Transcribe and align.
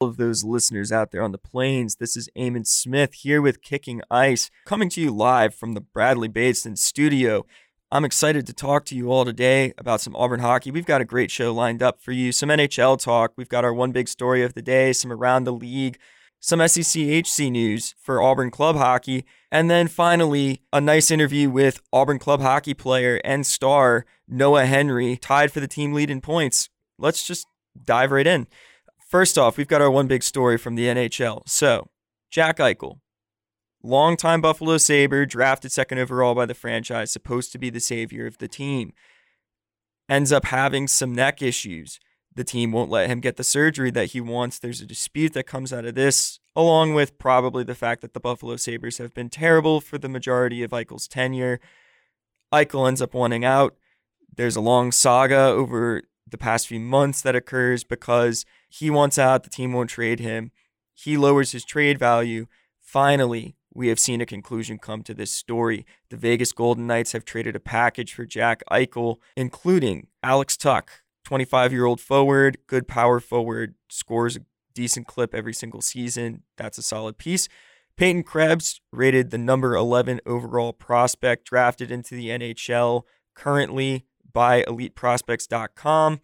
of 0.00 0.16
those 0.16 0.44
listeners 0.44 0.92
out 0.92 1.10
there 1.10 1.22
on 1.22 1.32
the 1.32 1.38
plains. 1.38 1.96
This 1.96 2.16
is 2.16 2.28
Eamon 2.36 2.66
Smith 2.66 3.14
here 3.14 3.42
with 3.42 3.62
Kicking 3.62 4.00
Ice, 4.10 4.50
coming 4.64 4.88
to 4.90 5.00
you 5.00 5.10
live 5.10 5.54
from 5.54 5.72
the 5.72 5.80
Bradley 5.80 6.28
Bateson 6.28 6.76
studio. 6.76 7.44
I'm 7.90 8.04
excited 8.04 8.46
to 8.46 8.52
talk 8.52 8.84
to 8.86 8.94
you 8.94 9.10
all 9.10 9.24
today 9.24 9.72
about 9.76 10.00
some 10.00 10.14
Auburn 10.14 10.40
hockey. 10.40 10.70
We've 10.70 10.86
got 10.86 11.00
a 11.00 11.06
great 11.06 11.30
show 11.30 11.52
lined 11.52 11.82
up 11.82 12.00
for 12.00 12.12
you. 12.12 12.30
Some 12.30 12.50
NHL 12.50 13.00
talk. 13.00 13.32
We've 13.36 13.48
got 13.48 13.64
our 13.64 13.74
one 13.74 13.90
big 13.92 14.08
story 14.08 14.42
of 14.42 14.54
the 14.54 14.62
day, 14.62 14.92
some 14.92 15.10
around 15.10 15.44
the 15.44 15.52
league, 15.52 15.98
some 16.38 16.66
SEC 16.68 17.02
HC 17.02 17.50
news 17.50 17.94
for 17.98 18.22
Auburn 18.22 18.50
club 18.52 18.76
hockey, 18.76 19.24
and 19.50 19.68
then 19.68 19.88
finally 19.88 20.62
a 20.72 20.80
nice 20.80 21.10
interview 21.10 21.50
with 21.50 21.80
Auburn 21.92 22.20
club 22.20 22.40
hockey 22.40 22.74
player 22.74 23.20
and 23.24 23.44
star 23.44 24.04
Noah 24.28 24.66
Henry, 24.66 25.16
tied 25.16 25.50
for 25.50 25.58
the 25.58 25.66
team 25.66 25.92
lead 25.92 26.10
in 26.10 26.20
points. 26.20 26.68
Let's 26.98 27.26
just 27.26 27.46
dive 27.84 28.12
right 28.12 28.26
in. 28.26 28.46
First 29.08 29.38
off, 29.38 29.56
we've 29.56 29.66
got 29.66 29.80
our 29.80 29.90
one 29.90 30.06
big 30.06 30.22
story 30.22 30.58
from 30.58 30.74
the 30.74 30.84
NHL. 30.84 31.48
So, 31.48 31.88
Jack 32.30 32.58
Eichel, 32.58 33.00
longtime 33.82 34.42
Buffalo 34.42 34.76
Sabre, 34.76 35.24
drafted 35.24 35.72
second 35.72 35.98
overall 35.98 36.34
by 36.34 36.44
the 36.44 36.52
franchise, 36.52 37.10
supposed 37.10 37.50
to 37.52 37.58
be 37.58 37.70
the 37.70 37.80
savior 37.80 38.26
of 38.26 38.36
the 38.36 38.48
team, 38.48 38.92
ends 40.10 40.30
up 40.30 40.44
having 40.44 40.86
some 40.86 41.14
neck 41.14 41.40
issues. 41.40 41.98
The 42.34 42.44
team 42.44 42.70
won't 42.70 42.90
let 42.90 43.08
him 43.08 43.20
get 43.20 43.36
the 43.36 43.44
surgery 43.44 43.90
that 43.92 44.10
he 44.10 44.20
wants. 44.20 44.58
There's 44.58 44.82
a 44.82 44.86
dispute 44.86 45.32
that 45.32 45.46
comes 45.46 45.72
out 45.72 45.86
of 45.86 45.94
this, 45.94 46.38
along 46.54 46.92
with 46.92 47.18
probably 47.18 47.64
the 47.64 47.74
fact 47.74 48.02
that 48.02 48.12
the 48.12 48.20
Buffalo 48.20 48.56
Sabres 48.56 48.98
have 48.98 49.14
been 49.14 49.30
terrible 49.30 49.80
for 49.80 49.96
the 49.96 50.10
majority 50.10 50.62
of 50.62 50.72
Eichel's 50.72 51.08
tenure. 51.08 51.60
Eichel 52.52 52.86
ends 52.86 53.00
up 53.00 53.14
wanting 53.14 53.46
out. 53.46 53.74
There's 54.36 54.54
a 54.54 54.60
long 54.60 54.92
saga 54.92 55.46
over 55.46 56.02
the 56.30 56.38
past 56.38 56.68
few 56.68 56.80
months 56.80 57.22
that 57.22 57.36
occurs 57.36 57.84
because 57.84 58.44
he 58.68 58.90
wants 58.90 59.18
out, 59.18 59.42
the 59.42 59.50
team 59.50 59.72
won't 59.72 59.90
trade 59.90 60.20
him. 60.20 60.50
He 60.94 61.16
lowers 61.16 61.52
his 61.52 61.64
trade 61.64 61.98
value. 61.98 62.46
Finally, 62.80 63.56
we 63.72 63.88
have 63.88 64.00
seen 64.00 64.20
a 64.20 64.26
conclusion 64.26 64.78
come 64.78 65.02
to 65.04 65.14
this 65.14 65.30
story. 65.30 65.86
The 66.10 66.16
Vegas 66.16 66.52
Golden 66.52 66.86
Knights 66.86 67.12
have 67.12 67.24
traded 67.24 67.54
a 67.54 67.60
package 67.60 68.14
for 68.14 68.24
Jack 68.24 68.62
Eichel, 68.70 69.16
including 69.36 70.08
Alex 70.22 70.56
Tuch, 70.56 70.88
25 71.24 71.72
year 71.72 71.84
old 71.84 72.00
forward, 72.00 72.58
good 72.66 72.88
power 72.88 73.20
forward, 73.20 73.74
scores 73.88 74.36
a 74.36 74.40
decent 74.74 75.06
clip 75.06 75.34
every 75.34 75.54
single 75.54 75.82
season. 75.82 76.42
That's 76.56 76.78
a 76.78 76.82
solid 76.82 77.18
piece. 77.18 77.48
Peyton 77.96 78.22
Krebs, 78.22 78.80
rated 78.92 79.30
the 79.30 79.38
number 79.38 79.74
11 79.74 80.20
overall 80.24 80.72
prospect, 80.72 81.46
drafted 81.46 81.90
into 81.90 82.14
the 82.14 82.28
NHL 82.28 83.02
currently 83.34 84.06
by 84.38 84.62
eliteprospects.com. 84.62 86.20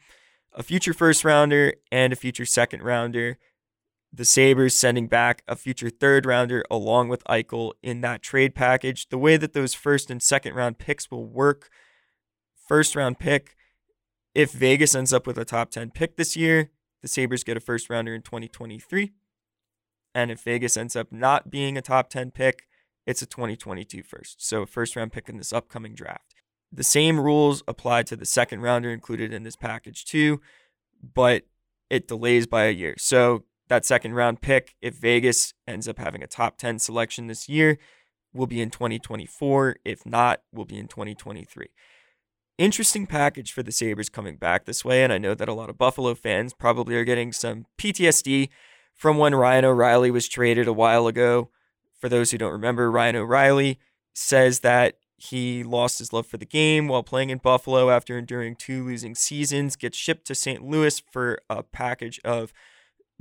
A 0.52 0.62
future 0.62 0.94
first 0.94 1.24
rounder 1.24 1.74
and 1.90 2.12
a 2.12 2.16
future 2.16 2.46
second 2.46 2.80
rounder. 2.84 3.38
The 4.12 4.24
Sabres 4.24 4.76
sending 4.76 5.08
back 5.08 5.42
a 5.48 5.56
future 5.56 5.90
third 5.90 6.24
rounder 6.24 6.62
along 6.70 7.08
with 7.08 7.24
Eichel 7.24 7.72
in 7.82 8.02
that 8.02 8.22
trade 8.22 8.54
package. 8.54 9.08
The 9.08 9.18
way 9.18 9.36
that 9.36 9.52
those 9.52 9.74
first 9.74 10.12
and 10.12 10.22
second 10.22 10.54
round 10.54 10.78
picks 10.78 11.10
will 11.10 11.26
work 11.26 11.70
first 12.68 12.94
round 12.94 13.18
pick, 13.18 13.56
if 14.32 14.52
Vegas 14.52 14.94
ends 14.94 15.12
up 15.12 15.26
with 15.26 15.36
a 15.36 15.44
top 15.44 15.72
10 15.72 15.90
pick 15.90 16.16
this 16.16 16.36
year, 16.36 16.70
the 17.02 17.08
Sabres 17.08 17.42
get 17.42 17.56
a 17.56 17.60
first 17.60 17.90
rounder 17.90 18.14
in 18.14 18.22
2023. 18.22 19.10
And 20.14 20.30
if 20.30 20.40
Vegas 20.44 20.76
ends 20.76 20.94
up 20.94 21.10
not 21.10 21.50
being 21.50 21.76
a 21.76 21.82
top 21.82 22.10
10 22.10 22.30
pick, 22.30 22.68
it's 23.08 23.22
a 23.22 23.26
2022 23.26 24.04
first. 24.04 24.40
So, 24.46 24.64
first 24.66 24.94
round 24.94 25.10
pick 25.10 25.28
in 25.28 25.36
this 25.36 25.52
upcoming 25.52 25.96
draft. 25.96 26.33
The 26.74 26.84
same 26.84 27.20
rules 27.20 27.62
apply 27.68 28.02
to 28.04 28.16
the 28.16 28.26
second 28.26 28.60
rounder 28.60 28.90
included 28.90 29.32
in 29.32 29.44
this 29.44 29.54
package 29.54 30.04
too, 30.04 30.40
but 31.14 31.44
it 31.88 32.08
delays 32.08 32.48
by 32.48 32.64
a 32.64 32.72
year. 32.72 32.94
So 32.98 33.44
that 33.68 33.84
second 33.84 34.14
round 34.14 34.40
pick, 34.40 34.74
if 34.82 34.96
Vegas 34.96 35.54
ends 35.68 35.86
up 35.86 35.98
having 35.98 36.22
a 36.22 36.26
top 36.26 36.58
10 36.58 36.80
selection 36.80 37.28
this 37.28 37.48
year, 37.48 37.78
will 38.32 38.48
be 38.48 38.60
in 38.60 38.70
2024. 38.70 39.76
If 39.84 40.04
not, 40.04 40.42
will 40.52 40.64
be 40.64 40.78
in 40.78 40.88
2023. 40.88 41.68
Interesting 42.58 43.06
package 43.06 43.52
for 43.52 43.62
the 43.62 43.72
Sabres 43.72 44.08
coming 44.08 44.36
back 44.36 44.64
this 44.64 44.84
way. 44.84 45.04
And 45.04 45.12
I 45.12 45.18
know 45.18 45.34
that 45.34 45.48
a 45.48 45.54
lot 45.54 45.70
of 45.70 45.78
Buffalo 45.78 46.14
fans 46.14 46.52
probably 46.52 46.96
are 46.96 47.04
getting 47.04 47.32
some 47.32 47.66
PTSD 47.78 48.48
from 48.92 49.16
when 49.18 49.34
Ryan 49.34 49.64
O'Reilly 49.64 50.10
was 50.10 50.28
traded 50.28 50.66
a 50.66 50.72
while 50.72 51.06
ago. 51.06 51.50
For 52.00 52.08
those 52.08 52.32
who 52.32 52.38
don't 52.38 52.52
remember, 52.52 52.90
Ryan 52.90 53.16
O'Reilly 53.16 53.78
says 54.12 54.60
that 54.60 54.98
he 55.16 55.62
lost 55.62 55.98
his 55.98 56.12
love 56.12 56.26
for 56.26 56.36
the 56.36 56.46
game 56.46 56.88
while 56.88 57.02
playing 57.02 57.30
in 57.30 57.38
Buffalo 57.38 57.90
after 57.90 58.18
enduring 58.18 58.56
two 58.56 58.84
losing 58.84 59.14
seasons, 59.14 59.76
gets 59.76 59.96
shipped 59.96 60.26
to 60.26 60.34
St. 60.34 60.62
Louis 60.62 61.02
for 61.10 61.38
a 61.48 61.62
package 61.62 62.20
of 62.24 62.52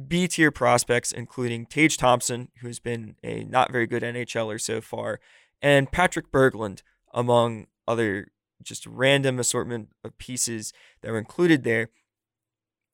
B 0.07 0.27
tier 0.27 0.51
prospects, 0.51 1.11
including 1.11 1.65
Tage 1.65 1.97
Thompson, 1.97 2.49
who's 2.61 2.79
been 2.79 3.15
a 3.23 3.43
not 3.43 3.71
very 3.71 3.85
good 3.85 4.03
NHLer 4.03 4.59
so 4.59 4.81
far, 4.81 5.19
and 5.61 5.91
Patrick 5.91 6.31
Berglund, 6.31 6.81
among 7.13 7.67
other 7.87 8.27
just 8.63 8.87
random 8.87 9.39
assortment 9.39 9.89
of 10.03 10.17
pieces 10.17 10.73
that 11.01 11.11
were 11.11 11.19
included 11.19 11.63
there. 11.63 11.89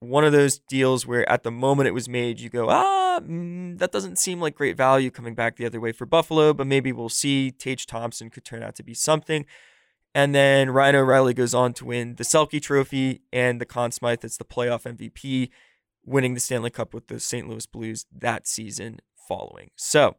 One 0.01 0.23
of 0.23 0.31
those 0.31 0.59
deals 0.59 1.05
where 1.05 1.29
at 1.29 1.43
the 1.43 1.51
moment 1.51 1.87
it 1.87 1.93
was 1.93 2.07
made, 2.07 2.39
you 2.39 2.49
go, 2.49 2.69
ah, 2.69 3.19
mm, 3.21 3.77
that 3.79 3.91
doesn't 3.91 4.17
seem 4.17 4.39
like 4.39 4.55
great 4.55 4.77
value 4.77 5.11
coming 5.11 5.35
back 5.35 5.57
the 5.57 5.65
other 5.65 5.81
way 5.81 5.91
for 5.91 6.05
Buffalo, 6.05 6.53
but 6.53 6.67
maybe 6.67 6.91
we'll 6.91 7.09
see. 7.09 7.51
Tage 7.51 7.85
Thompson 7.85 8.29
could 8.29 8.45
turn 8.45 8.63
out 8.63 8.75
to 8.75 8.83
be 8.83 8.93
something. 8.93 9.45
And 10.15 10.33
then 10.33 10.71
Ryan 10.71 10.95
O'Reilly 10.95 11.33
goes 11.33 11.53
on 11.53 11.73
to 11.73 11.85
win 11.85 12.15
the 12.15 12.23
Selke 12.23 12.61
Trophy 12.61 13.21
and 13.31 13.61
the 13.61 13.65
Conn 13.65 13.91
Smythe. 13.91 14.23
It's 14.23 14.37
the 14.37 14.45
playoff 14.45 14.83
MVP, 14.83 15.49
winning 16.05 16.33
the 16.33 16.39
Stanley 16.39 16.71
Cup 16.71 16.93
with 16.93 17.07
the 17.07 17.19
St. 17.19 17.47
Louis 17.47 17.65
Blues 17.65 18.05
that 18.11 18.47
season 18.47 18.99
following. 19.27 19.69
So, 19.75 20.15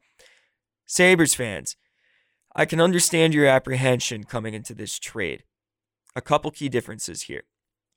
Sabres 0.87 1.35
fans, 1.35 1.77
I 2.55 2.65
can 2.65 2.81
understand 2.81 3.35
your 3.35 3.47
apprehension 3.47 4.25
coming 4.25 4.55
into 4.55 4.75
this 4.75 4.99
trade. 4.99 5.45
A 6.15 6.21
couple 6.21 6.51
key 6.51 6.69
differences 6.69 7.23
here. 7.23 7.45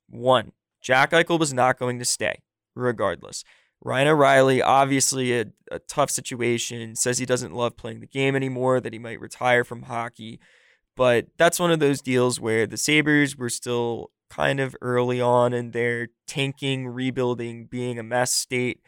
One, 0.08 0.52
Jack 0.84 1.12
Eichel 1.12 1.40
was 1.40 1.54
not 1.54 1.78
going 1.78 1.98
to 1.98 2.04
stay, 2.04 2.42
regardless. 2.76 3.42
Ryan 3.80 4.08
O'Reilly, 4.08 4.62
obviously 4.62 5.38
a, 5.38 5.46
a 5.72 5.78
tough 5.78 6.10
situation, 6.10 6.94
says 6.94 7.18
he 7.18 7.26
doesn't 7.26 7.54
love 7.54 7.76
playing 7.76 8.00
the 8.00 8.06
game 8.06 8.36
anymore, 8.36 8.80
that 8.80 8.92
he 8.92 8.98
might 8.98 9.20
retire 9.20 9.64
from 9.64 9.84
hockey. 9.84 10.38
But 10.94 11.26
that's 11.38 11.58
one 11.58 11.72
of 11.72 11.80
those 11.80 12.00
deals 12.00 12.38
where 12.38 12.66
the 12.66 12.76
Sabres 12.76 13.36
were 13.36 13.48
still 13.48 14.10
kind 14.30 14.60
of 14.60 14.76
early 14.80 15.20
on 15.20 15.52
in 15.52 15.70
their 15.70 16.08
tanking, 16.26 16.86
rebuilding, 16.86 17.66
being 17.66 17.98
a 17.98 18.02
mess 18.02 18.32
state. 18.32 18.80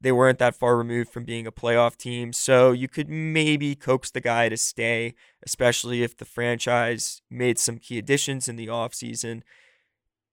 They 0.00 0.12
weren't 0.12 0.38
that 0.38 0.56
far 0.56 0.76
removed 0.76 1.10
from 1.10 1.24
being 1.24 1.46
a 1.46 1.52
playoff 1.52 1.96
team. 1.96 2.32
So 2.32 2.72
you 2.72 2.88
could 2.88 3.08
maybe 3.08 3.76
coax 3.76 4.10
the 4.10 4.20
guy 4.20 4.48
to 4.48 4.56
stay, 4.56 5.14
especially 5.44 6.02
if 6.02 6.16
the 6.16 6.24
franchise 6.24 7.22
made 7.30 7.58
some 7.58 7.78
key 7.78 7.98
additions 7.98 8.48
in 8.48 8.56
the 8.56 8.66
offseason. 8.66 9.42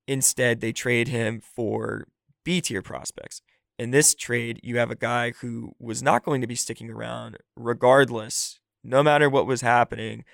Instead, 0.10 0.60
they 0.60 0.74
trade 0.74 1.08
him 1.08 1.40
for 1.40 2.08
B 2.44 2.62
tier 2.62 2.82
prospects 2.82 3.42
in 3.80 3.92
this 3.92 4.14
trade, 4.14 4.60
you 4.62 4.78
have 4.78 4.92
a 4.92 4.96
guy 4.96 5.32
who 5.40 5.72
was 5.80 6.04
not 6.04 6.26
going 6.26 6.42
to 6.42 6.48
be 6.48 6.54
sticking 6.54 6.90
around 6.90 7.38
regardless, 7.56 8.60
no 8.84 9.02
matter 9.02 9.30
what 9.30 9.48
was 9.48 9.62
happening. 9.62 10.26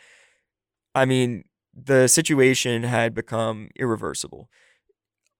I 0.95 1.05
mean, 1.05 1.43
the 1.71 2.07
situation 2.07 2.83
had 2.83 3.13
become 3.13 3.69
irreversible. 3.75 4.49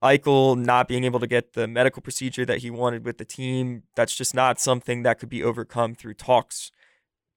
Eichel 0.03 0.55
not 0.55 0.87
being 0.87 1.03
able 1.03 1.19
to 1.19 1.25
get 1.25 1.53
the 1.53 1.67
medical 1.67 2.01
procedure 2.03 2.45
that 2.45 2.59
he 2.59 2.69
wanted 2.69 3.03
with 3.03 3.17
the 3.17 3.25
team, 3.25 3.83
that's 3.95 4.15
just 4.15 4.35
not 4.35 4.59
something 4.59 5.01
that 5.01 5.17
could 5.17 5.29
be 5.29 5.41
overcome 5.41 5.95
through 5.95 6.13
talks. 6.13 6.71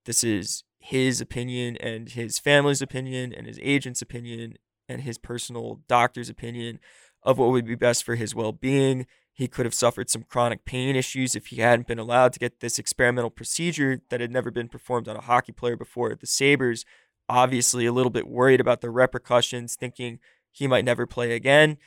This 0.04 0.22
is 0.22 0.64
his 0.80 1.18
opinion 1.18 1.78
and 1.78 2.10
his 2.10 2.38
family's 2.38 2.82
opinion 2.82 3.32
and 3.32 3.46
his 3.46 3.58
agent's 3.62 4.02
opinion 4.02 4.58
and 4.88 5.02
his 5.02 5.18
personal 5.18 5.80
doctor's 5.88 6.28
opinion 6.28 6.80
of 7.22 7.38
what 7.38 7.50
would 7.50 7.66
be 7.66 7.74
best 7.74 8.04
for 8.04 8.14
his 8.14 8.34
well 8.34 8.52
being 8.52 9.06
he 9.38 9.46
could 9.46 9.66
have 9.66 9.74
suffered 9.74 10.10
some 10.10 10.24
chronic 10.24 10.64
pain 10.64 10.96
issues 10.96 11.36
if 11.36 11.46
he 11.46 11.60
hadn't 11.60 11.86
been 11.86 12.00
allowed 12.00 12.32
to 12.32 12.40
get 12.40 12.58
this 12.58 12.76
experimental 12.76 13.30
procedure 13.30 14.00
that 14.10 14.20
had 14.20 14.32
never 14.32 14.50
been 14.50 14.68
performed 14.68 15.06
on 15.06 15.14
a 15.14 15.20
hockey 15.20 15.52
player 15.52 15.76
before. 15.76 16.12
The 16.16 16.26
Sabres, 16.26 16.84
obviously, 17.28 17.86
a 17.86 17.92
little 17.92 18.10
bit 18.10 18.26
worried 18.26 18.60
about 18.60 18.80
the 18.80 18.90
repercussions, 18.90 19.76
thinking 19.76 20.18
he 20.50 20.66
might 20.66 20.84
never 20.84 21.06
play 21.06 21.36
again. 21.36 21.78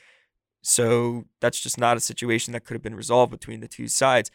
So 0.62 1.26
that's 1.40 1.60
just 1.60 1.78
not 1.78 1.98
a 1.98 2.00
situation 2.00 2.54
that 2.54 2.64
could 2.64 2.72
have 2.72 2.82
been 2.82 2.94
resolved 2.94 3.32
between 3.32 3.60
the 3.60 3.68
two 3.68 3.86
sides. 3.86 4.30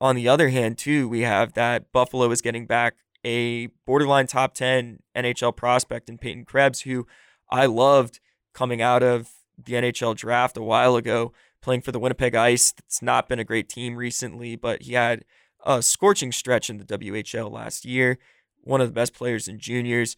On 0.00 0.16
the 0.16 0.26
other 0.26 0.48
hand, 0.48 0.78
too, 0.78 1.06
we 1.06 1.20
have 1.20 1.52
that 1.52 1.92
Buffalo 1.92 2.30
is 2.30 2.40
getting 2.40 2.64
back 2.64 2.94
a 3.22 3.66
borderline 3.84 4.28
top 4.28 4.54
10 4.54 5.00
NHL 5.14 5.54
prospect 5.54 6.08
in 6.08 6.16
Peyton 6.16 6.46
Krebs, 6.46 6.80
who 6.80 7.06
I 7.54 7.66
loved 7.66 8.18
coming 8.52 8.82
out 8.82 9.04
of 9.04 9.30
the 9.56 9.74
NHL 9.74 10.16
draft 10.16 10.56
a 10.56 10.62
while 10.62 10.96
ago 10.96 11.32
playing 11.62 11.82
for 11.82 11.92
the 11.92 12.00
Winnipeg 12.00 12.34
Ice. 12.34 12.74
It's 12.78 13.00
not 13.00 13.28
been 13.28 13.38
a 13.38 13.44
great 13.44 13.68
team 13.68 13.94
recently, 13.94 14.56
but 14.56 14.82
he 14.82 14.94
had 14.94 15.24
a 15.64 15.80
scorching 15.80 16.32
stretch 16.32 16.68
in 16.68 16.78
the 16.78 16.84
WHL 16.84 17.50
last 17.50 17.84
year. 17.84 18.18
One 18.62 18.80
of 18.80 18.88
the 18.88 18.92
best 18.92 19.14
players 19.14 19.46
in 19.46 19.60
juniors. 19.60 20.16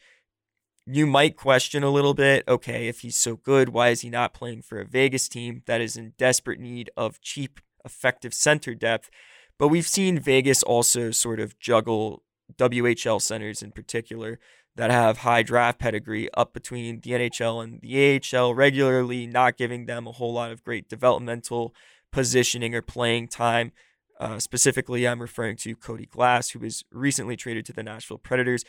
You 0.86 1.06
might 1.06 1.36
question 1.36 1.82
a 1.82 1.90
little 1.90 2.14
bit 2.14 2.42
okay, 2.48 2.88
if 2.88 3.00
he's 3.00 3.16
so 3.16 3.36
good, 3.36 3.68
why 3.68 3.90
is 3.90 4.00
he 4.00 4.08
not 4.08 4.32
playing 4.32 4.62
for 4.62 4.80
a 4.80 4.86
Vegas 4.86 5.28
team 5.28 5.62
that 5.66 5.82
is 5.82 5.94
in 5.94 6.14
desperate 6.16 6.58
need 6.58 6.90
of 6.96 7.20
cheap 7.20 7.60
effective 7.84 8.32
center 8.32 8.74
depth. 8.74 9.10
But 9.58 9.68
we've 9.68 9.86
seen 9.86 10.18
Vegas 10.18 10.62
also 10.62 11.10
sort 11.10 11.40
of 11.40 11.58
juggle 11.58 12.22
WHL 12.56 13.20
centers 13.20 13.62
in 13.62 13.72
particular 13.72 14.38
that 14.76 14.90
have 14.90 15.18
high 15.18 15.42
draft 15.42 15.78
pedigree 15.78 16.28
up 16.34 16.52
between 16.52 17.00
the 17.00 17.10
NHL 17.10 17.64
and 17.64 17.80
the 17.80 18.20
AHL 18.38 18.54
regularly, 18.54 19.26
not 19.26 19.56
giving 19.56 19.86
them 19.86 20.06
a 20.06 20.12
whole 20.12 20.34
lot 20.34 20.52
of 20.52 20.62
great 20.62 20.88
developmental 20.88 21.74
positioning 22.12 22.74
or 22.74 22.82
playing 22.82 23.28
time. 23.28 23.72
Uh, 24.20 24.38
specifically, 24.38 25.06
I'm 25.06 25.20
referring 25.20 25.56
to 25.58 25.74
Cody 25.74 26.06
Glass, 26.06 26.50
who 26.50 26.58
was 26.58 26.84
recently 26.90 27.36
traded 27.36 27.66
to 27.66 27.72
the 27.72 27.82
Nashville 27.82 28.18
Predators. 28.18 28.64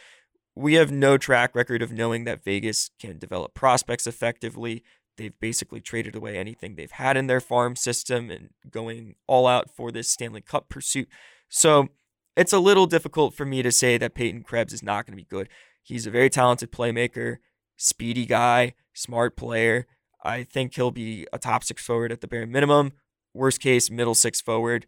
We 0.56 0.74
have 0.74 0.92
no 0.92 1.18
track 1.18 1.56
record 1.56 1.82
of 1.82 1.92
knowing 1.92 2.24
that 2.24 2.44
Vegas 2.44 2.90
can 3.00 3.20
develop 3.20 3.54
prospects 3.54 4.08
effectively. 4.08 4.84
They've 5.18 5.40
basically 5.40 5.82
traded 5.82 6.16
away 6.16 6.38
anything 6.38 6.76
they've 6.76 6.92
had 6.92 7.18
in 7.18 7.28
their 7.28 7.40
farm 7.42 7.76
system 7.76 8.30
and 8.30 8.50
going 8.70 9.16
all 9.28 9.46
out 9.46 9.70
for 9.70 9.92
this 9.92 10.10
Stanley 10.10 10.42
Cup 10.42 10.70
pursuit. 10.70 11.08
So 11.50 11.90
it's 12.36 12.54
a 12.54 12.60
little 12.60 12.86
difficult 12.86 13.34
for 13.34 13.46
me 13.46 13.62
to 13.62 13.72
say 13.72 13.98
that 13.98 14.14
Peyton 14.14 14.44
Krebs 14.44 14.74
is 14.74 14.84
not 14.84 15.06
going 15.06 15.18
to 15.18 15.24
be 15.24 15.28
good. 15.28 15.50
He's 15.88 16.06
a 16.06 16.12
very 16.12 16.30
talented 16.30 16.70
playmaker, 16.70 17.38
speedy 17.78 18.26
guy, 18.26 18.74
smart 18.94 19.38
player. 19.38 19.88
I 20.22 20.44
think 20.44 20.76
he'll 20.76 20.92
be 20.92 21.26
a 21.32 21.40
top 21.40 21.64
six 21.64 21.82
forward 21.82 22.12
at 22.12 22.20
the 22.20 22.28
bare 22.28 22.46
minimum. 22.46 22.92
Worst 23.34 23.62
case, 23.62 23.90
middle 23.90 24.14
six 24.14 24.42
forward, 24.42 24.86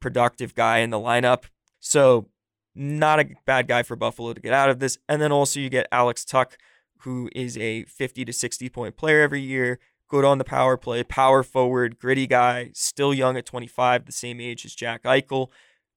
productive 0.00 0.52
guy 0.56 0.78
in 0.78 0.90
the 0.90 0.98
lineup. 0.98 1.44
So, 1.78 2.28
not 2.74 3.20
a 3.20 3.28
bad 3.46 3.68
guy 3.68 3.84
for 3.84 3.94
Buffalo 3.94 4.32
to 4.32 4.40
get 4.40 4.52
out 4.52 4.68
of 4.68 4.80
this. 4.80 4.98
And 5.08 5.22
then 5.22 5.30
also, 5.30 5.60
you 5.60 5.68
get 5.68 5.86
Alex 5.92 6.24
Tuch, 6.24 6.54
who 7.02 7.30
is 7.36 7.56
a 7.56 7.84
50 7.84 8.24
to 8.24 8.32
60 8.32 8.68
point 8.68 8.96
player 8.96 9.20
every 9.20 9.42
year, 9.42 9.78
good 10.08 10.24
on 10.24 10.38
the 10.38 10.44
power 10.44 10.76
play, 10.76 11.04
power 11.04 11.44
forward, 11.44 12.00
gritty 12.00 12.26
guy, 12.26 12.72
still 12.74 13.14
young 13.14 13.36
at 13.36 13.46
25, 13.46 14.06
the 14.06 14.12
same 14.12 14.40
age 14.40 14.64
as 14.64 14.74
Jack 14.74 15.04
Eichel, 15.04 15.50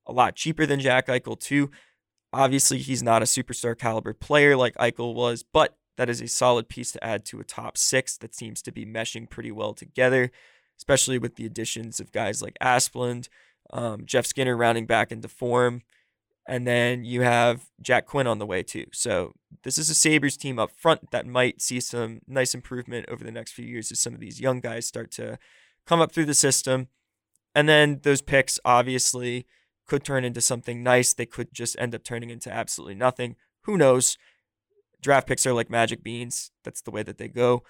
a 0.05 0.11
lot 0.11 0.35
cheaper 0.35 0.67
than 0.67 0.79
Jack 0.79 1.07
Eichel, 1.07 1.39
too. 1.39 1.71
Obviously, 2.35 2.79
he's 2.79 3.01
not 3.01 3.21
a 3.21 3.25
superstar 3.25 3.77
caliber 3.77 4.13
player 4.13 4.57
like 4.57 4.75
Eichel 4.75 5.15
was, 5.15 5.41
but 5.41 5.77
that 5.95 6.09
is 6.09 6.19
a 6.19 6.27
solid 6.27 6.67
piece 6.67 6.91
to 6.91 7.01
add 7.01 7.23
to 7.25 7.39
a 7.39 7.45
top 7.45 7.77
six 7.77 8.17
that 8.17 8.35
seems 8.35 8.61
to 8.63 8.73
be 8.73 8.85
meshing 8.85 9.29
pretty 9.29 9.53
well 9.53 9.73
together, 9.73 10.31
especially 10.77 11.17
with 11.17 11.35
the 11.35 11.45
additions 11.45 12.01
of 12.01 12.11
guys 12.11 12.41
like 12.41 12.57
Asplund, 12.61 13.29
um, 13.71 14.05
Jeff 14.05 14.25
Skinner 14.25 14.57
rounding 14.57 14.85
back 14.85 15.13
into 15.13 15.29
form, 15.29 15.81
and 16.45 16.67
then 16.67 17.05
you 17.05 17.21
have 17.21 17.67
Jack 17.81 18.05
Quinn 18.05 18.27
on 18.27 18.37
the 18.37 18.45
way 18.45 18.63
too. 18.63 18.87
So 18.91 19.31
this 19.63 19.77
is 19.77 19.89
a 19.89 19.95
Sabres 19.95 20.35
team 20.35 20.59
up 20.59 20.71
front 20.75 21.11
that 21.11 21.25
might 21.25 21.61
see 21.61 21.79
some 21.79 22.19
nice 22.27 22.53
improvement 22.53 23.05
over 23.09 23.23
the 23.23 23.31
next 23.31 23.53
few 23.53 23.65
years 23.65 23.93
as 23.93 23.99
some 23.99 24.13
of 24.13 24.19
these 24.19 24.41
young 24.41 24.59
guys 24.59 24.85
start 24.85 25.09
to 25.11 25.39
come 25.87 26.01
up 26.01 26.11
through 26.11 26.25
the 26.25 26.33
system. 26.33 26.89
And 27.55 27.69
then 27.69 28.01
those 28.03 28.21
picks, 28.21 28.59
obviously, 28.65 29.45
could 29.87 30.03
turn 30.03 30.25
into 30.25 30.41
something 30.41 30.83
nice. 30.83 31.13
They 31.13 31.25
could 31.25 31.53
just 31.53 31.75
end 31.79 31.95
up 31.95 32.03
turning 32.03 32.29
into 32.29 32.51
absolutely 32.51 32.95
nothing. 32.95 33.35
Who 33.63 33.77
knows? 33.77 34.17
Draft 35.01 35.27
picks 35.27 35.45
are 35.45 35.53
like 35.53 35.69
magic 35.69 36.03
beans. 36.03 36.51
That's 36.63 36.81
the 36.81 36.91
way 36.91 37.03
that 37.03 37.17
they 37.17 37.27
go. 37.27 37.63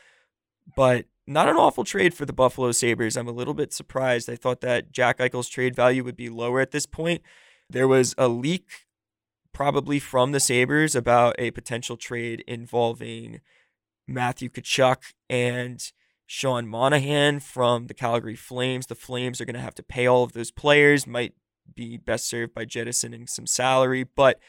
But 0.75 1.05
not 1.27 1.49
an 1.49 1.57
awful 1.57 1.83
trade 1.83 2.13
for 2.13 2.25
the 2.25 2.33
Buffalo 2.33 2.71
Sabres. 2.71 3.17
I'm 3.17 3.27
a 3.27 3.33
little 3.33 3.53
bit 3.53 3.73
surprised. 3.73 4.29
I 4.29 4.35
thought 4.35 4.61
that 4.61 4.91
Jack 4.91 5.19
Eichel's 5.19 5.49
trade 5.49 5.75
value 5.75 6.03
would 6.03 6.15
be 6.15 6.29
lower 6.29 6.59
at 6.59 6.71
this 6.71 6.85
point. 6.85 7.21
There 7.69 7.87
was 7.87 8.15
a 8.17 8.27
leak 8.27 8.85
probably 9.53 9.99
from 9.99 10.31
the 10.31 10.39
Sabres 10.39 10.95
about 10.95 11.35
a 11.39 11.51
potential 11.51 11.97
trade 11.97 12.43
involving 12.47 13.41
Matthew 14.07 14.49
Tkachuk 14.49 15.13
and 15.29 15.91
Sean 16.27 16.67
Monahan 16.67 17.39
from 17.39 17.87
the 17.87 17.93
Calgary 17.93 18.35
Flames. 18.35 18.87
The 18.87 18.95
Flames 18.95 19.39
are 19.39 19.45
going 19.45 19.55
to 19.55 19.61
have 19.61 19.75
to 19.75 19.83
pay 19.83 20.05
all 20.05 20.23
of 20.23 20.33
those 20.33 20.51
players, 20.51 21.07
might 21.07 21.33
be 21.73 21.97
best 21.97 22.27
served 22.27 22.53
by 22.53 22.65
jettisoning 22.65 23.27
some 23.27 23.47
salary, 23.47 24.03
but 24.03 24.39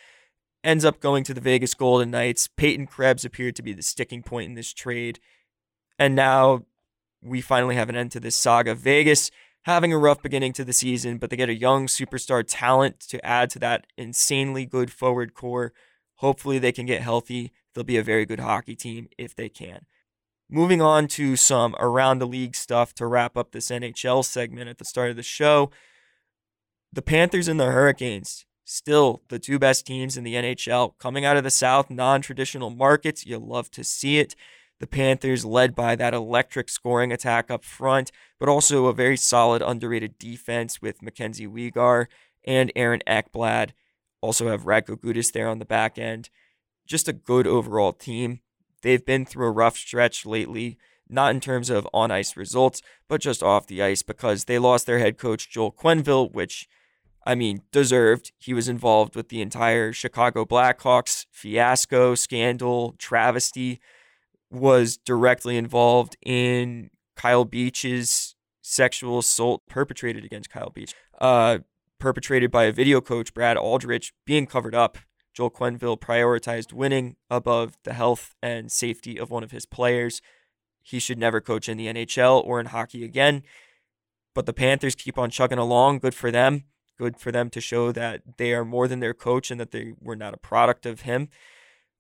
ends 0.62 0.84
up 0.84 1.00
going 1.00 1.24
to 1.24 1.34
the 1.34 1.40
Vegas 1.40 1.74
Golden 1.74 2.10
Knights. 2.10 2.48
Peyton 2.48 2.86
Krebs 2.86 3.24
appeared 3.24 3.56
to 3.56 3.62
be 3.62 3.72
the 3.72 3.82
sticking 3.82 4.22
point 4.22 4.48
in 4.48 4.54
this 4.54 4.72
trade. 4.72 5.20
And 5.98 6.14
now 6.14 6.64
we 7.22 7.40
finally 7.40 7.76
have 7.76 7.88
an 7.88 7.96
end 7.96 8.12
to 8.12 8.20
this 8.20 8.36
saga. 8.36 8.74
Vegas 8.74 9.30
having 9.62 9.92
a 9.92 9.98
rough 9.98 10.22
beginning 10.22 10.52
to 10.54 10.64
the 10.64 10.72
season, 10.72 11.18
but 11.18 11.30
they 11.30 11.36
get 11.36 11.48
a 11.48 11.58
young 11.58 11.86
superstar 11.86 12.44
talent 12.46 13.00
to 13.00 13.24
add 13.24 13.50
to 13.50 13.58
that 13.58 13.86
insanely 13.96 14.66
good 14.66 14.92
forward 14.92 15.34
core. 15.34 15.72
Hopefully, 16.16 16.58
they 16.58 16.72
can 16.72 16.86
get 16.86 17.02
healthy. 17.02 17.52
They'll 17.74 17.84
be 17.84 17.96
a 17.96 18.02
very 18.02 18.24
good 18.24 18.40
hockey 18.40 18.76
team 18.76 19.08
if 19.18 19.34
they 19.34 19.48
can. 19.48 19.86
Moving 20.48 20.80
on 20.80 21.08
to 21.08 21.34
some 21.34 21.74
around 21.78 22.20
the 22.20 22.26
league 22.26 22.54
stuff 22.54 22.94
to 22.94 23.06
wrap 23.06 23.36
up 23.36 23.50
this 23.50 23.70
NHL 23.70 24.24
segment 24.24 24.68
at 24.68 24.78
the 24.78 24.84
start 24.84 25.10
of 25.10 25.16
the 25.16 25.22
show. 25.22 25.70
The 26.96 27.02
Panthers 27.02 27.46
and 27.46 27.60
the 27.60 27.72
Hurricanes, 27.72 28.46
still 28.64 29.20
the 29.28 29.38
two 29.38 29.58
best 29.58 29.86
teams 29.86 30.16
in 30.16 30.24
the 30.24 30.32
NHL. 30.32 30.96
Coming 30.98 31.26
out 31.26 31.36
of 31.36 31.44
the 31.44 31.50
South, 31.50 31.90
non 31.90 32.22
traditional 32.22 32.70
markets, 32.70 33.26
you 33.26 33.36
love 33.36 33.70
to 33.72 33.84
see 33.84 34.18
it. 34.18 34.34
The 34.80 34.86
Panthers, 34.86 35.44
led 35.44 35.74
by 35.74 35.94
that 35.96 36.14
electric 36.14 36.70
scoring 36.70 37.12
attack 37.12 37.50
up 37.50 37.64
front, 37.64 38.12
but 38.40 38.48
also 38.48 38.86
a 38.86 38.94
very 38.94 39.18
solid, 39.18 39.60
underrated 39.60 40.18
defense 40.18 40.80
with 40.80 41.02
Mackenzie 41.02 41.46
Weegar 41.46 42.06
and 42.46 42.72
Aaron 42.74 43.02
Ekblad. 43.06 43.72
Also 44.22 44.48
have 44.48 44.64
Radko 44.64 44.96
Gudas 44.98 45.32
there 45.32 45.50
on 45.50 45.58
the 45.58 45.66
back 45.66 45.98
end. 45.98 46.30
Just 46.86 47.08
a 47.08 47.12
good 47.12 47.46
overall 47.46 47.92
team. 47.92 48.40
They've 48.80 49.04
been 49.04 49.26
through 49.26 49.48
a 49.48 49.52
rough 49.52 49.76
stretch 49.76 50.24
lately, 50.24 50.78
not 51.10 51.34
in 51.34 51.40
terms 51.40 51.68
of 51.68 51.86
on 51.92 52.10
ice 52.10 52.38
results, 52.38 52.80
but 53.06 53.20
just 53.20 53.42
off 53.42 53.66
the 53.66 53.82
ice 53.82 54.00
because 54.00 54.44
they 54.44 54.58
lost 54.58 54.86
their 54.86 54.98
head 54.98 55.18
coach, 55.18 55.50
Joel 55.50 55.72
Quenneville, 55.72 56.32
which 56.32 56.66
I 57.26 57.34
mean, 57.34 57.62
deserved. 57.72 58.30
He 58.38 58.54
was 58.54 58.68
involved 58.68 59.16
with 59.16 59.30
the 59.30 59.42
entire 59.42 59.92
Chicago 59.92 60.44
Blackhawks 60.44 61.26
fiasco, 61.32 62.14
scandal, 62.14 62.94
travesty, 62.98 63.80
was 64.48 64.96
directly 64.96 65.56
involved 65.56 66.16
in 66.24 66.90
Kyle 67.16 67.44
Beach's 67.44 68.36
sexual 68.62 69.18
assault 69.18 69.62
perpetrated 69.68 70.24
against 70.24 70.50
Kyle 70.50 70.70
Beach, 70.70 70.94
uh, 71.20 71.58
perpetrated 71.98 72.52
by 72.52 72.64
a 72.64 72.72
video 72.72 73.00
coach, 73.00 73.34
Brad 73.34 73.56
Aldrich, 73.56 74.12
being 74.24 74.46
covered 74.46 74.74
up. 74.74 74.98
Joel 75.34 75.50
Quenneville 75.50 76.00
prioritized 76.00 76.72
winning 76.72 77.16
above 77.28 77.76
the 77.82 77.92
health 77.92 78.34
and 78.40 78.70
safety 78.70 79.18
of 79.18 79.30
one 79.30 79.42
of 79.42 79.50
his 79.50 79.66
players. 79.66 80.22
He 80.82 81.00
should 81.00 81.18
never 81.18 81.40
coach 81.40 81.68
in 81.68 81.76
the 81.76 81.88
NHL 81.88 82.42
or 82.44 82.60
in 82.60 82.66
hockey 82.66 83.04
again. 83.04 83.42
But 84.34 84.46
the 84.46 84.54
Panthers 84.54 84.94
keep 84.94 85.18
on 85.18 85.30
chugging 85.30 85.58
along. 85.58 85.98
Good 85.98 86.14
for 86.14 86.30
them 86.30 86.64
good 86.98 87.18
for 87.18 87.30
them 87.30 87.50
to 87.50 87.60
show 87.60 87.92
that 87.92 88.22
they 88.36 88.52
are 88.52 88.64
more 88.64 88.88
than 88.88 89.00
their 89.00 89.14
coach 89.14 89.50
and 89.50 89.60
that 89.60 89.70
they 89.70 89.92
were 90.00 90.16
not 90.16 90.34
a 90.34 90.38
product 90.38 90.86
of 90.86 91.02
him. 91.02 91.28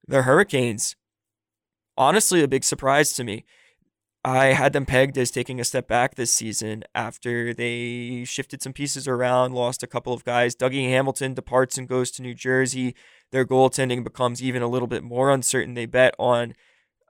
The 0.06 0.22
Hurricanes, 0.22 0.96
honestly, 1.96 2.42
a 2.42 2.48
big 2.48 2.64
surprise 2.64 3.12
to 3.14 3.24
me. 3.24 3.44
I 4.24 4.46
had 4.46 4.72
them 4.72 4.86
pegged 4.86 5.16
as 5.18 5.30
taking 5.30 5.60
a 5.60 5.64
step 5.64 5.86
back 5.86 6.16
this 6.16 6.32
season 6.32 6.82
after 6.96 7.54
they 7.54 8.24
shifted 8.24 8.60
some 8.60 8.72
pieces 8.72 9.06
around, 9.06 9.54
lost 9.54 9.84
a 9.84 9.86
couple 9.86 10.12
of 10.12 10.24
guys. 10.24 10.56
Dougie 10.56 10.88
Hamilton 10.88 11.32
departs 11.34 11.78
and 11.78 11.86
goes 11.86 12.10
to 12.10 12.22
New 12.22 12.34
Jersey. 12.34 12.96
Their 13.30 13.44
goaltending 13.44 14.02
becomes 14.02 14.42
even 14.42 14.62
a 14.62 14.68
little 14.68 14.88
bit 14.88 15.04
more 15.04 15.30
uncertain. 15.30 15.74
They 15.74 15.86
bet 15.86 16.12
on 16.18 16.54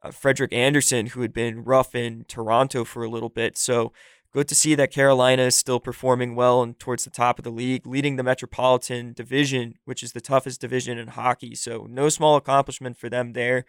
uh, 0.02 0.10
Frederik 0.10 0.52
Andersen, 0.52 1.06
who 1.06 1.22
had 1.22 1.32
been 1.32 1.64
rough 1.64 1.94
in 1.94 2.26
Toronto 2.28 2.84
for 2.84 3.02
a 3.02 3.08
little 3.08 3.30
bit. 3.30 3.56
So 3.56 3.94
Good 4.36 4.48
to 4.48 4.54
see 4.54 4.74
that 4.74 4.90
Carolina 4.90 5.44
is 5.44 5.56
still 5.56 5.80
performing 5.80 6.34
well 6.34 6.62
and 6.62 6.78
towards 6.78 7.04
the 7.04 7.10
top 7.10 7.38
of 7.38 7.44
the 7.44 7.50
league, 7.50 7.86
leading 7.86 8.16
the 8.16 8.22
Metropolitan 8.22 9.14
Division, 9.14 9.76
which 9.86 10.02
is 10.02 10.12
the 10.12 10.20
toughest 10.20 10.60
division 10.60 10.98
in 10.98 11.08
hockey. 11.08 11.54
So, 11.54 11.86
no 11.88 12.10
small 12.10 12.36
accomplishment 12.36 12.98
for 12.98 13.08
them 13.08 13.32
there. 13.32 13.64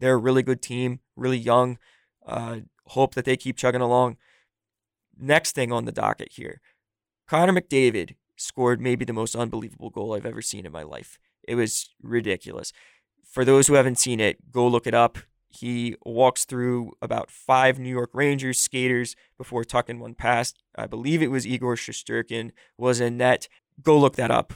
They're 0.00 0.14
a 0.14 0.16
really 0.16 0.42
good 0.42 0.60
team, 0.60 0.98
really 1.14 1.38
young. 1.38 1.78
Uh, 2.26 2.62
hope 2.86 3.14
that 3.14 3.26
they 3.26 3.36
keep 3.36 3.56
chugging 3.56 3.80
along. 3.80 4.16
Next 5.16 5.54
thing 5.54 5.70
on 5.70 5.84
the 5.84 5.92
docket 5.92 6.32
here 6.32 6.60
Connor 7.28 7.52
McDavid 7.52 8.16
scored 8.34 8.80
maybe 8.80 9.04
the 9.04 9.12
most 9.12 9.36
unbelievable 9.36 9.90
goal 9.90 10.14
I've 10.14 10.26
ever 10.26 10.42
seen 10.42 10.66
in 10.66 10.72
my 10.72 10.82
life. 10.82 11.20
It 11.46 11.54
was 11.54 11.90
ridiculous. 12.02 12.72
For 13.24 13.44
those 13.44 13.68
who 13.68 13.74
haven't 13.74 14.00
seen 14.00 14.18
it, 14.18 14.50
go 14.50 14.66
look 14.66 14.88
it 14.88 14.94
up. 14.94 15.18
He 15.48 15.96
walks 16.04 16.44
through 16.44 16.92
about 17.00 17.30
five 17.30 17.78
New 17.78 17.88
York 17.88 18.10
Rangers 18.12 18.60
skaters 18.60 19.16
before 19.36 19.64
tucking 19.64 19.98
one 19.98 20.14
past. 20.14 20.62
I 20.76 20.86
believe 20.86 21.22
it 21.22 21.30
was 21.30 21.46
Igor 21.46 21.76
Shesterkin 21.76 22.50
was 22.76 23.00
in 23.00 23.16
net. 23.16 23.48
Go 23.82 23.98
look 23.98 24.16
that 24.16 24.30
up. 24.30 24.54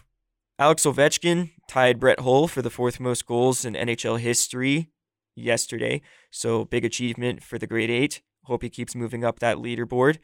Alex 0.58 0.84
Ovechkin 0.84 1.50
tied 1.66 1.98
Brett 1.98 2.20
Hull 2.20 2.46
for 2.46 2.62
the 2.62 2.70
fourth 2.70 3.00
most 3.00 3.26
goals 3.26 3.64
in 3.64 3.74
NHL 3.74 4.20
history 4.20 4.90
yesterday. 5.34 6.02
So 6.30 6.66
big 6.66 6.84
achievement 6.84 7.42
for 7.42 7.58
the 7.58 7.66
Great 7.66 7.90
Eight. 7.90 8.22
Hope 8.44 8.62
he 8.62 8.68
keeps 8.68 8.94
moving 8.94 9.24
up 9.24 9.38
that 9.38 9.56
leaderboard. 9.56 10.18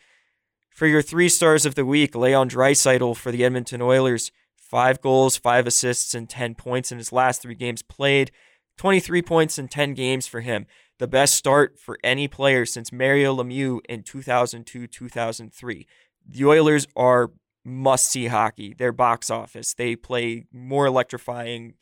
For 0.70 0.86
your 0.86 1.02
three 1.02 1.28
stars 1.28 1.64
of 1.64 1.74
the 1.74 1.86
week, 1.86 2.14
Leon 2.14 2.50
Draisaitl 2.50 3.16
for 3.16 3.32
the 3.32 3.44
Edmonton 3.44 3.80
Oilers. 3.80 4.30
Five 4.56 5.00
goals, 5.00 5.36
five 5.36 5.66
assists, 5.66 6.14
and 6.14 6.28
10 6.28 6.54
points 6.54 6.92
in 6.92 6.98
his 6.98 7.10
last 7.10 7.40
three 7.40 7.54
games 7.54 7.82
played. 7.82 8.30
23 8.78 9.22
points 9.22 9.58
in 9.58 9.68
10 9.68 9.94
games 9.94 10.26
for 10.26 10.40
him. 10.40 10.66
The 10.98 11.06
best 11.06 11.34
start 11.34 11.78
for 11.78 11.98
any 12.02 12.26
player 12.26 12.64
since 12.64 12.90
Mario 12.90 13.36
Lemieux 13.36 13.80
in 13.88 14.02
2002 14.02 14.86
2003. 14.86 15.86
The 16.30 16.44
Oilers 16.44 16.86
are 16.96 17.30
must 17.64 18.10
see 18.10 18.26
hockey. 18.26 18.74
They're 18.76 18.92
box 18.92 19.30
office. 19.30 19.74
They 19.74 19.94
play 19.94 20.46
more 20.52 20.86
electrifying 20.86 21.74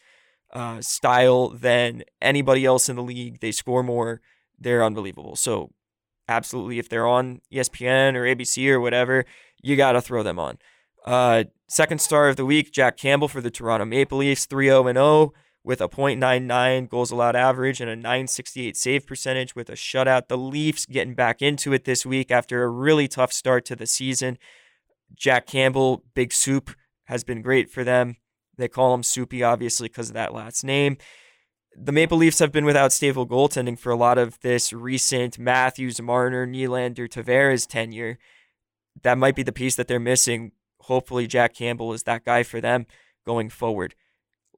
uh, 0.52 0.80
style 0.80 1.48
than 1.50 2.02
anybody 2.20 2.64
else 2.64 2.88
in 2.88 2.96
the 2.96 3.02
league. 3.02 3.40
They 3.40 3.52
score 3.52 3.82
more. 3.82 4.20
They're 4.58 4.84
unbelievable. 4.84 5.36
So, 5.36 5.72
absolutely, 6.28 6.78
if 6.78 6.88
they're 6.88 7.06
on 7.06 7.40
ESPN 7.52 8.14
or 8.14 8.22
ABC 8.22 8.68
or 8.70 8.80
whatever, 8.80 9.24
you 9.62 9.76
got 9.76 9.92
to 9.92 10.00
throw 10.00 10.22
them 10.22 10.38
on. 10.38 10.58
Uh, 11.04 11.44
second 11.68 12.00
star 12.00 12.28
of 12.28 12.36
the 12.36 12.46
week, 12.46 12.72
Jack 12.72 12.96
Campbell 12.96 13.28
for 13.28 13.40
the 13.40 13.50
Toronto 13.50 13.84
Maple 13.84 14.18
Leafs, 14.18 14.46
3 14.46 14.66
0 14.66 14.92
0 14.92 15.32
with 15.66 15.80
a 15.80 15.88
.99 15.88 16.88
goals 16.88 17.10
allowed 17.10 17.34
average 17.34 17.80
and 17.80 17.90
a 17.90 17.96
968 17.96 18.76
save 18.76 19.04
percentage 19.04 19.56
with 19.56 19.68
a 19.68 19.72
shutout. 19.72 20.28
The 20.28 20.38
Leafs 20.38 20.86
getting 20.86 21.14
back 21.14 21.42
into 21.42 21.72
it 21.72 21.84
this 21.84 22.06
week 22.06 22.30
after 22.30 22.62
a 22.62 22.68
really 22.68 23.08
tough 23.08 23.32
start 23.32 23.64
to 23.64 23.74
the 23.74 23.84
season. 23.84 24.38
Jack 25.12 25.44
Campbell, 25.44 26.04
Big 26.14 26.32
Soup, 26.32 26.70
has 27.06 27.24
been 27.24 27.42
great 27.42 27.68
for 27.68 27.82
them. 27.82 28.16
They 28.56 28.68
call 28.68 28.94
him 28.94 29.02
Soupy, 29.02 29.42
obviously, 29.42 29.88
because 29.88 30.08
of 30.08 30.14
that 30.14 30.32
last 30.32 30.62
name. 30.62 30.98
The 31.76 31.92
Maple 31.92 32.16
Leafs 32.16 32.38
have 32.38 32.52
been 32.52 32.64
without 32.64 32.92
stable 32.92 33.26
goaltending 33.26 33.76
for 33.76 33.90
a 33.90 33.96
lot 33.96 34.18
of 34.18 34.38
this 34.42 34.72
recent 34.72 35.36
Matthews, 35.36 36.00
Marner, 36.00 36.46
Nylander, 36.46 37.08
Tavares 37.08 37.66
tenure. 37.66 38.20
That 39.02 39.18
might 39.18 39.34
be 39.34 39.42
the 39.42 39.50
piece 39.50 39.74
that 39.74 39.88
they're 39.88 39.98
missing. 39.98 40.52
Hopefully, 40.82 41.26
Jack 41.26 41.54
Campbell 41.54 41.92
is 41.92 42.04
that 42.04 42.24
guy 42.24 42.44
for 42.44 42.60
them 42.60 42.86
going 43.26 43.50
forward. 43.50 43.96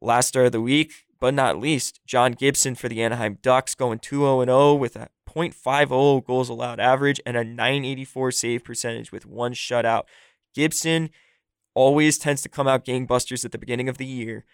Last 0.00 0.28
star 0.28 0.44
of 0.44 0.52
the 0.52 0.60
week, 0.60 1.06
but 1.20 1.34
not 1.34 1.58
least, 1.58 2.00
John 2.06 2.32
Gibson 2.32 2.74
for 2.74 2.88
the 2.88 3.02
Anaheim 3.02 3.38
Ducks 3.42 3.74
going 3.74 3.98
2 3.98 4.20
0 4.20 4.44
0 4.44 4.74
with 4.74 4.96
a 4.96 5.08
.50 5.28 6.24
goals 6.24 6.48
allowed 6.48 6.80
average 6.80 7.20
and 7.26 7.36
a 7.36 7.44
984 7.44 8.32
save 8.32 8.64
percentage 8.64 9.12
with 9.12 9.26
one 9.26 9.52
shutout. 9.52 10.04
Gibson 10.54 11.10
always 11.74 12.18
tends 12.18 12.42
to 12.42 12.48
come 12.48 12.66
out 12.66 12.84
gangbusters 12.84 13.44
at 13.44 13.52
the 13.52 13.58
beginning 13.58 13.88
of 13.88 13.98
the 13.98 14.06
year. 14.06 14.44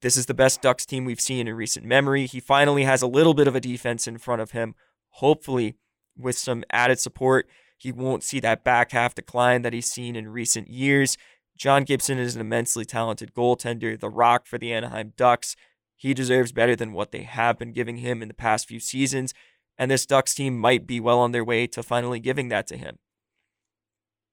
This 0.00 0.16
is 0.16 0.26
the 0.26 0.34
best 0.34 0.60
Ducks 0.60 0.84
team 0.84 1.04
we've 1.04 1.20
seen 1.20 1.46
in 1.46 1.54
recent 1.54 1.86
memory. 1.86 2.26
He 2.26 2.40
finally 2.40 2.84
has 2.84 3.02
a 3.02 3.06
little 3.06 3.34
bit 3.34 3.48
of 3.48 3.54
a 3.54 3.60
defense 3.60 4.06
in 4.08 4.18
front 4.18 4.42
of 4.42 4.50
him. 4.50 4.74
Hopefully, 5.16 5.76
with 6.16 6.36
some 6.36 6.64
added 6.70 6.98
support, 6.98 7.48
he 7.78 7.92
won't 7.92 8.22
see 8.22 8.40
that 8.40 8.64
back 8.64 8.92
half 8.92 9.14
decline 9.14 9.62
that 9.62 9.72
he's 9.72 9.90
seen 9.90 10.16
in 10.16 10.28
recent 10.28 10.68
years. 10.68 11.16
John 11.56 11.84
Gibson 11.84 12.18
is 12.18 12.34
an 12.34 12.40
immensely 12.40 12.84
talented 12.84 13.34
goaltender, 13.34 13.98
the 13.98 14.10
rock 14.10 14.46
for 14.46 14.58
the 14.58 14.72
Anaheim 14.72 15.12
Ducks. 15.16 15.54
He 15.96 16.14
deserves 16.14 16.52
better 16.52 16.74
than 16.74 16.92
what 16.92 17.12
they 17.12 17.22
have 17.22 17.58
been 17.58 17.72
giving 17.72 17.98
him 17.98 18.22
in 18.22 18.28
the 18.28 18.34
past 18.34 18.66
few 18.66 18.80
seasons, 18.80 19.32
and 19.78 19.90
this 19.90 20.06
Ducks 20.06 20.34
team 20.34 20.58
might 20.58 20.86
be 20.86 21.00
well 21.00 21.20
on 21.20 21.32
their 21.32 21.44
way 21.44 21.66
to 21.68 21.82
finally 21.82 22.20
giving 22.20 22.48
that 22.48 22.66
to 22.68 22.76
him. 22.76 22.98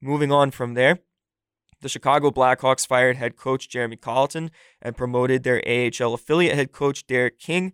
Moving 0.01 0.31
on 0.31 0.51
from 0.51 0.73
there, 0.73 0.99
the 1.81 1.89
Chicago 1.89 2.31
Blackhawks 2.31 2.87
fired 2.87 3.17
head 3.17 3.35
coach 3.35 3.69
Jeremy 3.69 3.95
Colliton 3.95 4.51
and 4.81 4.97
promoted 4.97 5.43
their 5.43 5.61
AHL 5.67 6.13
affiliate 6.13 6.55
head 6.55 6.71
coach 6.71 7.05
Derek 7.07 7.39
King 7.39 7.73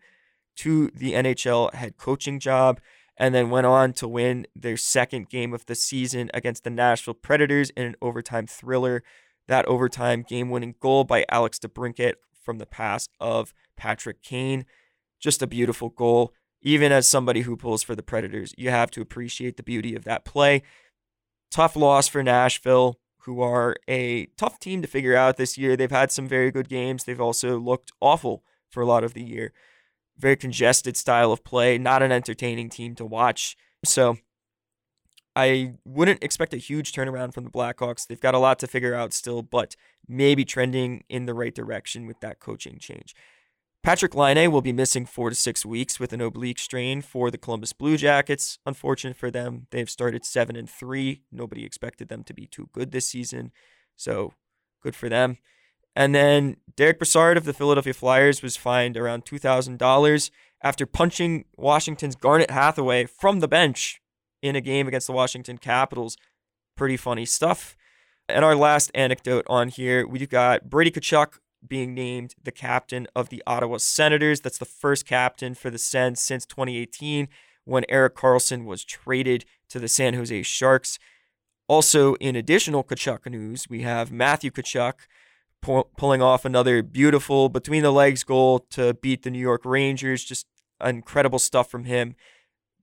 to 0.57 0.89
the 0.95 1.13
NHL 1.13 1.73
head 1.73 1.97
coaching 1.97 2.39
job, 2.39 2.79
and 3.17 3.33
then 3.33 3.49
went 3.49 3.65
on 3.65 3.93
to 3.93 4.07
win 4.07 4.45
their 4.55 4.77
second 4.77 5.29
game 5.29 5.53
of 5.53 5.65
the 5.65 5.75
season 5.75 6.29
against 6.33 6.63
the 6.63 6.69
Nashville 6.69 7.13
Predators 7.13 7.69
in 7.71 7.83
an 7.83 7.95
overtime 8.01 8.47
thriller 8.47 9.03
that 9.47 9.65
overtime 9.65 10.23
game 10.27 10.49
winning 10.49 10.75
goal 10.79 11.03
by 11.03 11.25
Alex 11.29 11.59
DeBrincat 11.59 12.13
from 12.43 12.57
the 12.57 12.65
pass 12.65 13.07
of 13.19 13.53
Patrick 13.75 14.21
Kane. 14.21 14.65
Just 15.19 15.41
a 15.41 15.47
beautiful 15.47 15.89
goal. 15.89 16.33
Even 16.61 16.91
as 16.91 17.07
somebody 17.07 17.41
who 17.41 17.55
pulls 17.55 17.83
for 17.83 17.95
the 17.95 18.03
Predators, 18.03 18.53
you 18.57 18.69
have 18.69 18.89
to 18.91 19.01
appreciate 19.01 19.57
the 19.57 19.63
beauty 19.63 19.95
of 19.95 20.03
that 20.03 20.25
play. 20.25 20.63
Tough 21.51 21.75
loss 21.75 22.07
for 22.07 22.23
Nashville, 22.23 22.99
who 23.19 23.41
are 23.41 23.75
a 23.87 24.25
tough 24.37 24.59
team 24.59 24.81
to 24.81 24.87
figure 24.87 25.15
out 25.15 25.37
this 25.37 25.57
year. 25.57 25.75
They've 25.75 25.91
had 25.91 26.11
some 26.11 26.27
very 26.27 26.51
good 26.51 26.69
games. 26.69 27.03
They've 27.03 27.21
also 27.21 27.59
looked 27.59 27.91
awful 27.99 28.43
for 28.69 28.81
a 28.81 28.85
lot 28.85 29.03
of 29.03 29.13
the 29.13 29.23
year. 29.23 29.53
Very 30.17 30.35
congested 30.35 30.97
style 30.97 31.31
of 31.31 31.43
play, 31.43 31.77
not 31.77 32.01
an 32.01 32.11
entertaining 32.11 32.69
team 32.69 32.95
to 32.95 33.05
watch. 33.05 33.55
So 33.83 34.17
I 35.35 35.73
wouldn't 35.83 36.23
expect 36.23 36.53
a 36.53 36.57
huge 36.57 36.93
turnaround 36.93 37.33
from 37.33 37.43
the 37.43 37.49
Blackhawks. 37.49 38.07
They've 38.07 38.19
got 38.19 38.35
a 38.35 38.39
lot 38.39 38.57
to 38.59 38.67
figure 38.67 38.95
out 38.95 39.11
still, 39.11 39.41
but 39.41 39.75
maybe 40.07 40.45
trending 40.45 41.03
in 41.09 41.25
the 41.25 41.33
right 41.33 41.53
direction 41.53 42.07
with 42.07 42.19
that 42.21 42.39
coaching 42.39 42.77
change. 42.79 43.13
Patrick 43.83 44.15
Laine 44.15 44.51
will 44.51 44.61
be 44.61 44.71
missing 44.71 45.05
four 45.05 45.29
to 45.29 45.35
six 45.35 45.63
weeks 45.63 45.99
with 45.99 46.11
an 46.11 46.21
oblique 46.21 46.57
strain 46.57 47.01
for 47.01 47.29
the 47.29 47.37
Columbus 47.37 47.73
Blue 47.73 47.97
Jackets. 47.97 48.57
Unfortunate 48.65 49.15
for 49.15 49.29
them, 49.29 49.67
they've 49.69 49.89
started 49.89 50.25
seven 50.25 50.55
and 50.55 50.69
three. 50.69 51.21
Nobody 51.31 51.63
expected 51.65 52.07
them 52.09 52.23
to 52.23 52.33
be 52.33 52.47
too 52.47 52.69
good 52.73 52.91
this 52.91 53.07
season, 53.07 53.51
so 53.95 54.33
good 54.81 54.95
for 54.95 55.07
them. 55.07 55.37
And 55.95 56.15
then 56.15 56.57
Derick 56.75 56.97
Brassard 56.97 57.37
of 57.37 57.43
the 57.45 57.53
Philadelphia 57.53 57.93
Flyers 57.93 58.41
was 58.41 58.57
fined 58.57 58.97
around 58.97 59.23
two 59.23 59.37
thousand 59.37 59.77
dollars 59.77 60.31
after 60.63 60.87
punching 60.87 61.45
Washington's 61.55 62.15
Garnet 62.15 62.49
Hathaway 62.49 63.05
from 63.05 63.39
the 63.39 63.47
bench 63.47 64.01
in 64.45 64.55
a 64.55 64.61
game 64.61 64.87
against 64.87 65.07
the 65.07 65.13
Washington 65.13 65.57
Capitals. 65.57 66.17
Pretty 66.77 66.97
funny 66.97 67.25
stuff. 67.25 67.75
And 68.29 68.45
our 68.45 68.55
last 68.55 68.91
anecdote 68.93 69.45
on 69.47 69.69
here, 69.69 70.07
we've 70.07 70.29
got 70.29 70.69
Brady 70.69 70.91
Tkachuk 70.91 71.39
being 71.67 71.95
named 71.95 72.35
the 72.43 72.51
captain 72.51 73.07
of 73.15 73.29
the 73.29 73.41
Ottawa 73.47 73.77
Senators. 73.77 74.41
That's 74.41 74.59
the 74.59 74.65
first 74.65 75.05
captain 75.07 75.55
for 75.55 75.71
the 75.71 75.79
Sens 75.79 76.21
since 76.21 76.45
2018 76.45 77.27
when 77.63 77.85
Erik 77.89 78.15
Karlsson 78.15 78.65
was 78.65 78.85
traded 78.85 79.45
to 79.69 79.79
the 79.79 79.87
San 79.87 80.13
Jose 80.13 80.43
Sharks. 80.43 80.99
Also, 81.67 82.13
in 82.15 82.35
additional 82.35 82.83
Tkachuk 82.83 83.27
news, 83.31 83.67
we 83.67 83.81
have 83.81 84.11
Matthew 84.11 84.51
Tkachuk 84.51 84.93
pu- 85.63 85.87
pulling 85.97 86.21
off 86.21 86.45
another 86.45 86.83
beautiful 86.83 87.49
between 87.49 87.81
the 87.81 87.91
legs 87.91 88.23
goal 88.23 88.59
to 88.69 88.93
beat 88.93 89.23
the 89.23 89.31
New 89.31 89.39
York 89.39 89.65
Rangers. 89.65 90.23
Just 90.23 90.45
incredible 90.83 91.39
stuff 91.39 91.71
from 91.71 91.85
him. 91.85 92.15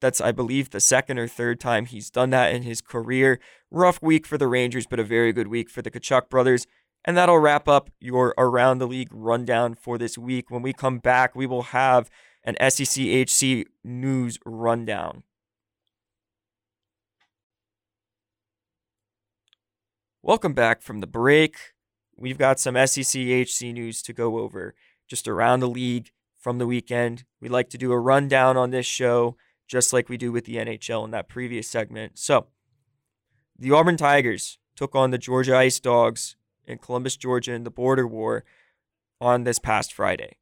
That's, 0.02 0.20
I 0.20 0.32
believe, 0.32 0.70
the 0.70 0.80
second 0.80 1.20
or 1.20 1.28
third 1.28 1.60
time 1.60 1.86
he's 1.86 2.10
done 2.10 2.30
that 2.30 2.52
in 2.52 2.64
his 2.64 2.80
career. 2.80 3.38
Rough 3.70 4.02
week 4.02 4.26
for 4.26 4.36
the 4.36 4.48
Rangers, 4.48 4.84
but 4.84 4.98
a 4.98 5.04
very 5.04 5.32
good 5.32 5.46
week 5.46 5.70
for 5.70 5.80
the 5.80 5.92
Tkachuk 5.92 6.28
brothers. 6.28 6.66
And 7.04 7.16
that'll 7.16 7.38
wrap 7.38 7.68
up 7.68 7.88
your 8.00 8.34
Around 8.36 8.78
the 8.78 8.88
League 8.88 9.10
rundown 9.12 9.76
for 9.76 9.98
this 9.98 10.18
week. 10.18 10.50
When 10.50 10.60
we 10.60 10.72
come 10.72 10.98
back, 10.98 11.36
we 11.36 11.46
will 11.46 11.62
have 11.62 12.10
an 12.42 12.56
SECHC 12.60 13.66
news 13.84 14.40
rundown. 14.44 15.22
Welcome 20.20 20.52
back 20.52 20.82
from 20.82 20.98
the 20.98 21.06
break. 21.06 21.56
We've 22.16 22.38
got 22.38 22.58
some 22.58 22.74
SECHC 22.74 23.72
news 23.72 24.02
to 24.02 24.12
go 24.12 24.40
over 24.40 24.74
just 25.08 25.28
around 25.28 25.60
the 25.60 25.68
league 25.68 26.10
from 26.40 26.58
the 26.58 26.66
weekend. 26.66 27.22
We 27.40 27.48
like 27.48 27.70
to 27.70 27.78
do 27.78 27.92
a 27.92 28.00
rundown 28.00 28.56
on 28.56 28.70
this 28.70 28.86
show 28.86 29.36
just 29.72 29.90
like 29.90 30.10
we 30.10 30.18
do 30.18 30.30
with 30.30 30.44
the 30.44 30.56
NHL 30.56 31.02
in 31.02 31.12
that 31.12 31.30
previous 31.30 31.66
segment. 31.66 32.18
So, 32.18 32.48
the 33.58 33.70
Auburn 33.70 33.96
Tigers 33.96 34.58
took 34.76 34.94
on 34.94 35.12
the 35.12 35.16
Georgia 35.16 35.56
Ice 35.56 35.80
Dogs 35.80 36.36
in 36.66 36.76
Columbus, 36.76 37.16
Georgia 37.16 37.54
in 37.54 37.64
the 37.64 37.70
border 37.70 38.06
war 38.06 38.44
on 39.18 39.44
this 39.44 39.58
past 39.58 39.94
Friday. 39.94 40.36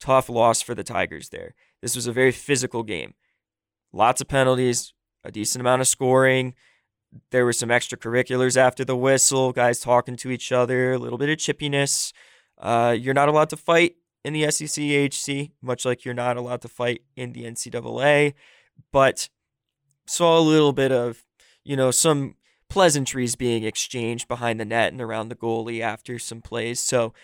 Tough 0.00 0.30
loss 0.30 0.62
for 0.62 0.74
the 0.74 0.82
Tigers 0.82 1.28
there. 1.28 1.54
This 1.82 1.94
was 1.94 2.06
a 2.06 2.12
very 2.12 2.32
physical 2.32 2.82
game. 2.82 3.12
Lots 3.92 4.22
of 4.22 4.28
penalties, 4.28 4.94
a 5.22 5.30
decent 5.30 5.60
amount 5.60 5.82
of 5.82 5.86
scoring. 5.86 6.54
There 7.30 7.44
were 7.44 7.52
some 7.52 7.68
extracurriculars 7.68 8.56
after 8.56 8.86
the 8.86 8.96
whistle, 8.96 9.52
guys 9.52 9.80
talking 9.80 10.16
to 10.16 10.30
each 10.30 10.50
other, 10.50 10.94
a 10.94 10.98
little 10.98 11.18
bit 11.18 11.28
of 11.28 11.36
chippiness. 11.36 12.14
Uh, 12.56 12.96
you're 12.98 13.12
not 13.12 13.28
allowed 13.28 13.50
to 13.50 13.58
fight 13.58 13.96
in 14.28 14.34
the 14.34 14.42
SECHC, 14.42 15.52
much 15.62 15.86
like 15.86 16.04
you're 16.04 16.12
not 16.12 16.36
allowed 16.36 16.60
to 16.60 16.68
fight 16.68 17.00
in 17.16 17.32
the 17.32 17.44
NCAA, 17.44 18.34
but 18.92 19.30
saw 20.06 20.38
a 20.38 20.40
little 20.40 20.74
bit 20.74 20.92
of, 20.92 21.24
you 21.64 21.74
know, 21.74 21.90
some 21.90 22.34
pleasantries 22.68 23.36
being 23.36 23.64
exchanged 23.64 24.28
behind 24.28 24.60
the 24.60 24.66
net 24.66 24.92
and 24.92 25.00
around 25.00 25.30
the 25.30 25.34
goalie 25.34 25.80
after 25.80 26.18
some 26.18 26.42
plays. 26.42 26.78
So 26.78 27.14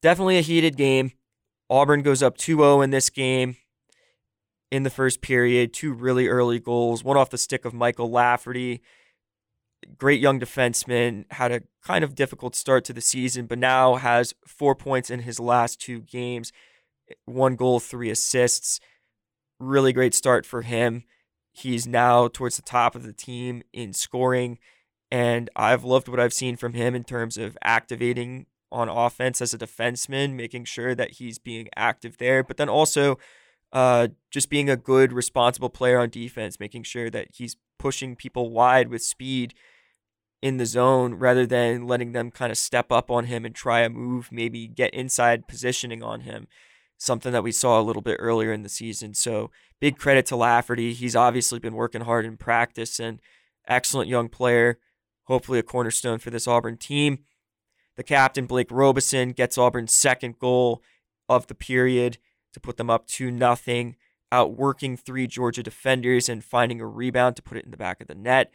definitely 0.00 0.38
a 0.38 0.40
heated 0.40 0.78
game. 0.78 1.12
Auburn 1.68 2.00
goes 2.00 2.22
up 2.22 2.38
2 2.38 2.56
0 2.56 2.80
in 2.80 2.90
this 2.90 3.10
game 3.10 3.56
in 4.70 4.84
the 4.84 4.90
first 4.90 5.20
period. 5.20 5.74
Two 5.74 5.92
really 5.92 6.28
early 6.28 6.58
goals, 6.58 7.04
one 7.04 7.18
off 7.18 7.28
the 7.28 7.36
stick 7.36 7.66
of 7.66 7.74
Michael 7.74 8.10
Lafferty 8.10 8.80
great 9.98 10.20
young 10.20 10.40
defenseman, 10.40 11.24
had 11.32 11.52
a 11.52 11.62
kind 11.84 12.04
of 12.04 12.14
difficult 12.14 12.54
start 12.54 12.84
to 12.86 12.92
the 12.92 13.00
season, 13.00 13.46
but 13.46 13.58
now 13.58 13.96
has 13.96 14.34
four 14.46 14.74
points 14.74 15.10
in 15.10 15.20
his 15.20 15.38
last 15.40 15.80
two 15.80 16.00
games, 16.00 16.52
one 17.24 17.56
goal, 17.56 17.80
three 17.80 18.10
assists. 18.10 18.80
Really 19.58 19.92
great 19.92 20.14
start 20.14 20.46
for 20.46 20.62
him. 20.62 21.04
He's 21.52 21.86
now 21.86 22.28
towards 22.28 22.56
the 22.56 22.62
top 22.62 22.96
of 22.96 23.04
the 23.04 23.12
team 23.12 23.62
in 23.72 23.92
scoring, 23.92 24.58
and 25.10 25.48
I've 25.54 25.84
loved 25.84 26.08
what 26.08 26.18
I've 26.18 26.32
seen 26.32 26.56
from 26.56 26.72
him 26.72 26.94
in 26.94 27.04
terms 27.04 27.36
of 27.36 27.56
activating 27.62 28.46
on 28.72 28.88
offense 28.88 29.40
as 29.40 29.54
a 29.54 29.58
defenseman, 29.58 30.34
making 30.34 30.64
sure 30.64 30.94
that 30.96 31.12
he's 31.12 31.38
being 31.38 31.68
active 31.76 32.18
there, 32.18 32.42
but 32.42 32.56
then 32.56 32.68
also 32.68 33.18
uh, 33.72 34.08
just 34.30 34.50
being 34.50 34.68
a 34.68 34.76
good, 34.76 35.12
responsible 35.12 35.70
player 35.70 36.00
on 36.00 36.08
defense, 36.08 36.58
making 36.58 36.82
sure 36.82 37.08
that 37.10 37.28
he's 37.32 37.56
pushing 37.78 38.16
people 38.16 38.50
wide 38.50 38.88
with 38.88 39.02
speed 39.02 39.54
in 40.44 40.58
the 40.58 40.66
zone 40.66 41.14
rather 41.14 41.46
than 41.46 41.86
letting 41.86 42.12
them 42.12 42.30
kind 42.30 42.52
of 42.52 42.58
step 42.58 42.92
up 42.92 43.10
on 43.10 43.24
him 43.24 43.46
and 43.46 43.54
try 43.54 43.80
a 43.80 43.88
move, 43.88 44.28
maybe 44.30 44.68
get 44.68 44.92
inside 44.92 45.48
positioning 45.48 46.02
on 46.02 46.20
him. 46.20 46.46
Something 46.98 47.32
that 47.32 47.42
we 47.42 47.50
saw 47.50 47.80
a 47.80 47.82
little 47.82 48.02
bit 48.02 48.18
earlier 48.20 48.52
in 48.52 48.62
the 48.62 48.68
season. 48.68 49.14
So 49.14 49.50
big 49.80 49.96
credit 49.96 50.26
to 50.26 50.36
Lafferty. 50.36 50.92
He's 50.92 51.16
obviously 51.16 51.60
been 51.60 51.72
working 51.72 52.02
hard 52.02 52.26
in 52.26 52.36
practice 52.36 53.00
and 53.00 53.20
excellent 53.66 54.10
young 54.10 54.28
player. 54.28 54.78
Hopefully 55.28 55.58
a 55.58 55.62
cornerstone 55.62 56.18
for 56.18 56.28
this 56.28 56.46
Auburn 56.46 56.76
team. 56.76 57.20
The 57.96 58.02
captain, 58.02 58.44
Blake 58.44 58.70
Robeson, 58.70 59.32
gets 59.32 59.56
Auburn's 59.56 59.94
second 59.94 60.38
goal 60.38 60.82
of 61.26 61.46
the 61.46 61.54
period 61.54 62.18
to 62.52 62.60
put 62.60 62.76
them 62.76 62.90
up 62.90 63.06
2 63.06 63.30
nothing, 63.30 63.96
outworking 64.30 64.98
three 64.98 65.26
Georgia 65.26 65.62
defenders 65.62 66.28
and 66.28 66.44
finding 66.44 66.82
a 66.82 66.86
rebound 66.86 67.36
to 67.36 67.42
put 67.42 67.56
it 67.56 67.64
in 67.64 67.70
the 67.70 67.78
back 67.78 68.02
of 68.02 68.08
the 68.08 68.14
net. 68.14 68.52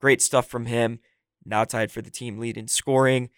Great 0.00 0.22
stuff 0.22 0.46
from 0.46 0.66
him. 0.66 1.00
Now 1.44 1.64
tied 1.64 1.90
for 1.90 2.02
the 2.02 2.10
team 2.10 2.38
lead 2.38 2.56
in 2.56 2.68
scoring, 2.68 3.30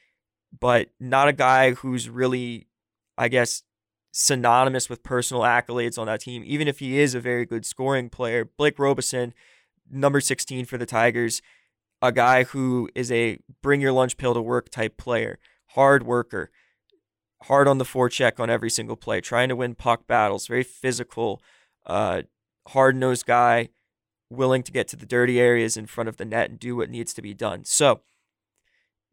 but 0.58 0.90
not 1.00 1.28
a 1.28 1.32
guy 1.32 1.72
who's 1.72 2.08
really, 2.08 2.66
I 3.18 3.28
guess, 3.28 3.62
synonymous 4.12 4.88
with 4.88 5.02
personal 5.02 5.42
accolades 5.42 5.98
on 5.98 6.06
that 6.06 6.20
team, 6.20 6.42
even 6.46 6.68
if 6.68 6.78
he 6.78 6.98
is 6.98 7.14
a 7.14 7.20
very 7.20 7.44
good 7.44 7.66
scoring 7.66 8.08
player. 8.08 8.44
Blake 8.44 8.78
Robeson, 8.78 9.34
number 9.90 10.20
16 10.20 10.64
for 10.64 10.78
the 10.78 10.86
Tigers, 10.86 11.42
a 12.00 12.12
guy 12.12 12.44
who 12.44 12.88
is 12.94 13.10
a 13.12 13.38
bring 13.62 13.80
your 13.80 13.92
lunch 13.92 14.16
pill 14.16 14.34
to 14.34 14.40
work 14.40 14.70
type 14.70 14.96
player, 14.96 15.38
hard 15.70 16.04
worker, 16.04 16.50
hard 17.44 17.68
on 17.68 17.78
the 17.78 17.84
forecheck 17.84 18.40
on 18.40 18.50
every 18.50 18.70
single 18.70 18.96
play, 18.96 19.20
trying 19.20 19.48
to 19.48 19.56
win 19.56 19.74
puck 19.74 20.06
battles, 20.06 20.46
very 20.46 20.62
physical, 20.62 21.42
uh, 21.86 22.22
hard 22.68 22.96
nosed 22.96 23.26
guy, 23.26 23.68
willing 24.30 24.62
to 24.64 24.72
get 24.72 24.88
to 24.88 24.96
the 24.96 25.06
dirty 25.06 25.40
areas 25.40 25.76
in 25.76 25.86
front 25.86 26.08
of 26.08 26.16
the 26.16 26.24
net 26.24 26.50
and 26.50 26.58
do 26.58 26.76
what 26.76 26.90
needs 26.90 27.14
to 27.14 27.22
be 27.22 27.34
done. 27.34 27.64
So, 27.64 28.00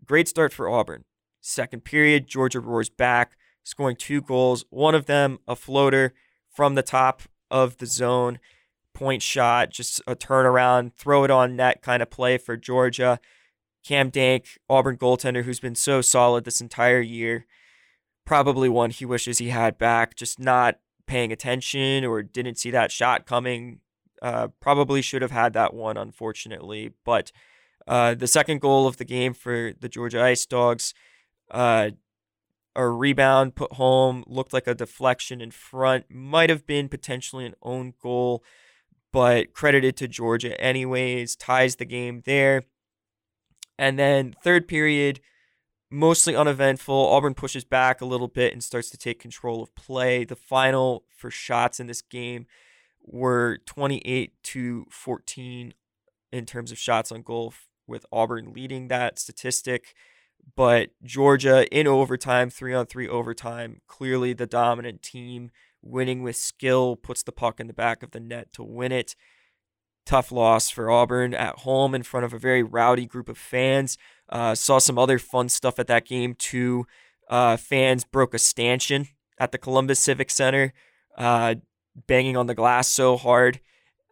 great 0.06 0.28
start 0.28 0.54
for 0.54 0.70
Auburn. 0.70 1.06
Second 1.42 1.84
period, 1.84 2.28
Georgia 2.28 2.60
roars 2.60 2.90
back, 2.90 3.36
scoring 3.64 3.96
two 3.96 4.22
goals, 4.22 4.66
one 4.70 4.96
of 4.96 5.06
them 5.06 5.40
a 5.48 5.56
floater 5.56 6.14
from 6.50 6.76
the 6.76 6.84
top 6.84 7.24
of 7.52 7.78
the 7.78 7.86
zone 7.86 8.40
point 8.94 9.22
shot, 9.22 9.72
just 9.72 10.02
a 10.08 10.16
turnaround, 10.16 10.94
throw 10.94 11.24
it 11.24 11.32
on 11.32 11.56
net 11.56 11.82
kind 11.82 12.02
of 12.02 12.10
play 12.10 12.38
for 12.38 12.56
Georgia. 12.56 13.20
Cam 13.84 14.10
Dank, 14.10 14.58
Auburn 14.70 14.98
goaltender, 14.98 15.44
who's 15.44 15.60
been 15.60 15.76
so 15.76 16.02
solid 16.02 16.46
this 16.46 16.62
entire 16.62 17.02
year, 17.02 17.46
probably 18.26 18.70
one 18.70 18.92
he 18.92 19.06
wishes 19.06 19.40
he 19.40 19.50
had 19.50 19.78
back, 19.78 20.16
just 20.16 20.40
not 20.40 20.80
paying 21.06 21.32
attention 21.32 22.06
or 22.06 22.24
didn't 22.24 22.58
see 22.58 22.72
that 22.72 22.92
shot 22.92 23.26
coming. 23.26 23.80
Uh, 24.24 24.48
probably 24.62 25.02
should 25.02 25.22
have 25.22 25.32
had 25.32 25.52
that 25.52 25.74
one, 25.74 25.98
unfortunately. 25.98 26.94
But 27.04 27.34
uh, 27.86 28.16
the 28.16 28.26
second 28.26 28.62
goal 28.62 28.88
of 28.88 28.96
the 28.96 29.04
game 29.04 29.34
for 29.34 29.74
the 29.78 29.90
Georgia 29.90 30.24
Ice 30.24 30.46
Dogs, 30.46 30.94
uh, 31.52 31.90
a 32.74 32.88
rebound 32.88 33.56
put 33.56 33.74
home, 33.74 34.24
looked 34.26 34.54
like 34.54 34.66
a 34.66 34.74
deflection 34.74 35.42
in 35.42 35.52
front, 35.52 36.06
might 36.10 36.50
have 36.50 36.66
been 36.66 36.88
potentially 36.88 37.46
an 37.46 37.56
own 37.62 37.94
goal 38.02 38.44
but 39.12 39.54
credited 39.54 39.96
to 39.96 40.08
Georgia 40.08 40.60
anyways, 40.60 41.36
ties 41.36 41.76
the 41.76 41.86
game 41.86 42.24
there. 42.26 42.64
And 43.78 44.00
then 44.00 44.36
third 44.44 44.68
period, 44.68 45.20
mostly 45.92 46.36
uneventful. 46.36 46.96
Auburn 46.96 47.36
pushes 47.36 47.64
back 47.64 48.02
a 48.02 48.06
little 48.06 48.28
bit 48.28 48.54
and 48.54 48.64
starts 48.64 48.90
to 48.90 48.98
take 48.98 49.20
control 49.20 49.62
of 49.62 49.76
play. 49.76 50.26
The 50.26 50.36
final 50.36 51.04
for 51.16 51.30
shots 51.30 51.80
in 51.80 51.88
this 51.88 52.02
game 52.02 52.48
were 53.04 53.60
28 53.66 54.32
to 54.44 54.86
14 54.90 55.74
in 56.32 56.46
terms 56.46 56.72
of 56.72 56.78
shots 56.78 57.12
on 57.12 57.22
goal, 57.22 57.54
with 57.88 58.06
Auburn 58.12 58.54
leading 58.54 58.88
that 58.88 59.20
statistic. 59.20 59.94
But 60.56 60.90
Georgia 61.04 61.68
in 61.72 61.88
overtime, 61.88 62.50
three 62.50 62.74
on 62.74 62.86
three 62.86 63.08
overtime, 63.08 63.82
clearly 63.88 64.34
the 64.34 64.48
dominant 64.48 65.02
team 65.02 65.52
winning 65.82 66.24
with 66.24 66.36
skill, 66.36 66.96
puts 66.96 67.24
the 67.24 67.32
puck 67.32 67.60
in 67.60 67.68
the 67.68 67.74
back 67.74 68.04
of 68.04 68.12
the 68.12 68.20
net 68.20 68.52
to 68.54 68.64
win 68.64 68.92
it. 68.92 69.16
Tough 70.06 70.32
loss 70.32 70.70
for 70.70 70.92
Auburn 70.92 71.34
at 71.34 71.60
home 71.60 71.96
in 71.96 72.04
front 72.04 72.26
of 72.26 72.34
a 72.34 72.40
very 72.40 72.62
rowdy 72.62 73.06
group 73.06 73.30
of 73.30 73.38
fans. 73.38 73.98
Uh, 74.30 74.54
saw 74.54 74.80
some 74.80 74.98
other 74.98 75.18
fun 75.18 75.48
stuff 75.50 75.80
at 75.80 75.88
that 75.88 76.06
game 76.06 76.36
too. 76.36 76.86
Uh, 77.30 77.56
fans 77.56 78.04
broke 78.04 78.34
a 78.34 78.40
stanchion 78.40 79.08
at 79.40 79.52
the 79.52 79.58
Columbus 79.58 80.00
Civic 80.00 80.30
Center, 80.30 80.74
uh, 81.18 81.56
banging 82.08 82.38
on 82.38 82.48
the 82.48 82.56
glass 82.56 82.88
so 82.88 83.18
hard, 83.18 83.60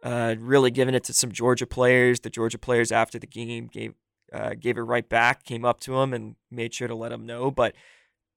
uh, 0.02 0.34
really 0.38 0.70
giving 0.70 0.94
it 0.94 1.04
to 1.04 1.12
some 1.12 1.32
Georgia 1.32 1.66
players. 1.66 2.20
The 2.20 2.30
Georgia 2.30 2.58
players 2.58 2.92
after 2.92 3.18
the 3.18 3.26
game 3.26 3.66
gave 3.66 3.94
uh, 4.32 4.54
gave 4.58 4.78
it 4.78 4.82
right 4.82 5.08
back, 5.08 5.44
came 5.44 5.64
up 5.64 5.80
to 5.80 5.98
him 5.98 6.14
and 6.14 6.36
made 6.50 6.72
sure 6.72 6.88
to 6.88 6.94
let 6.94 7.12
him 7.12 7.26
know. 7.26 7.50
But 7.50 7.74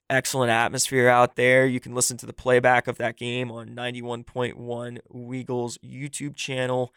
excellent 0.09 0.51
atmosphere 0.51 1.09
out 1.09 1.35
there. 1.35 1.65
You 1.65 1.79
can 1.79 1.95
listen 1.95 2.17
to 2.17 2.25
the 2.25 2.33
playback 2.33 2.87
of 2.87 2.97
that 2.97 3.17
game 3.17 3.51
on 3.51 3.69
91.1 3.69 4.99
Weagle's 5.09 5.77
YouTube 5.79 6.35
channel. 6.35 6.93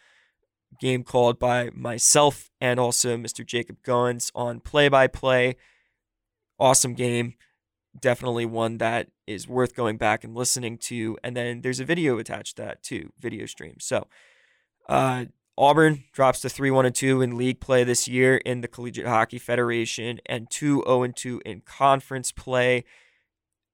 Game 0.80 1.02
called 1.02 1.38
by 1.38 1.70
myself 1.74 2.50
and 2.60 2.78
also 2.78 3.16
Mr. 3.16 3.44
Jacob 3.44 3.82
Guns 3.82 4.30
on 4.34 4.60
play 4.60 4.88
by 4.88 5.06
play. 5.06 5.56
Awesome 6.58 6.94
game. 6.94 7.34
Definitely 8.00 8.46
one 8.46 8.78
that 8.78 9.08
is 9.26 9.48
worth 9.48 9.74
going 9.74 9.96
back 9.96 10.24
and 10.24 10.34
listening 10.34 10.78
to. 10.78 11.18
And 11.24 11.36
then 11.36 11.62
there's 11.62 11.80
a 11.80 11.84
video 11.84 12.18
attached 12.18 12.56
to 12.56 12.62
that 12.62 12.82
too, 12.82 13.12
video 13.18 13.46
stream. 13.46 13.76
So, 13.80 14.06
uh, 14.88 15.26
Auburn 15.58 16.04
drops 16.12 16.40
to 16.42 16.48
3 16.48 16.70
1 16.70 16.86
and 16.86 16.94
2 16.94 17.20
in 17.20 17.36
league 17.36 17.60
play 17.60 17.82
this 17.82 18.06
year 18.06 18.36
in 18.36 18.60
the 18.60 18.68
Collegiate 18.68 19.08
Hockey 19.08 19.38
Federation 19.38 20.20
and 20.26 20.48
2 20.48 20.84
0 20.86 21.02
and 21.02 21.16
2 21.16 21.42
in 21.44 21.62
conference 21.62 22.30
play. 22.30 22.84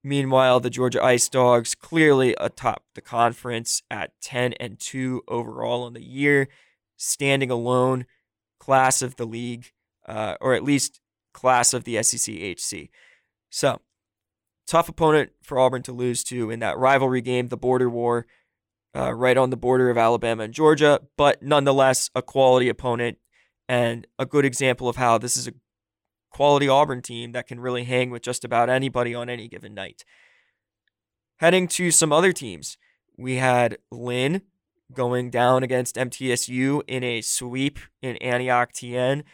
Meanwhile, 0.02 0.60
the 0.60 0.70
Georgia 0.70 1.02
Ice 1.02 1.28
Dogs 1.28 1.74
clearly 1.74 2.34
atop 2.40 2.84
the 2.94 3.00
conference 3.02 3.82
at 3.90 4.12
10 4.22 4.54
and 4.54 4.78
2 4.78 5.22
overall 5.28 5.84
on 5.84 5.92
the 5.92 6.02
year, 6.02 6.48
standing 6.96 7.50
alone, 7.50 8.06
class 8.58 9.02
of 9.02 9.16
the 9.16 9.26
league, 9.26 9.72
uh, 10.06 10.37
or 10.40 10.54
at 10.54 10.64
least 10.64 11.00
class 11.34 11.74
of 11.74 11.84
the 11.84 12.02
SEC 12.02 12.34
HC. 12.34 12.90
So, 13.50 13.80
tough 14.66 14.88
opponent 14.88 15.33
for 15.42 15.59
Auburn 15.59 15.83
to 15.83 15.92
lose 15.92 16.24
to 16.24 16.50
in 16.50 16.61
that 16.61 16.79
rivalry 16.79 17.20
game, 17.20 17.48
the 17.48 17.57
border 17.57 17.88
war 17.88 18.27
uh, 18.96 19.12
right 19.12 19.37
on 19.37 19.50
the 19.50 19.57
border 19.57 19.90
of 19.90 19.98
Alabama 19.98 20.44
and 20.44 20.55
Georgia, 20.55 21.00
but 21.16 21.42
nonetheless 21.42 22.11
a 22.14 22.22
quality 22.22 22.68
opponent 22.68 23.18
and 23.68 24.07
a 24.18 24.27
good 24.27 24.44
example 24.44 24.88
of 24.88 24.96
how 24.96 25.18
this 25.18 25.37
is 25.37 25.48
a 25.48 25.53
quality 26.31 26.68
Auburn 26.68 27.03
team 27.03 27.33
that 27.33 27.46
can 27.46 27.61
really 27.61 27.85
hang 27.85 28.11
with 28.11 28.22
just 28.22 28.44
about 28.44 28.68
anybody 28.68 29.14
on 29.14 29.29
any 29.29 29.48
given 29.48 29.74
night. 29.74 30.05
Heading 31.38 31.66
to 31.68 31.90
some 31.90 32.12
other 32.12 32.33
teams, 32.33 32.77
we 33.16 33.37
had 33.37 33.79
Lynn 33.90 34.42
going 34.92 35.31
down 35.31 35.62
against 35.62 35.96
MTSU 35.96 36.83
in 36.87 37.03
a 37.03 37.20
sweep 37.20 37.79
in 38.03 38.16
Antioch 38.18 38.72
TN. 38.72 39.24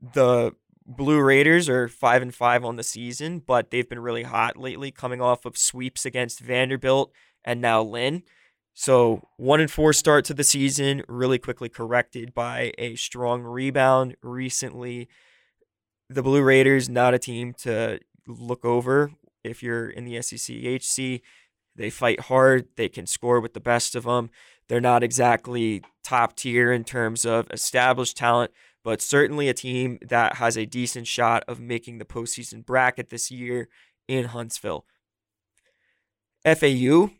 The 0.00 0.52
Blue 0.86 1.20
Raiders 1.20 1.68
are 1.68 1.88
5 1.88 2.22
and 2.22 2.34
5 2.34 2.64
on 2.64 2.76
the 2.76 2.82
season, 2.82 3.40
but 3.40 3.70
they've 3.70 3.88
been 3.88 4.00
really 4.00 4.24
hot 4.24 4.56
lately 4.56 4.90
coming 4.90 5.20
off 5.20 5.44
of 5.44 5.56
sweeps 5.56 6.04
against 6.04 6.40
Vanderbilt 6.40 7.12
and 7.44 7.60
now 7.60 7.82
Lynn. 7.82 8.22
So, 8.74 9.28
one 9.36 9.60
and 9.60 9.70
four 9.70 9.92
start 9.92 10.24
to 10.26 10.34
the 10.34 10.44
season, 10.44 11.02
really 11.06 11.38
quickly 11.38 11.68
corrected 11.68 12.32
by 12.32 12.72
a 12.78 12.96
strong 12.96 13.42
rebound 13.42 14.16
recently. 14.22 15.08
The 16.08 16.22
Blue 16.22 16.42
Raiders, 16.42 16.88
not 16.88 17.12
a 17.12 17.18
team 17.18 17.52
to 17.58 18.00
look 18.26 18.64
over 18.64 19.12
if 19.44 19.62
you're 19.62 19.90
in 19.90 20.04
the 20.04 20.20
SEC 20.22 20.56
HC. 20.56 21.22
They 21.76 21.90
fight 21.90 22.20
hard, 22.20 22.68
they 22.76 22.88
can 22.88 23.06
score 23.06 23.40
with 23.40 23.54
the 23.54 23.60
best 23.60 23.94
of 23.94 24.04
them. 24.04 24.30
They're 24.68 24.80
not 24.80 25.02
exactly 25.02 25.82
top 26.02 26.36
tier 26.36 26.72
in 26.72 26.84
terms 26.84 27.26
of 27.26 27.50
established 27.50 28.16
talent, 28.16 28.52
but 28.84 29.00
certainly 29.00 29.48
a 29.48 29.54
team 29.54 29.98
that 30.02 30.36
has 30.36 30.56
a 30.56 30.66
decent 30.66 31.06
shot 31.06 31.44
of 31.46 31.60
making 31.60 31.98
the 31.98 32.04
postseason 32.04 32.64
bracket 32.64 33.10
this 33.10 33.30
year 33.30 33.68
in 34.08 34.26
Huntsville. 34.26 34.84
FAU, 36.44 37.10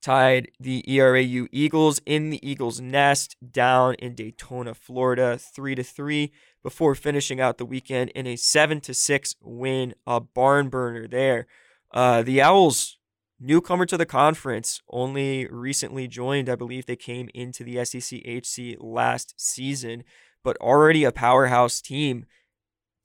tied 0.00 0.50
the 0.60 0.84
ERAU 0.88 1.48
Eagles 1.50 2.00
in 2.06 2.30
the 2.30 2.48
Eagles' 2.48 2.80
nest 2.80 3.36
down 3.50 3.94
in 3.94 4.14
Daytona, 4.14 4.74
Florida, 4.74 5.38
3 5.38 5.74
to 5.74 5.82
3 5.82 6.32
before 6.62 6.94
finishing 6.94 7.40
out 7.40 7.58
the 7.58 7.66
weekend 7.66 8.10
in 8.10 8.26
a 8.26 8.36
7 8.36 8.80
to 8.82 8.94
6 8.94 9.34
win, 9.42 9.94
a 10.06 10.20
barn 10.20 10.68
burner 10.68 11.08
there. 11.08 11.46
Uh, 11.92 12.22
the 12.22 12.40
Owls, 12.40 12.98
newcomer 13.40 13.86
to 13.86 13.96
the 13.96 14.06
conference, 14.06 14.80
only 14.90 15.46
recently 15.46 16.06
joined. 16.06 16.48
I 16.48 16.54
believe 16.54 16.86
they 16.86 16.96
came 16.96 17.28
into 17.34 17.64
the 17.64 17.84
SEC 17.84 18.20
HC 18.24 18.76
last 18.80 19.34
season, 19.36 20.04
but 20.44 20.56
already 20.58 21.04
a 21.04 21.12
powerhouse 21.12 21.80
team. 21.80 22.26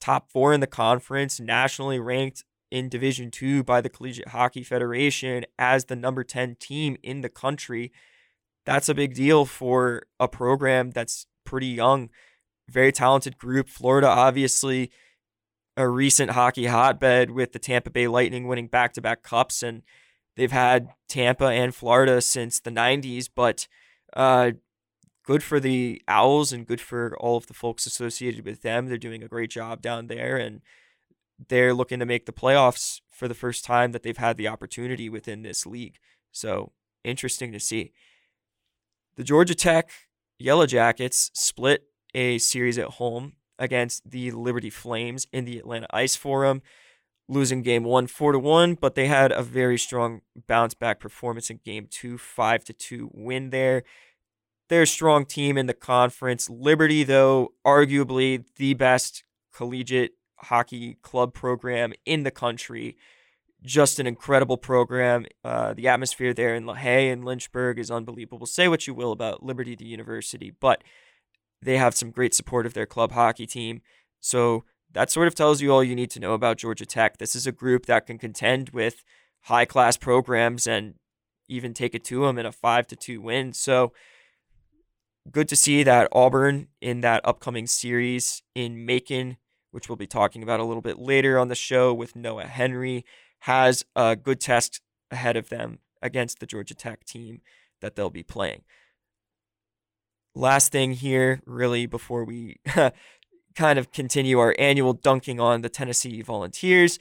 Top 0.00 0.30
four 0.30 0.52
in 0.52 0.60
the 0.60 0.66
conference, 0.66 1.40
nationally 1.40 1.98
ranked 1.98 2.44
in 2.70 2.88
Division 2.88 3.30
Two 3.30 3.62
by 3.62 3.80
the 3.80 3.88
Collegiate 3.88 4.28
Hockey 4.28 4.62
Federation 4.62 5.44
as 5.58 5.86
the 5.86 5.96
number 5.96 6.24
10 6.24 6.56
team 6.56 6.96
in 7.02 7.20
the 7.20 7.28
country. 7.28 7.92
That's 8.66 8.88
a 8.88 8.94
big 8.94 9.14
deal 9.14 9.44
for 9.44 10.02
a 10.18 10.28
program 10.28 10.90
that's 10.90 11.26
pretty 11.44 11.68
young. 11.68 12.10
very 12.68 12.92
talented 12.92 13.36
group. 13.36 13.68
Florida, 13.68 14.08
obviously, 14.08 14.90
a 15.76 15.86
recent 15.86 16.30
hockey 16.30 16.66
hotbed 16.66 17.30
with 17.30 17.52
the 17.52 17.58
Tampa 17.58 17.90
Bay 17.90 18.08
Lightning 18.08 18.48
winning 18.48 18.68
back 18.68 18.94
to 18.94 19.02
back 19.02 19.22
cups. 19.22 19.62
And 19.62 19.82
they've 20.36 20.52
had 20.52 20.88
Tampa 21.08 21.46
and 21.46 21.74
Florida 21.74 22.20
since 22.20 22.58
the 22.60 22.70
90s. 22.70 23.28
But 23.34 23.68
uh, 24.14 24.52
good 25.24 25.42
for 25.42 25.58
the 25.58 26.00
Owls 26.06 26.52
and 26.52 26.66
good 26.66 26.80
for 26.80 27.16
all 27.18 27.36
of 27.36 27.46
the 27.46 27.54
folks 27.54 27.86
associated 27.86 28.44
with 28.44 28.62
them. 28.62 28.86
They're 28.86 28.98
doing 28.98 29.22
a 29.22 29.28
great 29.28 29.50
job 29.50 29.82
down 29.82 30.06
there. 30.06 30.36
And 30.36 30.60
they're 31.48 31.74
looking 31.74 31.98
to 31.98 32.06
make 32.06 32.26
the 32.26 32.32
playoffs 32.32 33.00
for 33.10 33.26
the 33.26 33.34
first 33.34 33.64
time 33.64 33.92
that 33.92 34.02
they've 34.02 34.16
had 34.16 34.36
the 34.36 34.48
opportunity 34.48 35.08
within 35.08 35.42
this 35.42 35.66
league. 35.66 35.98
So 36.30 36.72
interesting 37.02 37.52
to 37.52 37.60
see. 37.60 37.92
The 39.16 39.24
Georgia 39.24 39.54
Tech 39.54 39.90
Yellow 40.38 40.66
Jackets 40.66 41.30
split 41.34 41.84
a 42.14 42.38
series 42.38 42.78
at 42.78 42.86
home 42.86 43.34
against 43.58 44.10
the 44.10 44.30
Liberty 44.30 44.70
Flames 44.70 45.26
in 45.32 45.44
the 45.44 45.58
Atlanta 45.58 45.86
Ice 45.90 46.16
Forum, 46.16 46.62
losing 47.28 47.62
game 47.62 47.84
one 47.84 48.06
four 48.06 48.32
to 48.32 48.38
one, 48.38 48.74
but 48.74 48.94
they 48.94 49.06
had 49.06 49.32
a 49.32 49.42
very 49.42 49.78
strong 49.78 50.22
bounce 50.46 50.74
back 50.74 50.98
performance 51.00 51.50
in 51.50 51.60
game 51.64 51.86
two, 51.88 52.18
five 52.18 52.64
to 52.64 52.72
two 52.72 53.10
win 53.12 53.50
there. 53.50 53.84
They're 54.74 54.82
a 54.82 54.88
strong 54.88 55.24
team 55.24 55.56
in 55.56 55.66
the 55.66 55.72
conference. 55.72 56.50
Liberty, 56.50 57.04
though, 57.04 57.52
arguably 57.64 58.44
the 58.56 58.74
best 58.74 59.22
collegiate 59.54 60.14
hockey 60.34 60.96
club 61.00 61.32
program 61.32 61.92
in 62.04 62.24
the 62.24 62.32
country 62.32 62.96
just 63.62 64.00
an 64.00 64.08
incredible 64.08 64.56
program. 64.56 65.26
Uh, 65.44 65.74
the 65.74 65.86
atmosphere 65.86 66.34
there 66.34 66.56
in 66.56 66.64
LaHaye 66.64 67.12
and 67.12 67.24
Lynchburg 67.24 67.78
is 67.78 67.88
unbelievable. 67.88 68.46
Say 68.46 68.66
what 68.66 68.88
you 68.88 68.94
will 68.94 69.12
about 69.12 69.44
Liberty 69.44 69.76
the 69.76 69.84
University, 69.84 70.52
but 70.58 70.82
they 71.62 71.76
have 71.76 71.94
some 71.94 72.10
great 72.10 72.34
support 72.34 72.66
of 72.66 72.74
their 72.74 72.84
club 72.84 73.12
hockey 73.12 73.46
team. 73.46 73.80
So 74.18 74.64
that 74.90 75.08
sort 75.08 75.28
of 75.28 75.36
tells 75.36 75.62
you 75.62 75.72
all 75.72 75.84
you 75.84 75.94
need 75.94 76.10
to 76.10 76.20
know 76.20 76.32
about 76.32 76.58
Georgia 76.58 76.84
Tech. 76.84 77.18
This 77.18 77.36
is 77.36 77.46
a 77.46 77.52
group 77.52 77.86
that 77.86 78.08
can 78.08 78.18
contend 78.18 78.70
with 78.70 79.04
high 79.42 79.66
class 79.66 79.96
programs 79.96 80.66
and 80.66 80.94
even 81.48 81.74
take 81.74 81.94
it 81.94 82.02
to 82.06 82.26
them 82.26 82.38
in 82.38 82.44
a 82.46 82.50
five 82.50 82.88
to 82.88 82.96
two 82.96 83.20
win. 83.20 83.52
So 83.52 83.92
good 85.30 85.48
to 85.48 85.56
see 85.56 85.82
that 85.82 86.08
Auburn 86.12 86.68
in 86.80 87.00
that 87.00 87.20
upcoming 87.24 87.66
series 87.66 88.42
in 88.54 88.84
Macon, 88.84 89.36
which 89.70 89.88
we'll 89.88 89.96
be 89.96 90.06
talking 90.06 90.42
about 90.42 90.60
a 90.60 90.64
little 90.64 90.82
bit 90.82 90.98
later 90.98 91.38
on 91.38 91.48
the 91.48 91.54
show 91.54 91.92
with 91.92 92.14
Noah 92.14 92.46
Henry 92.46 93.04
has 93.40 93.84
a 93.94 94.16
good 94.16 94.40
test 94.40 94.80
ahead 95.10 95.36
of 95.36 95.48
them 95.48 95.78
against 96.00 96.40
the 96.40 96.46
Georgia 96.46 96.74
Tech 96.74 97.04
team 97.04 97.40
that 97.80 97.96
they'll 97.96 98.10
be 98.10 98.22
playing. 98.22 98.62
Last 100.34 100.72
thing 100.72 100.92
here, 100.92 101.40
really, 101.46 101.86
before 101.86 102.24
we 102.24 102.56
kind 103.54 103.78
of 103.78 103.92
continue 103.92 104.38
our 104.38 104.54
annual 104.58 104.94
dunking 104.94 105.40
on 105.40 105.60
the 105.60 105.68
Tennessee 105.68 106.22
Volunteers, 106.22 106.98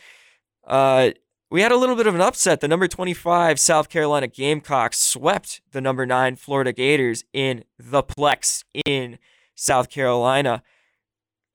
uh, 0.67 1.11
we 1.53 1.61
had 1.61 1.71
a 1.71 1.77
little 1.77 1.95
bit 1.95 2.07
of 2.07 2.15
an 2.15 2.21
upset. 2.21 2.61
The 2.61 2.67
number 2.67 2.87
25 2.87 3.59
South 3.59 3.87
Carolina 3.87 4.25
Gamecocks 4.25 4.97
swept 4.97 5.61
the 5.71 5.81
number 5.81 6.03
9 6.03 6.35
Florida 6.35 6.73
Gators 6.73 7.25
in 7.31 7.63
the 7.77 8.01
Plex 8.01 8.63
in 8.87 9.19
South 9.53 9.91
Carolina. 9.91 10.63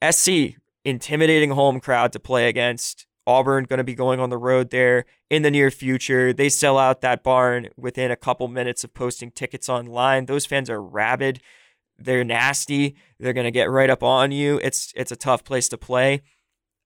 SC, 0.08 0.54
intimidating 0.84 1.50
home 1.50 1.80
crowd 1.80 2.12
to 2.12 2.20
play 2.20 2.48
against. 2.48 3.08
Auburn 3.26 3.64
going 3.64 3.78
to 3.78 3.84
be 3.84 3.96
going 3.96 4.20
on 4.20 4.30
the 4.30 4.38
road 4.38 4.70
there 4.70 5.04
in 5.30 5.42
the 5.42 5.50
near 5.50 5.68
future. 5.68 6.32
They 6.32 6.48
sell 6.48 6.78
out 6.78 7.00
that 7.00 7.24
barn 7.24 7.66
within 7.76 8.12
a 8.12 8.16
couple 8.16 8.46
minutes 8.46 8.84
of 8.84 8.94
posting 8.94 9.32
tickets 9.32 9.68
online. 9.68 10.26
Those 10.26 10.46
fans 10.46 10.70
are 10.70 10.80
rabid. 10.80 11.40
They're 11.98 12.22
nasty. 12.22 12.94
They're 13.18 13.32
going 13.32 13.46
to 13.46 13.50
get 13.50 13.68
right 13.68 13.90
up 13.90 14.04
on 14.04 14.30
you. 14.30 14.60
It's 14.62 14.92
it's 14.94 15.10
a 15.10 15.16
tough 15.16 15.42
place 15.42 15.68
to 15.70 15.76
play. 15.76 16.22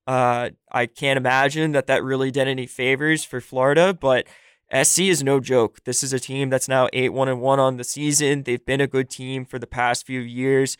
Uh, 0.05 0.49
I 0.71 0.85
can't 0.85 1.17
imagine 1.17 1.71
that 1.71 1.87
that 1.87 2.03
really 2.03 2.31
did 2.31 2.47
any 2.47 2.67
favors 2.67 3.23
for 3.23 3.39
Florida, 3.39 3.93
but 3.93 4.27
SC 4.71 5.01
is 5.01 5.23
no 5.23 5.39
joke. 5.39 5.83
This 5.85 6.03
is 6.03 6.13
a 6.13 6.19
team 6.19 6.49
that's 6.49 6.67
now 6.67 6.89
8 6.91 7.09
1 7.09 7.29
and 7.29 7.41
1 7.41 7.59
on 7.59 7.77
the 7.77 7.83
season. 7.83 8.43
They've 8.43 8.65
been 8.65 8.81
a 8.81 8.87
good 8.87 9.09
team 9.09 9.45
for 9.45 9.59
the 9.59 9.67
past 9.67 10.05
few 10.05 10.19
years. 10.19 10.77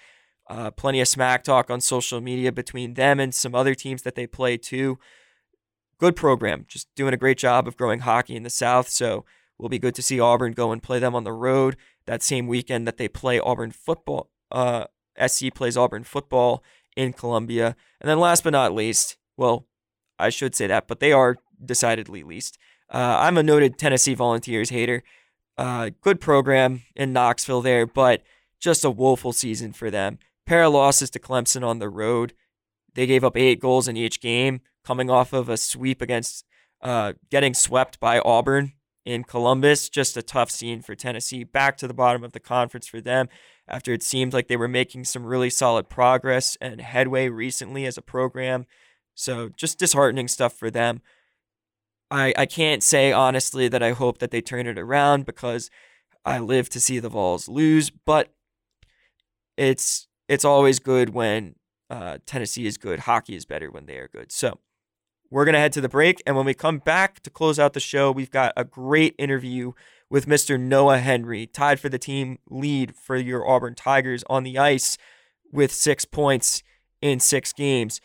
Uh, 0.50 0.72
plenty 0.72 1.00
of 1.00 1.08
smack 1.08 1.44
talk 1.44 1.70
on 1.70 1.80
social 1.80 2.20
media 2.20 2.52
between 2.52 2.96
them 2.96 3.20
and 3.20 3.34
some 3.34 3.56
other 3.56 3.74
teams 3.74 4.02
that 4.02 4.16
they 4.16 4.28
play 4.28 4.58
too 4.58 5.00
good 6.00 6.16
program, 6.16 6.66
just 6.68 6.88
doing 6.96 7.14
a 7.14 7.18
great 7.18 7.38
job 7.38 7.66
of 7.66 7.78
growing 7.78 8.00
hockey 8.00 8.36
in 8.36 8.44
the 8.44 8.50
South. 8.50 8.90
So 8.90 9.24
will 9.58 9.70
be 9.70 9.80
good 9.80 9.96
to 9.96 10.02
see 10.02 10.20
Auburn 10.20 10.52
go 10.52 10.72
and 10.72 10.84
play 10.84 11.00
them 11.00 11.16
on 11.16 11.24
the 11.24 11.32
road 11.32 11.78
that 12.06 12.22
same 12.22 12.48
weekend 12.48 12.88
that 12.88 12.98
they 12.98 13.08
play 13.08 13.40
Auburn 13.40 13.72
football. 13.72 14.30
Uh, 14.52 14.86
SC 15.26 15.54
plays 15.54 15.78
Auburn 15.78 16.04
football 16.04 16.64
in 16.96 17.14
Columbia. 17.14 17.76
And 18.00 18.10
then 18.10 18.20
last 18.20 18.44
but 18.44 18.52
not 18.52 18.74
least, 18.74 19.18
well, 19.38 19.66
I 20.20 20.30
should 20.30 20.56
say 20.56 20.68
that, 20.68 20.88
but 20.88 21.00
they 21.00 21.12
are 21.12 21.38
decidedly 21.64 22.24
least. 22.24 22.58
Uh, 22.92 23.18
I'm 23.20 23.38
a 23.38 23.44
noted 23.44 23.78
Tennessee 23.78 24.14
Volunteers 24.14 24.70
hater. 24.70 25.04
Uh, 25.58 25.92
good 26.02 26.20
program 26.20 26.84
in 26.96 27.14
Knoxville 27.14 27.62
there, 27.62 27.86
but 27.86 28.22
just 28.60 28.86
a 28.86 28.90
woeful 28.90 29.34
season 29.34 29.74
for 29.74 29.92
them. 29.92 30.20
Pair 30.46 30.64
of 30.64 30.74
losses 30.74 31.10
to 31.12 31.20
Clemson 31.20 31.66
on 31.66 31.80
the 31.80 31.90
road. 31.90 32.34
They 32.94 33.06
gave 33.06 33.24
up 33.24 33.38
eight 33.38 33.60
goals 33.60 33.88
in 33.88 33.98
each 33.98 34.22
game 34.22 34.62
coming 34.84 35.10
off 35.10 35.34
of 35.34 35.50
a 35.50 35.58
sweep 35.58 36.02
against 36.02 36.46
uh, 36.82 37.14
getting 37.32 37.54
swept 37.54 38.00
by 38.00 38.20
Auburn 38.20 38.74
in 39.06 39.24
Columbus. 39.24 39.90
Just 39.90 40.18
a 40.18 40.22
tough 40.22 40.52
scene 40.52 40.82
for 40.82 40.96
Tennessee. 40.96 41.44
Back 41.44 41.78
to 41.78 41.88
the 41.88 41.94
bottom 41.94 42.24
of 42.24 42.34
the 42.34 42.40
conference 42.40 42.88
for 42.88 43.02
them 43.02 43.30
after 43.68 43.94
it 43.94 44.04
seemed 44.04 44.34
like 44.34 44.48
they 44.48 44.58
were 44.58 44.68
making 44.68 45.06
some 45.06 45.26
really 45.26 45.50
solid 45.50 45.90
progress 45.90 46.58
and 46.60 46.82
headway 46.82 47.30
recently 47.30 47.86
as 47.86 47.98
a 47.98 48.02
program. 48.02 48.66
So 49.16 49.50
just 49.50 49.80
disheartening 49.80 50.28
stuff 50.28 50.54
for 50.54 50.70
them. 50.70 51.02
I, 52.12 52.34
I 52.38 52.46
can't 52.46 52.84
say 52.84 53.12
honestly 53.12 53.68
that 53.68 53.82
I 53.82 53.92
hope 53.92 54.20
that 54.20 54.32
they 54.32 54.42
turn 54.42 54.68
it 54.68 54.78
around 54.78 55.26
because 55.26 55.70
I 56.26 56.40
live 56.40 56.70
to 56.70 56.80
see 56.80 57.00
the 57.00 57.10
Vols 57.10 57.48
lose, 57.48 57.90
but 57.90 58.34
it's 59.58 60.08
it's 60.28 60.46
always 60.46 60.80
good 60.80 61.10
when 61.10 61.56
uh, 61.90 62.18
Tennessee 62.26 62.66
is 62.66 62.78
good. 62.78 63.02
Hockey 63.02 63.36
is 63.36 63.46
better 63.46 63.70
when 63.70 63.86
they 63.86 63.98
are 63.98 64.08
good. 64.08 64.32
So 64.32 64.60
we're 65.30 65.46
to 65.46 65.58
head 65.58 65.74
to 65.74 65.82
the 65.82 65.90
break. 65.90 66.22
And 66.26 66.36
when 66.36 66.46
we 66.46 66.54
come 66.54 66.78
back 66.78 67.22
to 67.22 67.30
close 67.30 67.60
out 67.60 67.74
the 67.74 67.80
show, 67.80 68.12
we've 68.12 68.32
got 68.32 68.54
a 68.56 68.64
great 68.64 69.16
interview 69.18 69.74
with 70.14 70.28
Mr. 70.28 70.60
Noah 70.60 71.00
Henry, 71.00 71.48
tied 71.48 71.80
for 71.80 71.90
the 71.90 71.98
team 71.98 72.38
lead 72.48 72.96
for 72.96 73.16
your 73.16 73.50
Auburn 73.50 73.74
Tigers 73.74 74.24
on 74.30 74.44
the 74.44 74.60
ice 74.60 74.96
with 75.52 75.74
six 75.74 76.06
points 76.06 76.62
in 77.02 77.20
six 77.20 77.52
games. 77.52 78.00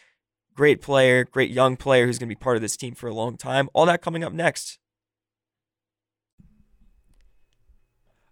Great 0.55 0.81
player, 0.81 1.23
great 1.23 1.51
young 1.51 1.77
player 1.77 2.07
who's 2.07 2.19
going 2.19 2.31
to 2.31 2.35
be 2.35 2.41
part 2.41 2.57
of 2.57 2.63
this 2.63 2.79
team 2.79 2.95
for 2.95 3.09
a 3.09 3.15
long 3.15 3.37
time. 3.37 3.69
All 3.75 3.85
that 3.85 4.01
coming 4.01 4.25
up 4.25 4.33
next. 4.33 4.79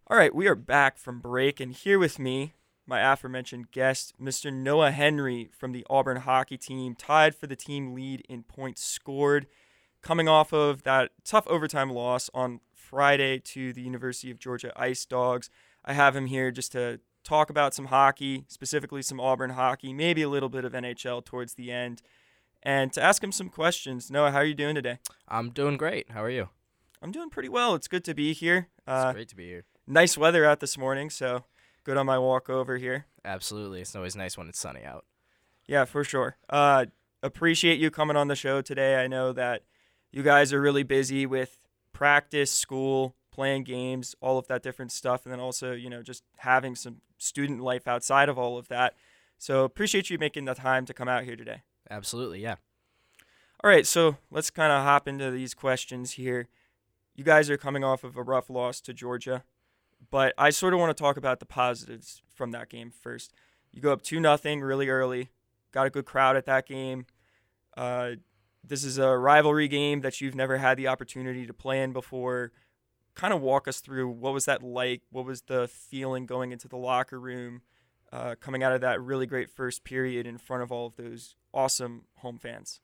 All 0.06 0.16
right, 0.16 0.34
we 0.34 0.48
are 0.48 0.54
back 0.54 0.96
from 0.96 1.20
break, 1.20 1.60
and 1.60 1.74
here 1.74 1.98
with 1.98 2.18
me 2.18 2.54
my 2.86 3.00
aforementioned 3.12 3.72
guest, 3.72 4.14
Mr. 4.18 4.50
Noah 4.50 4.90
Henry 4.90 5.50
from 5.52 5.72
the 5.72 5.84
Auburn 5.90 6.22
hockey 6.22 6.56
team, 6.56 6.94
tied 6.94 7.34
for 7.34 7.46
the 7.46 7.56
team 7.56 7.92
lead 7.92 8.22
in 8.26 8.42
points 8.42 8.82
scored, 8.82 9.46
coming 10.00 10.28
off 10.28 10.54
of 10.54 10.82
that 10.84 11.10
tough 11.26 11.46
overtime 11.48 11.90
loss 11.90 12.30
on 12.32 12.60
Friday 12.86 13.40
to 13.40 13.72
the 13.72 13.82
University 13.82 14.30
of 14.30 14.38
Georgia 14.38 14.72
Ice 14.76 15.04
Dogs. 15.04 15.50
I 15.84 15.92
have 15.92 16.14
him 16.14 16.26
here 16.26 16.52
just 16.52 16.70
to 16.72 17.00
talk 17.24 17.50
about 17.50 17.74
some 17.74 17.86
hockey, 17.86 18.44
specifically 18.46 19.02
some 19.02 19.18
Auburn 19.18 19.50
hockey, 19.50 19.92
maybe 19.92 20.22
a 20.22 20.28
little 20.28 20.48
bit 20.48 20.64
of 20.64 20.72
NHL 20.72 21.24
towards 21.24 21.54
the 21.54 21.72
end, 21.72 22.00
and 22.62 22.92
to 22.92 23.02
ask 23.02 23.24
him 23.24 23.32
some 23.32 23.48
questions. 23.48 24.08
Noah, 24.08 24.30
how 24.30 24.38
are 24.38 24.44
you 24.44 24.54
doing 24.54 24.76
today? 24.76 24.98
I'm 25.26 25.50
doing 25.50 25.76
great. 25.76 26.10
How 26.12 26.22
are 26.22 26.30
you? 26.30 26.50
I'm 27.02 27.10
doing 27.10 27.28
pretty 27.28 27.48
well. 27.48 27.74
It's 27.74 27.88
good 27.88 28.04
to 28.04 28.14
be 28.14 28.32
here. 28.32 28.68
Uh, 28.86 29.06
it's 29.08 29.14
great 29.14 29.28
to 29.30 29.36
be 29.36 29.48
here. 29.48 29.64
Nice 29.88 30.16
weather 30.16 30.44
out 30.44 30.60
this 30.60 30.78
morning, 30.78 31.10
so 31.10 31.44
good 31.82 31.96
on 31.96 32.06
my 32.06 32.18
walk 32.18 32.48
over 32.48 32.76
here. 32.76 33.06
Absolutely. 33.24 33.80
It's 33.80 33.96
always 33.96 34.14
nice 34.14 34.38
when 34.38 34.48
it's 34.48 34.60
sunny 34.60 34.84
out. 34.84 35.04
Yeah, 35.66 35.86
for 35.86 36.04
sure. 36.04 36.36
Uh, 36.48 36.86
appreciate 37.20 37.80
you 37.80 37.90
coming 37.90 38.16
on 38.16 38.28
the 38.28 38.36
show 38.36 38.62
today. 38.62 39.02
I 39.02 39.08
know 39.08 39.32
that 39.32 39.62
you 40.12 40.22
guys 40.22 40.52
are 40.52 40.60
really 40.60 40.84
busy 40.84 41.26
with 41.26 41.58
practice, 41.96 42.52
school, 42.52 43.14
playing 43.32 43.64
games, 43.64 44.14
all 44.20 44.36
of 44.36 44.46
that 44.48 44.62
different 44.62 44.92
stuff, 44.92 45.24
and 45.24 45.32
then 45.32 45.40
also, 45.40 45.72
you 45.72 45.88
know, 45.88 46.02
just 46.02 46.22
having 46.36 46.74
some 46.74 46.96
student 47.16 47.62
life 47.62 47.88
outside 47.88 48.28
of 48.28 48.38
all 48.38 48.58
of 48.58 48.68
that. 48.68 48.92
So 49.38 49.64
appreciate 49.64 50.10
you 50.10 50.18
making 50.18 50.44
the 50.44 50.52
time 50.52 50.84
to 50.84 50.92
come 50.92 51.08
out 51.08 51.24
here 51.24 51.36
today. 51.36 51.62
Absolutely, 51.88 52.42
yeah. 52.42 52.56
All 53.64 53.70
right, 53.70 53.86
so 53.86 54.18
let's 54.30 54.50
kind 54.50 54.70
of 54.72 54.82
hop 54.82 55.08
into 55.08 55.30
these 55.30 55.54
questions 55.54 56.12
here. 56.12 56.48
You 57.14 57.24
guys 57.24 57.48
are 57.48 57.56
coming 57.56 57.82
off 57.82 58.04
of 58.04 58.18
a 58.18 58.22
rough 58.22 58.50
loss 58.50 58.82
to 58.82 58.92
Georgia. 58.92 59.44
But 60.10 60.34
I 60.36 60.50
sort 60.50 60.74
of 60.74 60.80
want 60.80 60.94
to 60.94 61.02
talk 61.02 61.16
about 61.16 61.40
the 61.40 61.46
positives 61.46 62.20
from 62.28 62.50
that 62.50 62.68
game 62.68 62.90
first. 62.90 63.32
You 63.72 63.80
go 63.80 63.90
up 63.90 64.02
two 64.02 64.20
nothing 64.20 64.60
really 64.60 64.90
early, 64.90 65.30
got 65.72 65.86
a 65.86 65.90
good 65.90 66.04
crowd 66.04 66.36
at 66.36 66.44
that 66.44 66.66
game. 66.66 67.06
Uh, 67.74 68.16
this 68.66 68.84
is 68.84 68.98
a 68.98 69.16
rivalry 69.16 69.68
game 69.68 70.00
that 70.00 70.20
you've 70.20 70.34
never 70.34 70.58
had 70.58 70.76
the 70.76 70.88
opportunity 70.88 71.46
to 71.46 71.54
play 71.54 71.82
in 71.82 71.92
before. 71.92 72.52
Kind 73.14 73.32
of 73.32 73.40
walk 73.40 73.66
us 73.68 73.80
through 73.80 74.08
what 74.08 74.32
was 74.32 74.44
that 74.44 74.62
like? 74.62 75.02
What 75.10 75.24
was 75.24 75.42
the 75.42 75.68
feeling 75.68 76.26
going 76.26 76.52
into 76.52 76.68
the 76.68 76.76
locker 76.76 77.18
room? 77.18 77.62
uh, 78.12 78.34
coming 78.40 78.62
out 78.62 78.72
of 78.72 78.80
that 78.80 79.00
really 79.00 79.26
great 79.26 79.50
first 79.50 79.84
period 79.84 80.26
in 80.26 80.38
front 80.38 80.62
of 80.62 80.70
all 80.72 80.86
of 80.86 80.96
those 80.96 81.34
awesome 81.52 82.04
home 82.16 82.38
fans? 82.38 82.80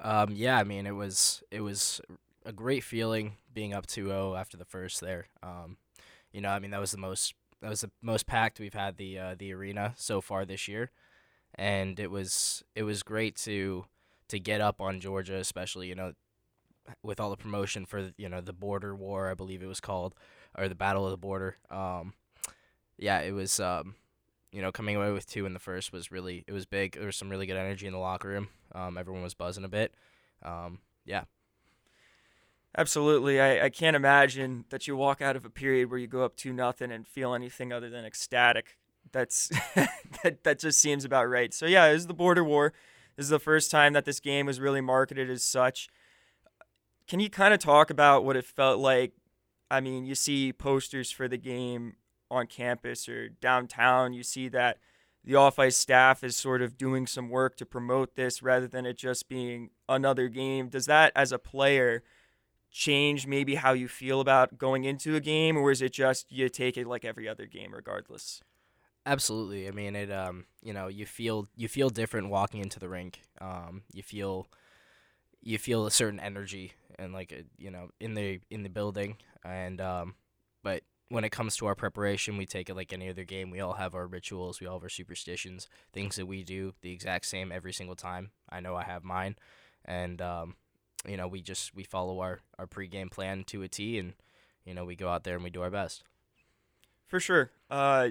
Um, 0.00 0.30
yeah, 0.34 0.58
I 0.58 0.64
mean 0.64 0.86
it 0.86 0.94
was 0.94 1.42
it 1.50 1.60
was 1.60 2.00
a 2.44 2.52
great 2.52 2.82
feeling 2.82 3.36
being 3.52 3.72
up 3.72 3.86
2-0 3.86 4.38
after 4.38 4.56
the 4.56 4.64
first 4.64 5.00
there. 5.00 5.28
Um, 5.42 5.76
you 6.32 6.40
know, 6.40 6.50
I 6.50 6.58
mean 6.58 6.70
that 6.72 6.80
was 6.80 6.90
the 6.90 6.98
most 6.98 7.34
that 7.60 7.70
was 7.70 7.82
the 7.82 7.90
most 8.02 8.26
packed 8.26 8.58
we've 8.58 8.74
had 8.74 8.96
the 8.96 9.18
uh, 9.18 9.34
the 9.38 9.52
arena 9.52 9.94
so 9.96 10.20
far 10.20 10.44
this 10.44 10.66
year, 10.66 10.90
and 11.54 12.00
it 12.00 12.10
was 12.10 12.64
it 12.74 12.82
was 12.82 13.02
great 13.02 13.36
to 13.36 13.84
to 14.28 14.38
get 14.38 14.60
up 14.60 14.80
on 14.80 15.00
Georgia, 15.00 15.36
especially 15.36 15.88
you 15.88 15.94
know 15.94 16.12
with 17.02 17.20
all 17.20 17.30
the 17.30 17.36
promotion 17.36 17.86
for 17.86 18.10
you 18.16 18.28
know 18.28 18.40
the 18.40 18.52
border 18.52 18.94
war, 18.94 19.30
I 19.30 19.34
believe 19.34 19.62
it 19.62 19.66
was 19.66 19.80
called, 19.80 20.14
or 20.56 20.68
the 20.68 20.74
battle 20.74 21.04
of 21.04 21.10
the 21.10 21.16
border. 21.16 21.56
Um, 21.70 22.14
yeah, 22.98 23.20
it 23.20 23.32
was. 23.32 23.60
Um, 23.60 23.96
you 24.54 24.62
know, 24.62 24.70
coming 24.70 24.94
away 24.94 25.10
with 25.10 25.26
two 25.26 25.46
in 25.46 25.52
the 25.52 25.58
first 25.58 25.92
was 25.92 26.12
really 26.12 26.44
it 26.46 26.52
was 26.52 26.64
big. 26.64 26.92
There 26.92 27.06
was 27.06 27.16
some 27.16 27.28
really 27.28 27.44
good 27.44 27.56
energy 27.56 27.88
in 27.88 27.92
the 27.92 27.98
locker 27.98 28.28
room. 28.28 28.48
Um, 28.72 28.96
everyone 28.96 29.24
was 29.24 29.34
buzzing 29.34 29.64
a 29.64 29.68
bit. 29.68 29.92
Um, 30.44 30.78
yeah. 31.04 31.24
Absolutely. 32.78 33.40
I, 33.40 33.64
I 33.64 33.70
can't 33.70 33.96
imagine 33.96 34.64
that 34.70 34.86
you 34.86 34.96
walk 34.96 35.20
out 35.20 35.34
of 35.34 35.44
a 35.44 35.50
period 35.50 35.90
where 35.90 35.98
you 35.98 36.06
go 36.06 36.24
up 36.24 36.36
two 36.36 36.52
nothing 36.52 36.92
and 36.92 37.06
feel 37.06 37.34
anything 37.34 37.72
other 37.72 37.90
than 37.90 38.04
ecstatic. 38.04 38.76
That's 39.10 39.48
that 40.22 40.44
that 40.44 40.60
just 40.60 40.78
seems 40.78 41.04
about 41.04 41.28
right. 41.28 41.52
So 41.52 41.66
yeah, 41.66 41.86
it 41.86 41.94
was 41.94 42.06
the 42.06 42.14
border 42.14 42.44
war. 42.44 42.72
This 43.16 43.24
is 43.24 43.30
the 43.30 43.38
first 43.38 43.70
time 43.70 43.92
that 43.92 44.04
this 44.04 44.20
game 44.20 44.46
was 44.46 44.60
really 44.60 44.80
marketed 44.80 45.30
as 45.30 45.42
such. 45.42 45.88
Can 47.06 47.20
you 47.20 47.30
kind 47.30 47.54
of 47.54 47.60
talk 47.60 47.90
about 47.90 48.24
what 48.24 48.36
it 48.36 48.44
felt 48.44 48.78
like? 48.78 49.12
I 49.70 49.80
mean, 49.80 50.04
you 50.04 50.14
see 50.14 50.52
posters 50.52 51.10
for 51.10 51.28
the 51.28 51.36
game 51.36 51.96
on 52.30 52.46
campus 52.46 53.08
or 53.08 53.28
downtown, 53.28 54.12
you 54.12 54.22
see 54.22 54.48
that 54.48 54.78
the 55.22 55.34
off 55.34 55.58
ice 55.58 55.76
staff 55.76 56.22
is 56.22 56.36
sort 56.36 56.60
of 56.60 56.76
doing 56.76 57.06
some 57.06 57.30
work 57.30 57.56
to 57.56 57.66
promote 57.66 58.14
this 58.14 58.42
rather 58.42 58.66
than 58.66 58.84
it 58.84 58.98
just 58.98 59.28
being 59.28 59.70
another 59.88 60.28
game. 60.28 60.68
Does 60.68 60.86
that, 60.86 61.12
as 61.16 61.32
a 61.32 61.38
player, 61.38 62.02
change 62.70 63.26
maybe 63.26 63.54
how 63.54 63.72
you 63.72 63.88
feel 63.88 64.20
about 64.20 64.58
going 64.58 64.84
into 64.84 65.14
a 65.16 65.20
game, 65.20 65.56
or 65.56 65.70
is 65.70 65.80
it 65.80 65.92
just 65.92 66.30
you 66.30 66.48
take 66.48 66.76
it 66.76 66.86
like 66.86 67.04
every 67.04 67.28
other 67.28 67.46
game 67.46 67.72
regardless? 67.72 68.42
Absolutely. 69.06 69.68
I 69.68 69.70
mean, 69.70 69.96
it. 69.96 70.10
Um, 70.10 70.46
you 70.62 70.72
know, 70.72 70.88
you 70.88 71.04
feel 71.06 71.48
you 71.56 71.68
feel 71.68 71.90
different 71.90 72.30
walking 72.30 72.60
into 72.60 72.80
the 72.80 72.88
rink. 72.88 73.20
Um, 73.40 73.82
you 73.92 74.02
feel 74.02 74.48
you 75.42 75.58
feel 75.58 75.86
a 75.86 75.90
certain 75.90 76.20
energy 76.20 76.72
and 76.98 77.12
like 77.12 77.32
a, 77.32 77.44
you 77.58 77.70
know 77.70 77.88
in 78.00 78.14
the 78.14 78.40
in 78.50 78.62
the 78.62 78.68
building 78.70 79.16
and 79.44 79.80
um, 79.80 80.14
but 80.62 80.82
when 81.10 81.24
it 81.24 81.30
comes 81.30 81.56
to 81.56 81.66
our 81.66 81.74
preparation, 81.74 82.38
we 82.38 82.46
take 82.46 82.70
it 82.70 82.74
like 82.76 82.92
any 82.92 83.10
other 83.10 83.24
game. 83.24 83.50
We 83.50 83.60
all 83.60 83.74
have 83.74 83.94
our 83.94 84.06
rituals, 84.06 84.60
we 84.60 84.66
all 84.66 84.76
have 84.78 84.84
our 84.84 84.88
superstitions, 84.88 85.68
things 85.92 86.16
that 86.16 86.26
we 86.26 86.42
do 86.42 86.74
the 86.80 86.92
exact 86.92 87.26
same 87.26 87.52
every 87.52 87.72
single 87.72 87.96
time. 87.96 88.30
I 88.48 88.60
know 88.60 88.74
I 88.74 88.84
have 88.84 89.04
mine, 89.04 89.36
and 89.84 90.20
um, 90.22 90.56
you 91.06 91.16
know 91.16 91.28
we 91.28 91.42
just 91.42 91.74
we 91.74 91.84
follow 91.84 92.20
our 92.20 92.40
our 92.58 92.66
pregame 92.66 93.10
plan 93.10 93.44
to 93.48 93.62
a 93.62 93.68
T, 93.68 93.98
and 93.98 94.14
you 94.64 94.74
know 94.74 94.84
we 94.84 94.96
go 94.96 95.08
out 95.08 95.24
there 95.24 95.34
and 95.34 95.44
we 95.44 95.50
do 95.50 95.62
our 95.62 95.70
best. 95.70 96.04
For 97.06 97.20
sure, 97.20 97.50
uh, 97.70 98.10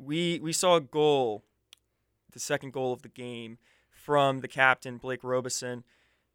we 0.00 0.40
we 0.40 0.52
saw 0.52 0.76
a 0.76 0.80
goal, 0.80 1.44
the 2.32 2.40
second 2.40 2.72
goal 2.72 2.92
of 2.92 3.02
the 3.02 3.08
game, 3.08 3.58
from 3.90 4.40
the 4.40 4.48
captain 4.48 4.96
Blake 4.96 5.22
Robeson 5.22 5.84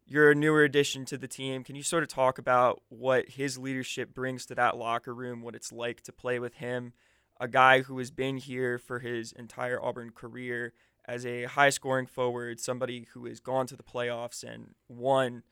you're 0.06 0.30
a 0.30 0.34
newer 0.34 0.62
addition 0.62 1.04
to 1.06 1.18
the 1.18 1.26
team. 1.26 1.64
Can 1.64 1.74
you 1.74 1.82
sort 1.82 2.04
of 2.04 2.08
talk 2.08 2.38
about 2.38 2.80
what 2.88 3.28
his 3.30 3.58
leadership 3.58 4.14
brings 4.14 4.46
to 4.46 4.54
that 4.54 4.76
locker 4.76 5.12
room, 5.12 5.42
what 5.42 5.56
it's 5.56 5.72
like 5.72 6.00
to 6.02 6.12
play 6.12 6.38
with 6.38 6.54
him, 6.54 6.92
a 7.40 7.48
guy 7.48 7.82
who 7.82 7.98
has 7.98 8.12
been 8.12 8.36
here 8.36 8.78
for 8.78 9.00
his 9.00 9.32
entire 9.32 9.82
Auburn 9.82 10.10
career 10.10 10.72
as 11.08 11.26
a 11.26 11.44
high 11.44 11.70
scoring 11.70 12.06
forward, 12.06 12.60
somebody 12.60 13.08
who 13.12 13.26
has 13.26 13.40
gone 13.40 13.66
to 13.66 13.76
the 13.76 13.82
playoffs 13.82 14.44
and 14.44 14.74
won, 14.88 15.42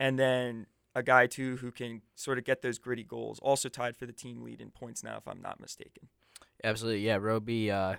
and 0.00 0.18
then 0.18 0.66
a 0.94 1.02
guy 1.02 1.26
too 1.26 1.56
who 1.58 1.70
can 1.70 2.02
sort 2.14 2.38
of 2.38 2.44
get 2.44 2.60
those 2.60 2.78
gritty 2.78 3.04
goals, 3.04 3.38
also 3.38 3.68
tied 3.68 3.96
for 3.96 4.06
the 4.06 4.12
team 4.12 4.42
lead 4.42 4.60
in 4.60 4.70
points 4.70 5.04
now, 5.04 5.16
if 5.16 5.28
I'm 5.28 5.40
not 5.40 5.60
mistaken. 5.60 6.08
Absolutely, 6.64 7.00
yeah. 7.00 7.16
Roby, 7.16 7.70
uh, 7.70 7.96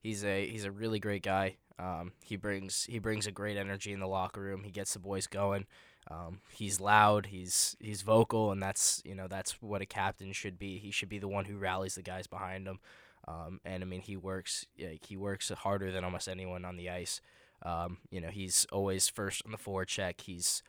he's 0.00 0.24
a 0.24 0.46
he's 0.46 0.64
a 0.64 0.70
really 0.72 0.98
great 0.98 1.22
guy. 1.22 1.56
Um, 1.78 2.12
he 2.24 2.36
brings 2.36 2.84
he 2.84 2.98
brings 2.98 3.26
a 3.26 3.32
great 3.32 3.56
energy 3.56 3.92
in 3.92 4.00
the 4.00 4.08
locker 4.08 4.40
room. 4.40 4.64
He 4.64 4.70
gets 4.70 4.94
the 4.94 4.98
boys 4.98 5.26
going. 5.26 5.66
Um, 6.10 6.40
he's 6.50 6.80
loud. 6.80 7.26
He's 7.26 7.76
he's 7.80 8.02
vocal, 8.02 8.50
and 8.50 8.62
that's 8.62 9.02
you 9.04 9.14
know 9.14 9.28
that's 9.28 9.60
what 9.62 9.82
a 9.82 9.86
captain 9.86 10.32
should 10.32 10.58
be. 10.58 10.78
He 10.78 10.90
should 10.90 11.08
be 11.08 11.18
the 11.18 11.28
one 11.28 11.44
who 11.44 11.58
rallies 11.58 11.96
the 11.96 12.02
guys 12.02 12.26
behind 12.26 12.66
him. 12.66 12.80
Um, 13.26 13.60
and 13.64 13.82
I 13.82 13.86
mean, 13.86 14.00
he 14.00 14.16
works 14.16 14.66
he 14.76 15.16
works 15.16 15.50
harder 15.50 15.92
than 15.92 16.04
almost 16.04 16.28
anyone 16.28 16.64
on 16.64 16.76
the 16.76 16.88
ice. 16.88 17.20
Um, 17.62 17.98
you 18.10 18.20
know, 18.20 18.30
he's 18.30 18.66
always 18.72 19.08
first 19.08 19.42
on 19.44 19.52
the 19.52 19.58
forecheck. 19.58 20.20
He's 20.22 20.62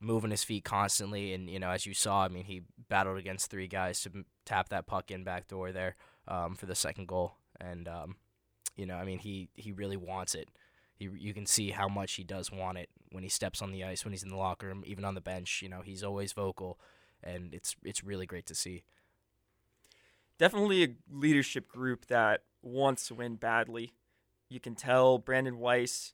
moving 0.00 0.30
his 0.30 0.44
feet 0.44 0.64
constantly, 0.64 1.34
and 1.34 1.50
you 1.50 1.58
know, 1.58 1.70
as 1.70 1.84
you 1.84 1.92
saw, 1.92 2.24
I 2.24 2.28
mean, 2.28 2.44
he 2.46 2.62
battled 2.88 3.18
against 3.18 3.50
three 3.50 3.68
guys 3.68 4.00
to 4.02 4.24
tap 4.46 4.70
that 4.70 4.86
puck 4.86 5.10
in 5.10 5.24
back 5.24 5.46
door 5.48 5.72
there 5.72 5.96
um, 6.28 6.54
for 6.54 6.66
the 6.66 6.74
second 6.74 7.08
goal, 7.08 7.34
and 7.60 7.88
um, 7.88 8.16
you 8.76 8.86
know, 8.86 8.96
I 8.96 9.04
mean, 9.04 9.18
he 9.18 9.48
he 9.54 9.72
really 9.72 9.96
wants 9.96 10.34
it. 10.34 10.48
He, 10.96 11.08
you 11.18 11.34
can 11.34 11.46
see 11.46 11.70
how 11.70 11.88
much 11.88 12.14
he 12.14 12.24
does 12.24 12.50
want 12.50 12.78
it 12.78 12.88
when 13.12 13.22
he 13.22 13.28
steps 13.28 13.60
on 13.60 13.70
the 13.70 13.84
ice, 13.84 14.04
when 14.04 14.12
he's 14.12 14.22
in 14.22 14.30
the 14.30 14.36
locker 14.36 14.66
room, 14.66 14.82
even 14.86 15.04
on 15.04 15.14
the 15.14 15.20
bench. 15.20 15.60
You 15.62 15.68
know, 15.68 15.82
he's 15.82 16.02
always 16.02 16.32
vocal, 16.32 16.78
and 17.22 17.54
it's 17.54 17.76
it's 17.84 18.04
really 18.04 18.26
great 18.26 18.46
to 18.46 18.54
see. 18.54 18.84
Definitely 20.38 20.84
a 20.84 20.88
leadership 21.10 21.68
group 21.68 22.06
that 22.06 22.42
wants 22.62 23.08
to 23.08 23.14
win 23.14 23.36
badly. 23.36 23.94
You 24.50 24.60
can 24.60 24.74
tell 24.74 25.18
Brandon 25.18 25.58
Weiss, 25.58 26.12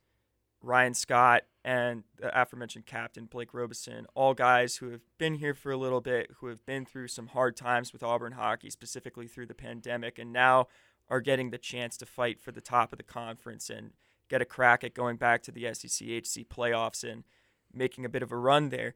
Ryan 0.62 0.94
Scott, 0.94 1.42
and 1.64 2.04
the 2.18 2.40
aforementioned 2.40 2.86
captain 2.86 3.26
Blake 3.26 3.54
Robeson, 3.54 4.06
all 4.14 4.34
guys 4.34 4.76
who 4.76 4.90
have 4.90 5.02
been 5.18 5.34
here 5.34 5.54
for 5.54 5.70
a 5.70 5.76
little 5.76 6.00
bit, 6.00 6.30
who 6.38 6.48
have 6.48 6.64
been 6.66 6.84
through 6.84 7.08
some 7.08 7.28
hard 7.28 7.56
times 7.56 7.92
with 7.92 8.02
Auburn 8.02 8.32
hockey, 8.32 8.70
specifically 8.70 9.28
through 9.28 9.46
the 9.46 9.54
pandemic, 9.54 10.18
and 10.18 10.32
now 10.32 10.66
are 11.08 11.20
getting 11.20 11.50
the 11.50 11.58
chance 11.58 11.96
to 11.98 12.06
fight 12.06 12.40
for 12.40 12.52
the 12.52 12.60
top 12.60 12.92
of 12.92 12.96
the 12.96 13.04
conference 13.04 13.70
and 13.70 13.90
get 14.28 14.42
a 14.42 14.46
crack 14.46 14.82
at 14.82 14.94
going 14.94 15.16
back 15.16 15.42
to 15.42 15.52
the 15.52 15.72
SEC 15.74 16.08
HC 16.08 16.48
playoffs 16.48 17.04
and 17.08 17.24
making 17.72 18.04
a 18.04 18.08
bit 18.08 18.22
of 18.22 18.32
a 18.32 18.36
run 18.36 18.70
there. 18.70 18.94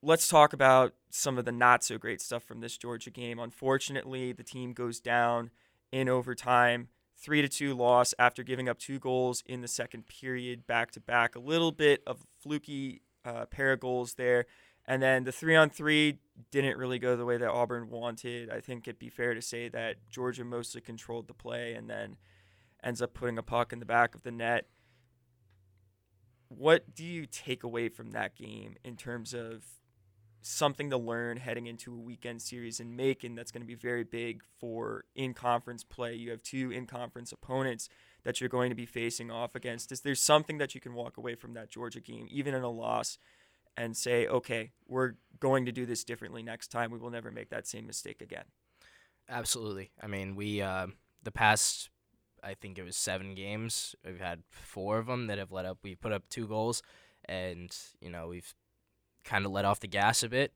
Let's 0.00 0.28
talk 0.28 0.52
about 0.52 0.94
some 1.10 1.38
of 1.38 1.44
the 1.44 1.52
not 1.52 1.82
so 1.82 1.98
great 1.98 2.20
stuff 2.20 2.44
from 2.44 2.60
this 2.60 2.76
Georgia 2.76 3.10
game. 3.10 3.38
Unfortunately, 3.38 4.32
the 4.32 4.42
team 4.42 4.72
goes 4.72 5.00
down 5.00 5.50
in 5.90 6.08
overtime, 6.08 6.88
3 7.24 7.40
to 7.40 7.48
2 7.48 7.74
loss 7.74 8.12
after 8.18 8.42
giving 8.42 8.68
up 8.68 8.78
two 8.78 8.98
goals 8.98 9.42
in 9.46 9.62
the 9.62 9.68
second 9.68 10.06
period 10.06 10.66
back 10.66 10.90
to 10.90 11.00
back. 11.00 11.34
A 11.34 11.38
little 11.40 11.72
bit 11.72 12.02
of 12.06 12.26
fluky 12.38 13.00
uh, 13.24 13.46
pair 13.46 13.72
of 13.72 13.80
goals 13.80 14.14
there. 14.14 14.44
And 14.86 15.02
then 15.02 15.24
the 15.24 15.32
three 15.32 15.56
on 15.56 15.70
three 15.70 16.18
didn't 16.50 16.76
really 16.76 16.98
go 16.98 17.16
the 17.16 17.24
way 17.24 17.38
that 17.38 17.48
Auburn 17.48 17.88
wanted. 17.88 18.50
I 18.50 18.60
think 18.60 18.86
it'd 18.86 18.98
be 18.98 19.08
fair 19.08 19.32
to 19.32 19.40
say 19.40 19.70
that 19.70 19.96
Georgia 20.10 20.44
mostly 20.44 20.82
controlled 20.82 21.26
the 21.26 21.32
play 21.34 21.72
and 21.72 21.88
then 21.88 22.16
ends 22.82 23.00
up 23.00 23.14
putting 23.14 23.38
a 23.38 23.42
puck 23.42 23.72
in 23.72 23.78
the 23.78 23.86
back 23.86 24.14
of 24.14 24.22
the 24.22 24.30
net. 24.30 24.66
What 26.48 26.94
do 26.94 27.04
you 27.04 27.24
take 27.24 27.62
away 27.62 27.88
from 27.88 28.10
that 28.10 28.36
game 28.36 28.76
in 28.84 28.96
terms 28.96 29.32
of 29.32 29.64
something 30.46 30.90
to 30.90 30.96
learn 30.96 31.38
heading 31.38 31.66
into 31.66 31.92
a 31.92 31.98
weekend 31.98 32.42
series 32.42 32.80
in 32.80 32.94
Macon 32.94 33.34
that's 33.34 33.50
going 33.50 33.62
to 33.62 33.66
be 33.66 33.74
very 33.74 34.04
big 34.04 34.42
for 34.58 35.04
in 35.14 35.34
conference 35.34 35.84
play? 35.84 36.14
You 36.14 36.30
have 36.30 36.42
two 36.42 36.70
in 36.70 36.86
conference 36.86 37.32
opponents 37.32 37.88
that 38.24 38.40
you're 38.40 38.48
going 38.48 38.70
to 38.70 38.76
be 38.76 38.86
facing 38.86 39.30
off 39.30 39.54
against. 39.54 39.92
Is 39.92 40.00
there 40.00 40.14
something 40.14 40.58
that 40.58 40.74
you 40.74 40.80
can 40.80 40.94
walk 40.94 41.16
away 41.16 41.34
from 41.34 41.54
that 41.54 41.70
Georgia 41.70 42.00
game, 42.00 42.26
even 42.30 42.54
in 42.54 42.62
a 42.62 42.70
loss? 42.70 43.18
and 43.76 43.96
say, 43.96 44.26
okay, 44.26 44.70
we're 44.86 45.14
going 45.40 45.66
to 45.66 45.72
do 45.72 45.86
this 45.86 46.04
differently 46.04 46.42
next 46.42 46.68
time. 46.68 46.90
We 46.90 46.98
will 46.98 47.10
never 47.10 47.30
make 47.30 47.50
that 47.50 47.66
same 47.66 47.86
mistake 47.86 48.22
again. 48.22 48.44
Absolutely. 49.28 49.90
I 50.00 50.06
mean, 50.06 50.36
we 50.36 50.60
uh, 50.60 50.88
the 51.22 51.32
past, 51.32 51.90
I 52.42 52.54
think 52.54 52.78
it 52.78 52.84
was 52.84 52.96
seven 52.96 53.34
games. 53.34 53.94
We've 54.04 54.20
had 54.20 54.42
four 54.50 54.98
of 54.98 55.06
them 55.06 55.26
that 55.26 55.38
have 55.38 55.50
let 55.50 55.64
up. 55.64 55.78
We 55.82 55.94
put 55.94 56.12
up 56.12 56.28
two 56.28 56.46
goals, 56.46 56.82
and 57.24 57.74
you 58.00 58.10
know 58.10 58.28
we've 58.28 58.54
kind 59.24 59.46
of 59.46 59.52
let 59.52 59.64
off 59.64 59.80
the 59.80 59.88
gas 59.88 60.22
a 60.22 60.28
bit, 60.28 60.52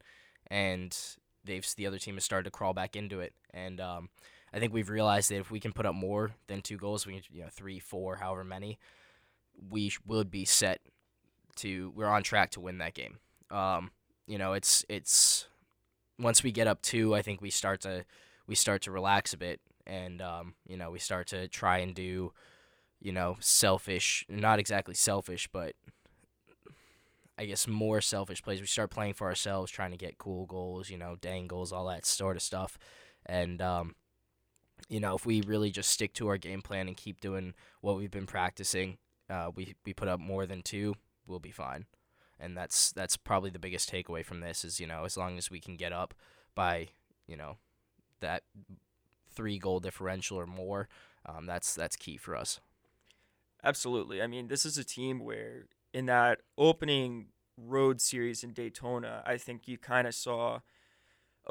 and 0.48 0.96
they've 1.44 1.66
the 1.76 1.86
other 1.86 1.98
team 1.98 2.14
has 2.14 2.24
started 2.24 2.44
to 2.44 2.50
crawl 2.50 2.72
back 2.72 2.96
into 2.96 3.20
it. 3.20 3.34
And 3.52 3.80
um, 3.80 4.10
I 4.52 4.58
think 4.58 4.72
we've 4.72 4.90
realized 4.90 5.30
that 5.30 5.38
if 5.38 5.50
we 5.50 5.60
can 5.60 5.72
put 5.72 5.86
up 5.86 5.94
more 5.94 6.32
than 6.46 6.60
two 6.60 6.76
goals, 6.76 7.06
we 7.06 7.14
can, 7.14 7.22
you 7.32 7.42
know 7.42 7.48
three, 7.50 7.78
four, 7.78 8.16
however 8.16 8.44
many, 8.44 8.78
we 9.70 9.92
would 10.06 10.30
be 10.30 10.44
set 10.44 10.80
to 11.56 11.92
we're 11.94 12.06
on 12.06 12.22
track 12.22 12.50
to 12.50 12.60
win 12.60 12.78
that 12.78 12.94
game. 12.94 13.18
Um, 13.50 13.90
you 14.26 14.38
know, 14.38 14.52
it's 14.52 14.84
it's 14.88 15.48
once 16.18 16.42
we 16.42 16.52
get 16.52 16.66
up 16.66 16.82
two, 16.82 17.14
I 17.14 17.22
think 17.22 17.40
we 17.40 17.50
start 17.50 17.80
to 17.82 18.04
we 18.46 18.54
start 18.54 18.82
to 18.82 18.90
relax 18.90 19.32
a 19.32 19.38
bit, 19.38 19.60
and 19.86 20.20
um, 20.22 20.54
you 20.66 20.76
know, 20.76 20.90
we 20.90 20.98
start 20.98 21.26
to 21.28 21.48
try 21.48 21.78
and 21.78 21.94
do, 21.94 22.32
you 23.00 23.12
know, 23.12 23.36
selfish, 23.40 24.24
not 24.28 24.58
exactly 24.58 24.94
selfish, 24.94 25.48
but 25.52 25.74
I 27.38 27.46
guess 27.46 27.68
more 27.68 28.00
selfish 28.00 28.42
plays. 28.42 28.60
We 28.60 28.66
start 28.66 28.90
playing 28.90 29.14
for 29.14 29.28
ourselves, 29.28 29.70
trying 29.70 29.92
to 29.92 29.96
get 29.96 30.18
cool 30.18 30.46
goals, 30.46 30.90
you 30.90 30.98
know, 30.98 31.16
dangles, 31.20 31.72
all 31.72 31.86
that 31.86 32.04
sort 32.04 32.36
of 32.36 32.42
stuff, 32.42 32.78
and 33.24 33.62
um, 33.62 33.94
you 34.88 35.00
know, 35.00 35.14
if 35.14 35.26
we 35.26 35.42
really 35.42 35.70
just 35.70 35.90
stick 35.90 36.12
to 36.14 36.28
our 36.28 36.38
game 36.38 36.62
plan 36.62 36.88
and 36.88 36.96
keep 36.96 37.20
doing 37.20 37.54
what 37.80 37.96
we've 37.96 38.10
been 38.10 38.26
practicing, 38.26 38.98
uh, 39.30 39.50
we 39.54 39.74
we 39.84 39.92
put 39.92 40.08
up 40.08 40.20
more 40.20 40.46
than 40.46 40.62
two, 40.62 40.94
we'll 41.26 41.38
be 41.40 41.50
fine. 41.50 41.86
And 42.40 42.56
that's 42.56 42.92
that's 42.92 43.16
probably 43.16 43.50
the 43.50 43.58
biggest 43.58 43.90
takeaway 43.90 44.24
from 44.24 44.40
this 44.40 44.64
is 44.64 44.80
you 44.80 44.86
know 44.86 45.04
as 45.04 45.16
long 45.16 45.38
as 45.38 45.50
we 45.50 45.60
can 45.60 45.76
get 45.76 45.92
up 45.92 46.14
by 46.54 46.88
you 47.26 47.36
know 47.36 47.56
that 48.20 48.42
three 49.30 49.58
goal 49.58 49.80
differential 49.80 50.38
or 50.38 50.46
more, 50.46 50.88
um, 51.26 51.46
that's 51.46 51.74
that's 51.74 51.96
key 51.96 52.16
for 52.16 52.36
us. 52.36 52.60
Absolutely. 53.62 54.22
I 54.22 54.26
mean, 54.28 54.48
this 54.48 54.64
is 54.64 54.78
a 54.78 54.84
team 54.84 55.18
where 55.18 55.66
in 55.92 56.06
that 56.06 56.40
opening 56.56 57.28
road 57.56 58.00
series 58.00 58.44
in 58.44 58.52
Daytona, 58.52 59.22
I 59.26 59.36
think 59.36 59.66
you 59.66 59.78
kind 59.78 60.06
of 60.06 60.14
saw 60.14 60.60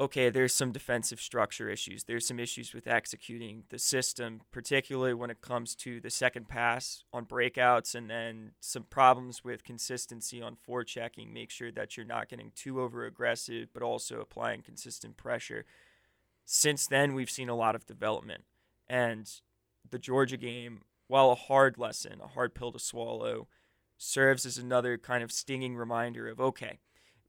okay, 0.00 0.30
there's 0.30 0.54
some 0.54 0.70
defensive 0.70 1.20
structure 1.20 1.68
issues. 1.68 2.04
There's 2.04 2.26
some 2.26 2.38
issues 2.38 2.72
with 2.72 2.86
executing 2.86 3.64
the 3.68 3.78
system, 3.78 4.42
particularly 4.52 5.14
when 5.14 5.30
it 5.30 5.40
comes 5.40 5.74
to 5.76 6.00
the 6.00 6.10
second 6.10 6.48
pass 6.48 7.02
on 7.12 7.26
breakouts, 7.26 7.94
and 7.94 8.08
then 8.08 8.52
some 8.60 8.84
problems 8.84 9.42
with 9.42 9.64
consistency 9.64 10.40
on 10.40 10.56
forechecking. 10.56 11.32
Make 11.32 11.50
sure 11.50 11.72
that 11.72 11.96
you're 11.96 12.06
not 12.06 12.28
getting 12.28 12.52
too 12.54 12.80
over 12.80 13.04
aggressive, 13.04 13.70
but 13.72 13.82
also 13.82 14.20
applying 14.20 14.62
consistent 14.62 15.16
pressure. 15.16 15.64
Since 16.44 16.86
then, 16.86 17.14
we've 17.14 17.30
seen 17.30 17.48
a 17.48 17.56
lot 17.56 17.74
of 17.74 17.86
development. 17.86 18.44
And 18.88 19.28
the 19.90 19.98
Georgia 19.98 20.36
game, 20.36 20.82
while 21.08 21.30
a 21.30 21.34
hard 21.34 21.76
lesson, 21.76 22.20
a 22.22 22.28
hard 22.28 22.54
pill 22.54 22.72
to 22.72 22.78
swallow, 22.78 23.48
serves 23.98 24.46
as 24.46 24.56
another 24.56 24.96
kind 24.96 25.22
of 25.22 25.30
stinging 25.30 25.76
reminder 25.76 26.28
of 26.28 26.40
okay, 26.40 26.78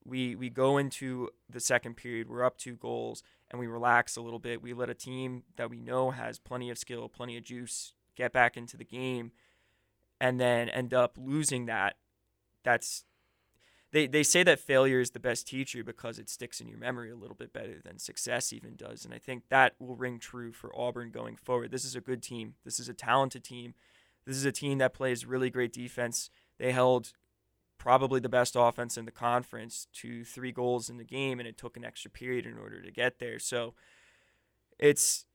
we 0.06 0.36
we 0.36 0.50
go 0.50 0.78
into 0.78 1.30
the 1.50 1.60
second 1.60 1.98
period, 1.98 2.30
we're 2.30 2.46
up 2.46 2.58
two 2.58 2.76
goals, 2.76 3.24
and 3.52 3.60
we 3.60 3.68
relax 3.68 4.16
a 4.16 4.22
little 4.22 4.40
bit. 4.40 4.62
We 4.62 4.74
let 4.74 4.90
a 4.90 4.94
team 4.94 5.44
that 5.58 5.70
we 5.70 5.82
know 5.82 6.12
has 6.12 6.40
plenty 6.40 6.70
of 6.70 6.78
skill, 6.78 7.10
plenty 7.10 7.38
of 7.38 7.44
juice, 7.44 7.94
get 8.16 8.32
back 8.32 8.56
into 8.56 8.78
the 8.78 8.86
game, 8.86 9.32
and 10.22 10.40
then 10.40 10.70
end 10.70 10.94
up 10.94 11.18
losing 11.20 11.66
that. 11.66 11.96
That's 12.64 13.04
they, 13.92 14.06
they 14.06 14.22
say 14.22 14.44
that 14.44 14.60
failure 14.60 15.00
is 15.00 15.12
the 15.12 15.20
best 15.20 15.48
teacher 15.48 15.84
because 15.84 16.20
it 16.20 16.30
sticks 16.30 16.62
in 16.62 16.68
your 16.68 16.78
memory 16.78 17.10
a 17.10 17.16
little 17.16 17.36
bit 17.36 17.52
better 17.52 17.82
than 17.84 17.98
success 17.98 18.54
even 18.54 18.76
does. 18.76 19.04
And 19.04 19.14
I 19.14 19.18
think 19.18 19.44
that 19.50 19.74
will 19.80 19.96
ring 19.96 20.20
true 20.20 20.52
for 20.52 20.72
Auburn 20.78 21.10
going 21.10 21.36
forward. 21.36 21.72
This 21.72 21.86
is 21.86 21.96
a 21.96 22.02
good 22.02 22.22
team. 22.22 22.54
This 22.64 22.80
is 22.80 22.88
a 22.88 22.94
talented 22.94 23.44
team. 23.44 23.74
This 24.28 24.38
is 24.38 24.46
a 24.46 24.52
team 24.52 24.78
that 24.78 24.94
plays 24.94 25.26
really 25.26 25.50
great 25.50 25.74
defense. 25.74 26.30
They 26.60 26.72
held 26.72 27.14
probably 27.78 28.20
the 28.20 28.30
best 28.30 28.56
offense 28.58 28.98
in 28.98 29.06
the 29.06 29.12
conference 29.12 29.88
to 29.94 30.24
three 30.24 30.52
goals 30.52 30.90
in 30.90 30.98
the 30.98 31.04
game, 31.04 31.40
and 31.40 31.48
it 31.48 31.58
took 31.58 31.78
an 31.78 31.86
extra 31.86 32.12
period 32.12 32.46
in 32.46 32.58
order 32.58 32.82
to 32.82 32.92
get 32.92 33.18
there. 33.18 33.40
So 33.40 33.74
it's 34.78 35.26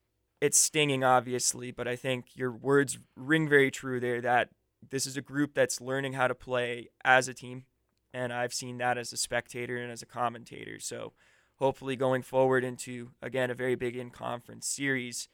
it's 0.41 0.59
stinging, 0.59 1.03
obviously, 1.03 1.71
but 1.71 1.89
I 1.89 1.97
think 1.97 2.27
your 2.35 2.53
words 2.53 2.99
ring 3.17 3.49
very 3.49 3.71
true 3.71 3.99
there. 3.99 4.21
That 4.21 4.51
this 4.89 5.07
is 5.07 5.17
a 5.17 5.23
group 5.23 5.55
that's 5.55 5.81
learning 5.81 6.13
how 6.13 6.29
to 6.29 6.35
play 6.35 6.89
as 7.05 7.27
a 7.27 7.35
team, 7.35 7.65
and 8.13 8.33
I've 8.33 8.55
seen 8.55 8.79
that 8.79 8.99
as 8.99 9.13
a 9.13 9.17
spectator 9.17 9.79
and 9.79 9.91
as 9.91 10.03
a 10.03 10.07
commentator. 10.07 10.79
So 10.79 11.15
hopefully, 11.57 11.97
going 11.97 12.23
forward 12.23 12.63
into 12.63 13.11
again 13.23 13.51
a 13.51 13.55
very 13.55 13.75
big 13.75 13.97
in 13.97 14.11
conference 14.11 14.67
series, 14.67 15.29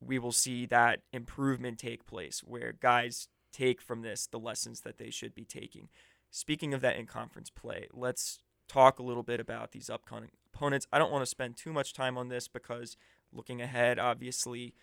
we 0.00 0.18
will 0.18 0.32
see 0.32 0.66
that 0.66 1.00
improvement 1.12 1.78
take 1.78 2.04
place 2.04 2.42
where 2.44 2.72
guys 2.72 3.28
take 3.52 3.80
from 3.80 4.02
this 4.02 4.26
the 4.26 4.38
lessons 4.38 4.80
that 4.80 4.98
they 4.98 5.10
should 5.10 5.34
be 5.34 5.44
taking. 5.44 5.88
Speaking 6.30 6.72
of 6.72 6.80
that 6.80 6.96
in 6.96 7.06
conference 7.06 7.50
play, 7.50 7.88
let's 7.92 8.40
talk 8.68 8.98
a 8.98 9.02
little 9.02 9.22
bit 9.22 9.40
about 9.40 9.72
these 9.72 9.90
upcoming 9.90 10.30
opponents. 10.52 10.86
I 10.92 10.98
don't 10.98 11.12
want 11.12 11.22
to 11.22 11.30
spend 11.30 11.56
too 11.56 11.72
much 11.72 11.92
time 11.92 12.16
on 12.16 12.28
this 12.28 12.48
because 12.48 12.96
looking 13.32 13.60
ahead, 13.60 13.98
obviously, 13.98 14.74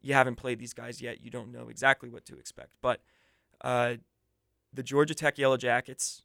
you 0.00 0.14
haven't 0.14 0.36
played 0.36 0.58
these 0.58 0.74
guys 0.74 1.00
yet. 1.00 1.22
You 1.22 1.30
don't 1.30 1.52
know 1.52 1.68
exactly 1.68 2.08
what 2.08 2.24
to 2.26 2.38
expect. 2.38 2.74
But 2.82 3.00
uh, 3.60 3.94
the 4.72 4.82
Georgia 4.82 5.14
Tech 5.14 5.38
Yellow 5.38 5.56
Jackets 5.56 6.22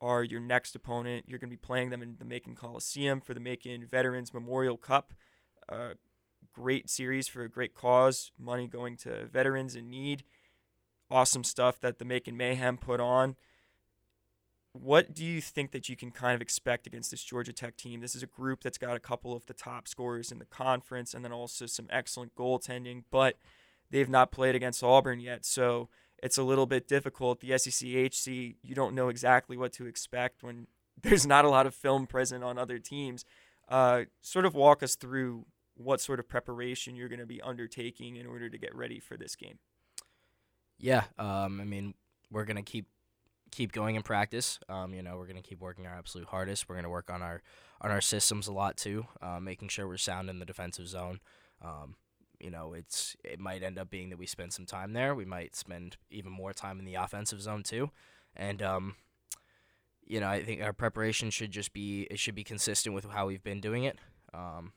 are 0.00 0.22
your 0.22 0.40
next 0.40 0.74
opponent. 0.74 1.24
You're 1.26 1.38
going 1.38 1.50
to 1.50 1.56
be 1.56 1.66
playing 1.66 1.90
them 1.90 2.02
in 2.02 2.16
the 2.18 2.24
Macon 2.24 2.54
Coliseum 2.54 3.20
for 3.20 3.34
the 3.34 3.40
Macon 3.40 3.86
Veterans 3.86 4.34
Memorial 4.34 4.76
Cup. 4.76 5.14
Uh, 5.68 5.94
great 6.52 6.90
series 6.90 7.26
for 7.26 7.42
a 7.42 7.48
great 7.48 7.74
cause, 7.74 8.30
money 8.38 8.66
going 8.66 8.96
to 8.98 9.26
veterans 9.26 9.74
in 9.74 9.88
need. 9.90 10.24
Awesome 11.14 11.44
stuff 11.44 11.80
that 11.80 11.98
the 11.98 12.04
Macon 12.04 12.36
Mayhem 12.36 12.76
put 12.76 13.00
on 13.00 13.36
what 14.74 15.14
do 15.14 15.24
you 15.24 15.40
think 15.40 15.70
that 15.70 15.88
you 15.88 15.94
can 15.94 16.10
kind 16.10 16.34
of 16.34 16.42
expect 16.42 16.86
against 16.86 17.12
this 17.12 17.22
Georgia 17.22 17.52
Tech 17.52 17.76
team? 17.76 18.00
This 18.00 18.16
is 18.16 18.24
a 18.24 18.26
group 18.26 18.62
that's 18.62 18.76
got 18.76 18.96
a 18.96 19.00
couple 19.00 19.34
of 19.34 19.46
the 19.46 19.54
top 19.54 19.86
scorers 19.86 20.32
in 20.32 20.40
the 20.40 20.44
conference 20.44 21.14
and 21.14 21.24
then 21.24 21.32
also 21.32 21.66
some 21.66 21.86
excellent 21.90 22.34
goaltending, 22.34 23.04
but 23.12 23.36
they've 23.90 24.08
not 24.08 24.32
played 24.32 24.56
against 24.56 24.82
Auburn 24.82 25.20
yet. 25.20 25.44
So 25.44 25.88
it's 26.20 26.38
a 26.38 26.42
little 26.42 26.66
bit 26.66 26.88
difficult. 26.88 27.38
The 27.38 27.56
SEC 27.56 27.88
HC, 27.88 28.56
you 28.62 28.74
don't 28.74 28.96
know 28.96 29.08
exactly 29.08 29.56
what 29.56 29.72
to 29.74 29.86
expect 29.86 30.42
when 30.42 30.66
there's 31.02 31.26
not 31.26 31.44
a 31.44 31.50
lot 31.50 31.66
of 31.66 31.74
film 31.74 32.08
present 32.08 32.42
on 32.42 32.58
other 32.58 32.80
teams. 32.80 33.24
Uh, 33.68 34.04
sort 34.22 34.44
of 34.44 34.54
walk 34.56 34.82
us 34.82 34.96
through 34.96 35.46
what 35.76 36.00
sort 36.00 36.18
of 36.18 36.28
preparation 36.28 36.96
you're 36.96 37.08
going 37.08 37.20
to 37.20 37.26
be 37.26 37.40
undertaking 37.40 38.16
in 38.16 38.26
order 38.26 38.50
to 38.50 38.58
get 38.58 38.74
ready 38.74 38.98
for 38.98 39.16
this 39.16 39.36
game. 39.36 39.58
Yeah, 40.78 41.04
um, 41.18 41.60
I 41.60 41.64
mean, 41.64 41.94
we're 42.30 42.44
to 42.44 42.62
keep 42.62 42.86
keep 43.50 43.72
going 43.72 43.94
in 43.94 44.02
practice. 44.02 44.58
Um, 44.68 44.92
you 44.94 45.02
know, 45.02 45.16
we're 45.16 45.26
gonna 45.26 45.42
keep 45.42 45.60
working 45.60 45.86
our 45.86 45.94
absolute 45.96 46.28
hardest. 46.28 46.68
We're 46.68 46.74
gonna 46.76 46.90
work 46.90 47.10
on 47.10 47.22
our 47.22 47.42
on 47.80 47.90
our 47.90 48.00
systems 48.00 48.48
a 48.48 48.52
lot 48.52 48.76
too, 48.76 49.06
uh, 49.22 49.38
making 49.40 49.68
sure 49.68 49.86
we're 49.86 49.96
sound 49.96 50.28
in 50.28 50.38
the 50.38 50.44
defensive 50.44 50.88
zone. 50.88 51.20
Um, 51.62 51.96
you 52.40 52.50
know, 52.50 52.72
it's 52.74 53.16
it 53.24 53.38
might 53.38 53.62
end 53.62 53.78
up 53.78 53.90
being 53.90 54.10
that 54.10 54.18
we 54.18 54.26
spend 54.26 54.52
some 54.52 54.66
time 54.66 54.92
there. 54.92 55.14
We 55.14 55.24
might 55.24 55.54
spend 55.54 55.96
even 56.10 56.32
more 56.32 56.52
time 56.52 56.78
in 56.78 56.84
the 56.84 56.96
offensive 56.96 57.40
zone 57.40 57.62
too, 57.62 57.90
and 58.36 58.60
um, 58.62 58.96
you 60.06 60.20
know, 60.20 60.28
I 60.28 60.42
think 60.42 60.62
our 60.62 60.72
preparation 60.72 61.30
should 61.30 61.50
just 61.50 61.72
be 61.72 62.06
it 62.10 62.18
should 62.18 62.34
be 62.34 62.44
consistent 62.44 62.94
with 62.94 63.06
how 63.06 63.26
we've 63.26 63.42
been 63.42 63.60
doing 63.60 63.84
it. 63.84 63.98
Um, 64.32 64.72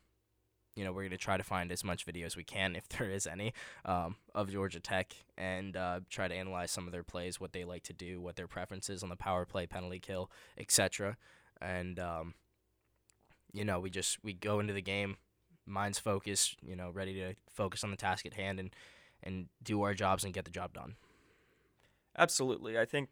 you 0.77 0.83
know, 0.83 0.91
we're 0.91 1.01
going 1.01 1.11
to 1.11 1.17
try 1.17 1.37
to 1.37 1.43
find 1.43 1.71
as 1.71 1.83
much 1.83 2.05
video 2.05 2.25
as 2.27 2.37
we 2.37 2.43
can, 2.43 2.75
if 2.75 2.87
there 2.97 3.09
is 3.09 3.25
any, 3.25 3.53
um, 3.83 4.15
of 4.35 4.51
Georgia 4.51 4.79
Tech 4.79 5.13
and 5.37 5.75
uh, 5.75 6.01
try 6.09 6.27
to 6.27 6.35
analyze 6.35 6.71
some 6.71 6.85
of 6.85 6.91
their 6.91 7.03
plays, 7.03 7.39
what 7.39 7.51
they 7.51 7.65
like 7.65 7.83
to 7.83 7.93
do, 7.93 8.21
what 8.21 8.35
their 8.35 8.47
preferences 8.47 9.01
on 9.01 9.09
the 9.09 9.15
power 9.15 9.45
play, 9.45 9.65
penalty 9.65 9.99
kill, 9.99 10.29
etc. 10.57 11.17
And, 11.59 11.99
um, 11.99 12.35
you 13.51 13.65
know, 13.65 13.79
we 13.79 13.89
just 13.89 14.23
we 14.23 14.33
go 14.33 14.59
into 14.59 14.73
the 14.73 14.81
game, 14.81 15.17
minds 15.65 15.97
focused, 15.97 16.57
you 16.61 16.75
know, 16.75 16.91
ready 16.91 17.15
to 17.15 17.33
focus 17.51 17.83
on 17.83 17.89
the 17.89 17.97
task 17.97 18.25
at 18.25 18.35
hand 18.35 18.59
and 18.59 18.75
and 19.23 19.47
do 19.63 19.81
our 19.81 19.95
jobs 19.95 20.23
and 20.23 20.33
get 20.33 20.45
the 20.45 20.51
job 20.51 20.73
done. 20.73 20.95
Absolutely. 22.15 22.77
I 22.77 22.85
think 22.85 23.09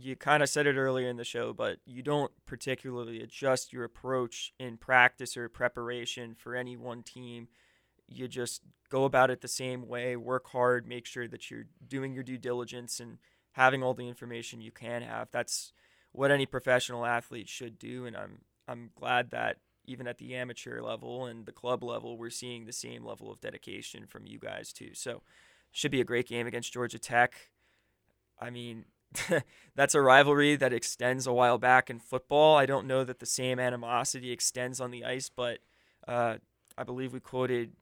you 0.00 0.14
kind 0.14 0.42
of 0.42 0.48
said 0.48 0.66
it 0.66 0.76
earlier 0.76 1.08
in 1.08 1.16
the 1.16 1.24
show, 1.24 1.52
but 1.52 1.78
you 1.84 2.02
don't 2.02 2.30
particularly 2.46 3.20
adjust 3.20 3.72
your 3.72 3.82
approach 3.82 4.52
in 4.58 4.76
practice 4.76 5.36
or 5.36 5.48
preparation 5.48 6.36
for 6.36 6.54
any 6.54 6.76
one 6.76 7.02
team. 7.02 7.48
You 8.06 8.28
just 8.28 8.62
go 8.88 9.04
about 9.04 9.30
it 9.30 9.40
the 9.40 9.48
same 9.48 9.88
way, 9.88 10.14
work 10.16 10.48
hard, 10.50 10.86
make 10.86 11.04
sure 11.04 11.26
that 11.26 11.50
you're 11.50 11.66
doing 11.86 12.14
your 12.14 12.22
due 12.22 12.38
diligence 12.38 13.00
and 13.00 13.18
having 13.52 13.82
all 13.82 13.92
the 13.92 14.08
information 14.08 14.60
you 14.60 14.70
can 14.70 15.02
have. 15.02 15.28
That's 15.32 15.72
what 16.12 16.30
any 16.30 16.46
professional 16.46 17.04
athlete 17.04 17.48
should 17.48 17.78
do 17.78 18.06
and 18.06 18.16
I'm 18.16 18.38
I'm 18.68 18.90
glad 18.94 19.30
that 19.30 19.56
even 19.86 20.06
at 20.06 20.18
the 20.18 20.34
amateur 20.34 20.82
level 20.82 21.24
and 21.24 21.46
the 21.46 21.52
club 21.52 21.82
level, 21.82 22.18
we're 22.18 22.28
seeing 22.28 22.66
the 22.66 22.72
same 22.72 23.04
level 23.04 23.32
of 23.32 23.40
dedication 23.40 24.06
from 24.06 24.26
you 24.26 24.38
guys 24.38 24.72
too. 24.72 24.90
So, 24.92 25.22
should 25.72 25.90
be 25.90 26.02
a 26.02 26.04
great 26.04 26.28
game 26.28 26.46
against 26.46 26.72
Georgia 26.72 26.98
Tech. 26.98 27.34
I 28.38 28.50
mean, 28.50 28.84
that's 29.74 29.94
a 29.94 30.00
rivalry 30.00 30.56
that 30.56 30.72
extends 30.72 31.26
a 31.26 31.32
while 31.32 31.58
back 31.58 31.90
in 31.90 31.98
football. 31.98 32.56
I 32.56 32.66
don't 32.66 32.86
know 32.86 33.04
that 33.04 33.18
the 33.18 33.26
same 33.26 33.58
animosity 33.58 34.30
extends 34.30 34.80
on 34.80 34.90
the 34.90 35.04
ice, 35.04 35.30
but 35.34 35.58
uh, 36.06 36.36
I 36.76 36.84
believe 36.84 37.12
we 37.12 37.20
quoted 37.20 37.72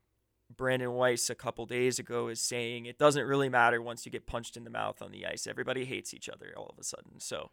Brandon 0.55 0.93
Weiss 0.93 1.29
a 1.29 1.35
couple 1.35 1.67
days 1.67 1.99
ago 1.99 2.29
as 2.29 2.41
saying 2.41 2.87
it 2.87 2.99
doesn't 2.99 3.27
really 3.27 3.49
matter 3.49 3.83
once 3.83 4.07
you 4.07 4.13
get 4.13 4.27
punched 4.27 4.57
in 4.57 4.65
the 4.65 4.71
mouth 4.71 5.03
on 5.03 5.11
the 5.11 5.27
ice. 5.27 5.47
Everybody 5.47 5.85
hates 5.85 6.15
each 6.15 6.29
other 6.29 6.53
all 6.57 6.69
of 6.73 6.79
a 6.79 6.85
sudden. 6.85 7.19
So, 7.19 7.51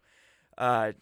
uh, 0.56 0.92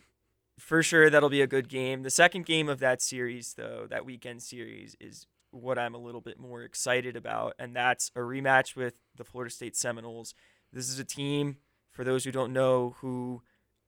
for 0.59 0.83
sure, 0.83 1.11
that'll 1.11 1.29
be 1.29 1.43
a 1.43 1.47
good 1.47 1.69
game. 1.69 2.03
The 2.03 2.11
second 2.11 2.47
game 2.47 2.69
of 2.69 2.79
that 2.81 3.03
series, 3.03 3.55
though, 3.55 3.87
that 3.91 4.05
weekend 4.05 4.43
series, 4.43 4.97
is 5.01 5.27
what 5.51 5.79
I'm 5.79 5.95
a 5.95 5.99
little 5.99 6.21
bit 6.21 6.39
more 6.39 6.63
excited 6.63 7.17
about, 7.17 7.55
and 7.59 7.77
that's 7.77 8.11
a 8.17 8.21
rematch 8.21 8.75
with 8.75 8.95
the 9.17 9.25
Florida 9.25 9.53
State 9.53 9.77
Seminoles. 9.77 10.35
This 10.73 10.89
is 10.89 10.99
a 10.99 11.05
team 11.05 11.59
for 11.93 12.05
those 12.05 12.25
who 12.25 12.33
don't 12.33 12.53
know, 12.53 12.97
who 13.01 13.43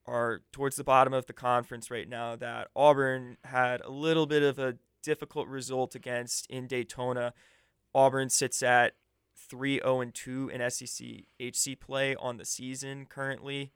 are 0.05 0.41
towards 0.51 0.75
the 0.75 0.83
bottom 0.83 1.13
of 1.13 1.25
the 1.25 1.33
conference 1.33 1.91
right 1.91 2.07
now, 2.07 2.35
that 2.35 2.69
Auburn 2.75 3.37
had 3.43 3.81
a 3.81 3.89
little 3.89 4.27
bit 4.27 4.43
of 4.43 4.59
a 4.59 4.77
difficult 5.03 5.47
result 5.47 5.95
against 5.95 6.47
in 6.47 6.67
Daytona. 6.67 7.33
Auburn 7.93 8.29
sits 8.29 8.63
at 8.63 8.93
3 9.49 9.79
0 9.79 10.11
2 10.13 10.49
in 10.49 10.69
SEC 10.69 11.07
HC 11.39 11.79
play 11.79 12.15
on 12.15 12.37
the 12.37 12.45
season 12.45 13.05
currently. 13.05 13.71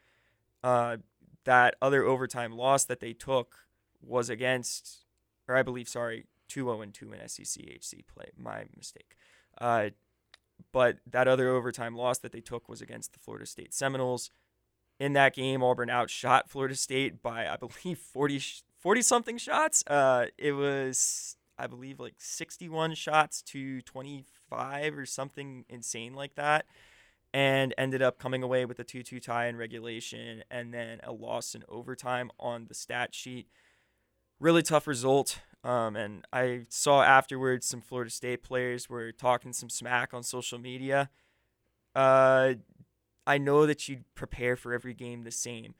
Uh, 0.63 0.97
that 1.45 1.75
other 1.81 2.03
overtime 2.03 2.51
loss 2.51 2.83
that 2.85 2.99
they 2.99 3.13
took 3.13 3.55
was 4.01 4.29
against, 4.29 5.05
or 5.47 5.55
I 5.55 5.63
believe, 5.63 5.89
sorry, 5.89 6.25
2 6.47 6.65
0 6.65 6.85
2 6.91 7.13
in 7.13 7.27
SEC 7.27 7.63
HC 7.63 8.05
play. 8.07 8.31
My 8.37 8.65
mistake. 8.75 9.15
Uh, 9.59 9.89
but 10.71 10.97
that 11.09 11.27
other 11.27 11.49
overtime 11.49 11.95
loss 11.95 12.19
that 12.19 12.31
they 12.31 12.41
took 12.41 12.69
was 12.69 12.81
against 12.81 13.13
the 13.13 13.19
Florida 13.19 13.45
State 13.45 13.73
Seminoles. 13.73 14.31
In 14.99 15.13
that 15.13 15.33
game, 15.33 15.63
Auburn 15.63 15.89
outshot 15.89 16.49
Florida 16.49 16.75
State 16.75 17.21
by, 17.21 17.47
I 17.47 17.55
believe, 17.55 17.97
40, 18.13 18.41
40 18.77 19.01
something 19.01 19.37
shots. 19.37 19.83
Uh, 19.87 20.25
it 20.37 20.51
was, 20.51 21.37
I 21.57 21.67
believe, 21.67 21.99
like 21.99 22.15
61 22.17 22.95
shots 22.95 23.41
to 23.43 23.81
25 23.81 24.97
or 24.97 25.05
something 25.05 25.65
insane 25.69 26.13
like 26.13 26.35
that. 26.35 26.65
And 27.31 27.75
ended 27.77 28.01
up 28.01 28.17
coming 28.17 28.41
away 28.41 28.65
with 28.65 28.79
a 28.79 28.83
2 28.83 29.03
2 29.03 29.19
tie 29.19 29.47
in 29.47 29.55
regulation 29.55 30.43
and 30.49 30.73
then 30.73 30.99
a 31.03 31.11
loss 31.11 31.53
in 31.53 31.63
overtime 31.69 32.31
on 32.39 32.65
the 32.67 32.73
stat 32.73 33.13
sheet. 33.13 33.47
Really 34.39 34.63
tough 34.63 34.87
result. 34.87 35.39
Um, 35.63 35.95
and 35.95 36.25
I 36.31 36.61
saw 36.69 37.03
afterwards 37.03 37.67
some 37.67 37.81
Florida 37.81 38.09
State 38.09 38.43
players 38.43 38.89
were 38.89 39.11
talking 39.11 39.51
some 39.51 39.69
smack 39.69 40.13
on 40.13 40.23
social 40.23 40.57
media. 40.57 41.09
Uh, 41.93 42.53
I 43.27 43.37
know 43.37 43.65
that 43.65 43.87
you 43.87 44.01
prepare 44.15 44.55
for 44.55 44.73
every 44.73 44.93
game 44.93 45.23
the 45.23 45.31
same, 45.31 45.75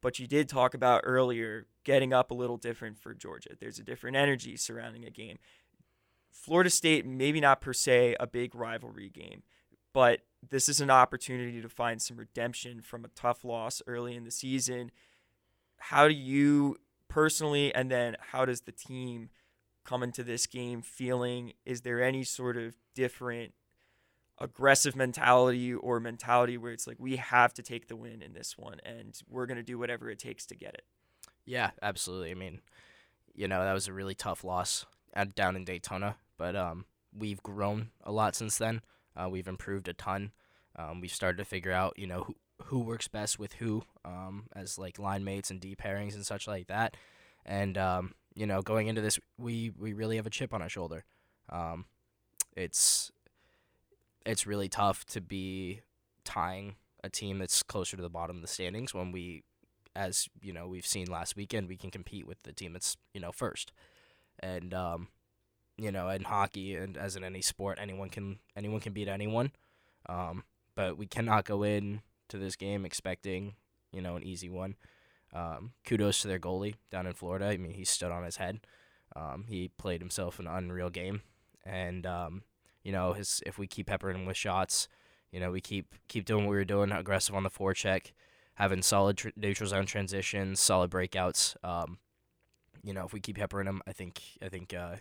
but 0.00 0.18
you 0.18 0.26
did 0.26 0.48
talk 0.48 0.72
about 0.72 1.02
earlier 1.04 1.66
getting 1.84 2.12
up 2.12 2.30
a 2.30 2.34
little 2.34 2.56
different 2.56 2.98
for 2.98 3.12
Georgia. 3.12 3.50
There's 3.58 3.78
a 3.78 3.84
different 3.84 4.16
energy 4.16 4.56
surrounding 4.56 5.04
a 5.04 5.10
game. 5.10 5.38
Florida 6.30 6.70
State, 6.70 7.04
maybe 7.04 7.40
not 7.40 7.60
per 7.60 7.72
se 7.72 8.14
a 8.20 8.26
big 8.26 8.54
rivalry 8.54 9.08
game, 9.08 9.42
but 9.92 10.20
this 10.48 10.68
is 10.68 10.80
an 10.80 10.90
opportunity 10.90 11.60
to 11.60 11.68
find 11.68 12.00
some 12.00 12.16
redemption 12.16 12.80
from 12.82 13.04
a 13.04 13.08
tough 13.08 13.44
loss 13.44 13.82
early 13.86 14.14
in 14.14 14.24
the 14.24 14.30
season. 14.30 14.92
How 15.78 16.06
do 16.06 16.14
you 16.14 16.76
personally, 17.08 17.74
and 17.74 17.90
then 17.90 18.16
how 18.32 18.44
does 18.44 18.62
the 18.62 18.72
team 18.72 19.30
come 19.84 20.02
into 20.02 20.22
this 20.22 20.46
game 20.46 20.82
feeling? 20.82 21.54
Is 21.64 21.80
there 21.80 22.02
any 22.02 22.24
sort 22.24 22.56
of 22.56 22.76
different 22.94 23.54
aggressive 24.38 24.94
mentality 24.94 25.74
or 25.74 25.98
mentality 25.98 26.56
where 26.56 26.72
it's 26.72 26.86
like 26.86 26.96
we 26.98 27.16
have 27.16 27.52
to 27.54 27.62
take 27.62 27.88
the 27.88 27.96
win 27.96 28.22
in 28.22 28.32
this 28.32 28.56
one 28.56 28.78
and 28.84 29.18
we're 29.28 29.46
going 29.46 29.56
to 29.56 29.62
do 29.62 29.78
whatever 29.78 30.10
it 30.10 30.18
takes 30.18 30.46
to 30.46 30.54
get 30.54 30.74
it? 30.74 30.84
Yeah, 31.44 31.70
absolutely. 31.82 32.30
I 32.30 32.34
mean, 32.34 32.60
you 33.34 33.48
know, 33.48 33.62
that 33.64 33.72
was 33.72 33.88
a 33.88 33.92
really 33.92 34.14
tough 34.14 34.44
loss 34.44 34.84
at, 35.14 35.34
down 35.34 35.56
in 35.56 35.64
Daytona, 35.64 36.16
but 36.36 36.54
um, 36.54 36.84
we've 37.16 37.42
grown 37.42 37.88
a 38.04 38.12
lot 38.12 38.36
since 38.36 38.58
then. 38.58 38.82
Uh, 39.16 39.28
we've 39.28 39.48
improved 39.48 39.88
a 39.88 39.94
ton. 39.94 40.32
Um, 40.76 41.00
we've 41.00 41.10
started 41.10 41.38
to 41.38 41.44
figure 41.44 41.72
out, 41.72 41.98
you 41.98 42.06
know, 42.06 42.24
who, 42.24 42.36
who 42.64 42.80
works 42.80 43.08
best 43.08 43.38
with 43.38 43.54
who 43.54 43.82
um, 44.04 44.44
as 44.54 44.78
like 44.78 44.98
line 44.98 45.24
mates 45.24 45.50
and 45.50 45.60
D 45.60 45.76
pairings 45.76 46.14
and 46.14 46.24
such 46.26 46.46
like 46.46 46.66
that. 46.66 46.96
And 47.46 47.78
um, 47.78 48.14
you 48.34 48.46
know, 48.46 48.62
going 48.62 48.88
into 48.88 49.00
this, 49.00 49.18
we 49.38 49.72
we 49.78 49.92
really 49.92 50.16
have 50.16 50.26
a 50.26 50.30
chip 50.30 50.52
on 50.52 50.62
our 50.62 50.68
shoulder. 50.68 51.04
Um, 51.50 51.86
it's 52.56 53.10
it's 54.26 54.46
really 54.46 54.68
tough 54.68 55.06
to 55.06 55.20
be 55.20 55.80
tying 56.24 56.76
a 57.02 57.08
team 57.08 57.38
that's 57.38 57.62
closer 57.62 57.96
to 57.96 58.02
the 58.02 58.10
bottom 58.10 58.36
of 58.36 58.42
the 58.42 58.48
standings 58.48 58.92
when 58.92 59.12
we, 59.12 59.42
as 59.94 60.28
you 60.42 60.52
know, 60.52 60.66
we've 60.66 60.86
seen 60.86 61.06
last 61.06 61.36
weekend, 61.36 61.68
we 61.68 61.76
can 61.76 61.90
compete 61.90 62.26
with 62.26 62.42
the 62.42 62.52
team 62.52 62.72
that's 62.72 62.96
you 63.14 63.20
know 63.20 63.32
first. 63.32 63.72
And 64.40 64.74
um, 64.74 65.08
you 65.76 65.90
know, 65.90 66.08
in 66.08 66.24
hockey 66.24 66.74
and 66.74 66.96
as 66.96 67.16
in 67.16 67.24
any 67.24 67.40
sport, 67.40 67.78
anyone 67.80 68.10
can 68.10 68.40
anyone 68.56 68.80
can 68.80 68.92
beat 68.92 69.08
anyone. 69.08 69.52
Um, 70.06 70.44
but 70.74 70.96
we 70.98 71.06
cannot 71.06 71.44
go 71.44 71.62
in 71.62 72.02
to 72.28 72.38
this 72.38 72.56
game 72.56 72.84
expecting, 72.84 73.54
you 73.92 74.00
know, 74.00 74.16
an 74.16 74.24
easy 74.24 74.48
one. 74.48 74.76
Um, 75.32 75.72
kudos 75.86 76.22
to 76.22 76.28
their 76.28 76.38
goalie 76.38 76.74
down 76.90 77.06
in 77.06 77.12
Florida. 77.12 77.46
I 77.46 77.56
mean, 77.56 77.74
he 77.74 77.84
stood 77.84 78.10
on 78.10 78.24
his 78.24 78.36
head. 78.36 78.60
Um, 79.14 79.44
he 79.48 79.68
played 79.68 80.00
himself 80.00 80.38
an 80.38 80.46
unreal 80.46 80.90
game, 80.90 81.22
and 81.64 82.06
um, 82.06 82.42
you 82.82 82.92
know, 82.92 83.12
his 83.12 83.42
if 83.46 83.58
we 83.58 83.66
keep 83.66 83.86
peppering 83.86 84.16
him 84.16 84.26
with 84.26 84.36
shots, 84.36 84.88
you 85.32 85.40
know, 85.40 85.50
we 85.50 85.60
keep 85.60 85.94
keep 86.08 86.24
doing 86.24 86.44
what 86.44 86.52
we 86.52 86.56
were 86.56 86.64
doing, 86.64 86.92
aggressive 86.92 87.34
on 87.34 87.42
the 87.42 87.50
forecheck, 87.50 88.12
having 88.54 88.82
solid 88.82 89.16
tr- 89.16 89.28
neutral 89.36 89.68
zone 89.68 89.86
transitions, 89.86 90.60
solid 90.60 90.90
breakouts. 90.90 91.56
Um, 91.64 91.98
you 92.82 92.94
know, 92.94 93.04
if 93.04 93.12
we 93.12 93.20
keep 93.20 93.36
peppering 93.36 93.66
him, 93.66 93.82
I 93.86 93.92
think 93.92 94.20
I 94.42 94.48
think 94.48 94.72
uh, 94.72 94.96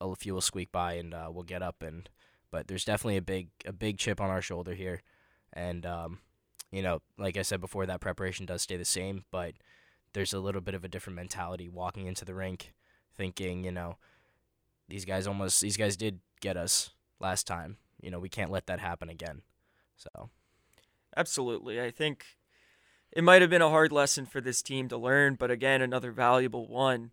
a 0.00 0.14
few 0.16 0.34
will 0.34 0.40
squeak 0.40 0.70
by 0.70 0.94
and 0.94 1.14
uh, 1.14 1.28
we'll 1.30 1.44
get 1.44 1.62
up. 1.62 1.82
And 1.82 2.08
but 2.50 2.68
there's 2.68 2.84
definitely 2.84 3.16
a 3.16 3.22
big 3.22 3.48
a 3.64 3.72
big 3.72 3.98
chip 3.98 4.20
on 4.20 4.30
our 4.30 4.42
shoulder 4.42 4.74
here, 4.74 5.02
and 5.52 5.86
um, 5.86 6.18
you 6.70 6.82
know, 6.82 7.00
like 7.18 7.36
I 7.36 7.42
said 7.42 7.60
before, 7.60 7.86
that 7.86 8.00
preparation 8.00 8.46
does 8.46 8.62
stay 8.62 8.76
the 8.76 8.84
same, 8.84 9.24
but 9.30 9.54
there's 10.12 10.32
a 10.32 10.40
little 10.40 10.60
bit 10.60 10.74
of 10.74 10.84
a 10.84 10.88
different 10.88 11.16
mentality 11.16 11.68
walking 11.68 12.06
into 12.06 12.24
the 12.24 12.34
rink, 12.34 12.72
thinking, 13.16 13.64
you 13.64 13.72
know, 13.72 13.96
these 14.88 15.04
guys 15.04 15.26
almost 15.26 15.60
these 15.60 15.76
guys 15.76 15.96
did 15.96 16.20
get 16.40 16.56
us 16.56 16.90
last 17.20 17.46
time. 17.46 17.76
You 18.00 18.10
know, 18.10 18.18
we 18.18 18.28
can't 18.28 18.50
let 18.50 18.66
that 18.66 18.80
happen 18.80 19.08
again. 19.08 19.42
So, 19.96 20.30
absolutely, 21.16 21.80
I 21.80 21.90
think 21.90 22.24
it 23.12 23.24
might 23.24 23.42
have 23.42 23.50
been 23.50 23.62
a 23.62 23.68
hard 23.68 23.92
lesson 23.92 24.26
for 24.26 24.40
this 24.40 24.62
team 24.62 24.88
to 24.88 24.96
learn, 24.96 25.34
but 25.34 25.50
again, 25.50 25.82
another 25.82 26.12
valuable 26.12 26.66
one. 26.66 27.10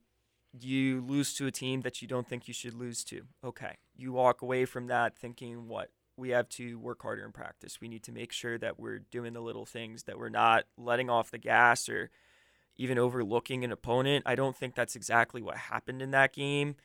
You 0.59 1.01
lose 1.01 1.35
to 1.35 1.45
a 1.45 1.51
team 1.51 1.81
that 1.81 2.01
you 2.01 2.07
don't 2.07 2.27
think 2.27 2.47
you 2.47 2.53
should 2.53 2.73
lose 2.73 3.03
to. 3.05 3.23
Okay. 3.43 3.77
You 3.95 4.13
walk 4.13 4.41
away 4.41 4.65
from 4.65 4.87
that 4.87 5.15
thinking, 5.15 5.67
what? 5.67 5.91
We 6.17 6.29
have 6.29 6.49
to 6.49 6.79
work 6.79 7.03
harder 7.03 7.23
in 7.23 7.31
practice. 7.31 7.79
We 7.79 7.87
need 7.87 8.03
to 8.03 8.11
make 8.11 8.31
sure 8.31 8.57
that 8.57 8.79
we're 8.79 8.99
doing 8.99 9.33
the 9.33 9.39
little 9.39 9.65
things, 9.65 10.03
that 10.03 10.17
we're 10.17 10.29
not 10.29 10.65
letting 10.77 11.09
off 11.09 11.31
the 11.31 11.37
gas 11.37 11.87
or 11.87 12.09
even 12.75 12.97
overlooking 12.97 13.63
an 13.63 13.71
opponent. 13.71 14.23
I 14.25 14.35
don't 14.35 14.57
think 14.57 14.75
that's 14.75 14.95
exactly 14.95 15.41
what 15.41 15.57
happened 15.57 16.01
in 16.01 16.11
that 16.11 16.33
game. 16.33 16.75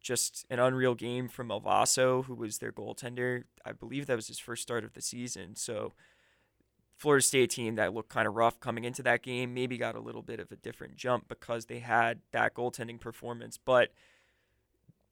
Just 0.00 0.46
an 0.50 0.58
unreal 0.58 0.94
game 0.94 1.28
from 1.28 1.48
Elvaso, 1.48 2.24
who 2.26 2.34
was 2.34 2.58
their 2.58 2.72
goaltender. 2.72 3.44
I 3.64 3.72
believe 3.72 4.06
that 4.06 4.16
was 4.16 4.28
his 4.28 4.38
first 4.38 4.62
start 4.62 4.84
of 4.84 4.92
the 4.92 5.02
season. 5.02 5.56
So, 5.56 5.94
Florida 6.96 7.22
State 7.22 7.50
team 7.50 7.76
that 7.76 7.94
looked 7.94 8.08
kind 8.08 8.26
of 8.26 8.34
rough 8.34 8.58
coming 8.58 8.84
into 8.84 9.02
that 9.04 9.22
game 9.22 9.54
maybe 9.54 9.78
got 9.78 9.94
a 9.94 10.00
little 10.00 10.22
bit 10.22 10.40
of 10.40 10.50
a 10.50 10.56
different 10.56 10.96
jump 10.96 11.28
because 11.28 11.66
they 11.66 11.78
had 11.78 12.20
that 12.32 12.54
goaltending 12.54 12.98
performance. 13.00 13.56
But 13.56 13.92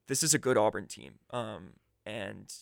this 0.08 0.22
is 0.22 0.34
a 0.34 0.38
good 0.38 0.56
Auburn 0.56 0.86
team. 0.86 1.20
Um, 1.30 1.74
and 2.04 2.52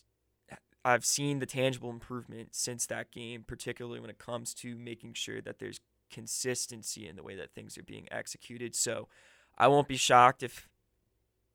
I've 0.84 1.04
seen 1.04 1.38
the 1.38 1.46
tangible 1.46 1.90
improvement 1.90 2.54
since 2.54 2.86
that 2.86 3.10
game, 3.10 3.44
particularly 3.46 4.00
when 4.00 4.10
it 4.10 4.18
comes 4.18 4.52
to 4.54 4.76
making 4.76 5.14
sure 5.14 5.40
that 5.40 5.58
there's 5.58 5.80
consistency 6.10 7.08
in 7.08 7.16
the 7.16 7.22
way 7.22 7.34
that 7.36 7.54
things 7.54 7.78
are 7.78 7.82
being 7.82 8.06
executed. 8.10 8.74
So 8.74 9.08
I 9.56 9.68
won't 9.68 9.88
be 9.88 9.96
shocked 9.96 10.42
if 10.42 10.68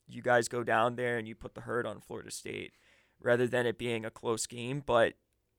you 0.08 0.22
guys 0.24 0.48
go 0.48 0.64
down 0.64 0.96
there 0.96 1.18
and 1.18 1.28
you 1.28 1.36
put 1.36 1.54
the 1.54 1.62
hurt 1.62 1.86
on 1.86 2.02
Florida 2.02 2.32
State 2.32 2.74
rather 3.22 3.46
than 3.46 3.68
it 3.68 3.78
being 3.78 4.04
a 4.04 4.10
close 4.10 4.48
game. 4.48 4.82
But 4.84 5.14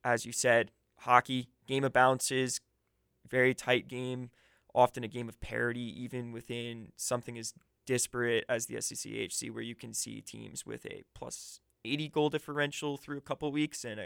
as 0.04 0.26
you 0.26 0.32
said, 0.32 0.72
hockey, 0.98 1.48
game 1.68 1.84
of 1.84 1.92
bounces, 1.92 2.60
very 3.28 3.54
tight 3.54 3.86
game, 3.86 4.30
often 4.74 5.04
a 5.04 5.08
game 5.08 5.28
of 5.28 5.40
parity, 5.40 6.02
even 6.02 6.32
within 6.32 6.92
something 6.96 7.38
as 7.38 7.54
disparate 7.86 8.44
as 8.48 8.66
the 8.66 8.76
SECHC, 8.76 9.52
where 9.52 9.62
you 9.62 9.74
can 9.74 9.94
see 9.94 10.20
teams 10.20 10.66
with 10.66 10.84
a 10.86 11.04
plus 11.14 11.60
80 11.84 12.08
goal 12.08 12.30
differential 12.30 12.96
through 12.96 13.18
a 13.18 13.22
couple 13.22 13.50
weeks 13.52 13.84
and 13.84 14.00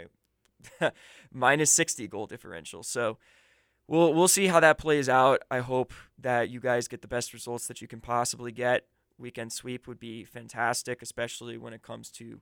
a 0.81 0.93
minus 1.33 1.71
60 1.73 2.07
goal 2.09 2.27
differential. 2.27 2.83
So 2.83 3.19
we'll 3.87 4.15
we'll 4.15 4.29
see 4.29 4.47
how 4.47 4.61
that 4.61 4.79
plays 4.79 5.09
out. 5.09 5.43
I 5.51 5.61
hope 5.61 5.93
that 6.19 6.51
you 6.51 6.61
guys 6.61 6.89
get 6.89 7.03
the 7.03 7.09
best 7.09 7.33
results 7.33 7.67
that 7.67 7.81
you 7.81 7.89
can 7.89 8.01
possibly 8.01 8.53
get. 8.53 8.87
Weekend 9.19 9.53
sweep 9.53 9.87
would 9.87 10.01
be 10.01 10.25
fantastic, 10.25 11.01
especially 11.01 11.57
when 11.57 11.73
it 11.73 11.83
comes 11.83 12.11
to 12.13 12.41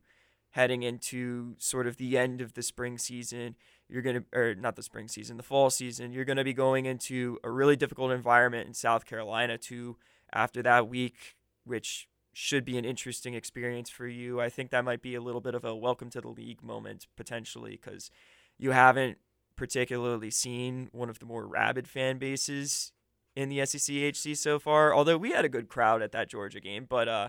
heading 0.51 0.83
into 0.83 1.55
sort 1.59 1.87
of 1.87 1.97
the 1.97 2.17
end 2.19 2.41
of 2.41 2.55
the 2.55 2.63
spring 2.63 2.99
season. 2.99 3.57
You're 3.89 4.03
going 4.03 4.23
to 4.23 4.39
or 4.39 4.55
not 4.55 4.77
the 4.77 4.83
spring 4.83 5.09
season, 5.09 5.37
the 5.37 5.43
fall 5.43 5.71
season. 5.71 6.13
You're 6.13 6.25
going 6.25 6.37
to 6.39 6.45
be 6.45 6.55
going 6.55 6.87
into 6.87 7.39
a 7.45 7.51
really 7.51 7.77
difficult 7.77 8.13
environment 8.13 8.67
in 8.67 8.75
South 8.75 9.05
Carolina 9.05 9.59
too 9.59 9.97
after 10.33 10.63
that 10.63 10.89
week 10.89 11.37
which 11.65 12.09
should 12.33 12.65
be 12.65 12.79
an 12.79 12.85
interesting 12.85 13.35
experience 13.35 13.91
for 13.91 14.07
you. 14.07 14.41
I 14.41 14.49
think 14.49 14.71
that 14.71 14.85
might 14.85 15.03
be 15.03 15.15
a 15.15 15.21
little 15.21 15.41
bit 15.41 15.55
of 15.55 15.65
a 15.65 15.75
welcome 15.75 16.11
to 16.11 16.21
the 16.21 16.29
league 16.29 16.63
moment 16.63 17.07
potentially 17.17 17.73
because 17.73 18.11
you 18.59 18.71
haven't 18.71 19.19
particularly 19.57 20.31
seen 20.31 20.89
one 20.93 21.11
of 21.11 21.19
the 21.19 21.27
more 21.27 21.47
rabid 21.47 21.87
fan 21.87 22.19
bases 22.19 22.93
in 23.37 23.49
the 23.49 23.65
SEC 23.67 23.95
HC 23.95 24.37
so 24.37 24.59
far. 24.59 24.95
Although 24.95 25.19
we 25.19 25.33
had 25.33 25.45
a 25.45 25.49
good 25.49 25.69
crowd 25.69 26.03
at 26.03 26.13
that 26.13 26.29
Georgia 26.29 26.61
game, 26.61 26.87
but 26.89 27.09
uh, 27.09 27.29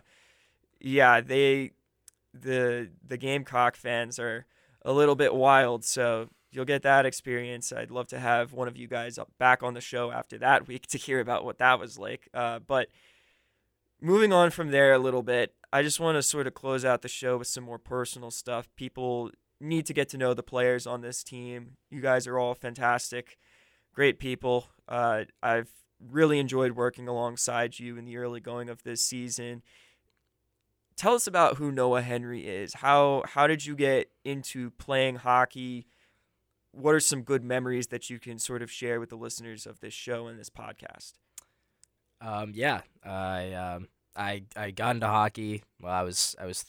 yeah, 0.80 1.22
they 1.22 1.72
the 2.34 2.89
the 3.06 3.18
Gamecock 3.18 3.76
fans 3.76 4.20
are 4.20 4.45
a 4.84 4.93
little 4.93 5.16
bit 5.16 5.34
wild. 5.34 5.84
So 5.84 6.30
you'll 6.51 6.66
get 6.66 6.84
that 6.84 7.06
experience. 7.06 7.72
I'd 7.72 7.91
love 7.91 8.08
to 8.10 8.20
have 8.20 8.54
one 8.54 8.68
of 8.68 8.78
you 8.78 8.88
guys 8.88 9.20
back 9.38 9.64
on 9.64 9.74
the 9.74 9.82
show 9.82 10.12
after 10.12 10.38
that 10.39 10.68
week 10.68 10.88
to 10.88 10.97
hear 10.97 11.20
about 11.20 11.45
what 11.45 11.58
that 11.60 11.80
was 11.80 11.97
like. 11.97 12.28
Uh, 12.34 12.60
but 12.60 12.88
moving 14.04 14.34
on 14.34 14.51
from 14.51 14.70
there 14.70 14.93
a 14.93 14.99
little 14.99 15.24
bit, 15.24 15.56
I 15.72 15.82
just 15.82 15.99
want 15.99 16.18
to 16.18 16.22
sort 16.22 16.45
of 16.45 16.54
close 16.54 16.84
out 16.84 17.01
the 17.01 17.08
show 17.08 17.38
with 17.38 17.47
some 17.47 17.64
more 17.64 17.80
personal 17.80 18.30
stuff. 18.30 18.68
People 18.76 19.32
need 19.60 19.86
to 19.86 19.93
get 19.93 20.10
to 20.10 20.18
know 20.18 20.34
the 20.34 20.43
players 20.43 20.86
on 20.86 21.01
this 21.01 21.24
team. 21.24 21.78
You 21.89 22.01
guys 22.01 22.28
are 22.28 22.38
all 22.38 22.54
fantastic, 22.54 23.38
great 23.93 24.20
people. 24.20 24.68
Uh, 24.88 25.24
I've 25.41 25.70
really 26.12 26.38
enjoyed 26.38 26.74
working 26.74 27.08
alongside 27.08 27.80
you 27.80 27.97
in 27.97 28.04
the 28.04 28.18
early 28.18 28.41
going 28.41 28.70
of 28.70 28.84
this 28.84 29.01
season. 29.01 29.64
tell 30.97 31.16
us 31.16 31.26
about 31.26 31.58
who 31.58 31.72
Noah 31.72 32.01
Henry 32.01 32.45
is. 32.45 32.76
How 32.76 33.24
how 33.26 33.47
did 33.47 33.66
you 33.66 33.76
get 33.76 34.12
into 34.26 34.72
playing 34.72 35.16
hockey? 35.16 35.88
What 36.72 36.93
are 36.93 36.99
some 36.99 37.22
good 37.24 37.43
memories 37.43 37.88
that 37.88 38.10
you 38.10 38.20
can 38.20 38.38
sort 38.38 38.62
of 38.62 38.70
share 38.70 38.99
with 38.99 39.10
the 39.10 39.16
listeners 39.16 39.66
of 39.66 39.80
this 39.80 39.93
show 39.93 40.28
and 40.28 40.38
this 40.39 40.49
podcast? 40.49 41.14
Um, 42.22 42.51
yeah, 42.55 42.82
I 43.03 43.53
um, 43.53 43.88
I 44.16 44.43
I 44.55 44.72
got 44.72 44.95
into 44.95 45.07
hockey. 45.07 45.64
Well, 45.82 45.93
I 45.93 46.03
was 46.03 46.36
I 46.39 46.45
was 46.45 46.66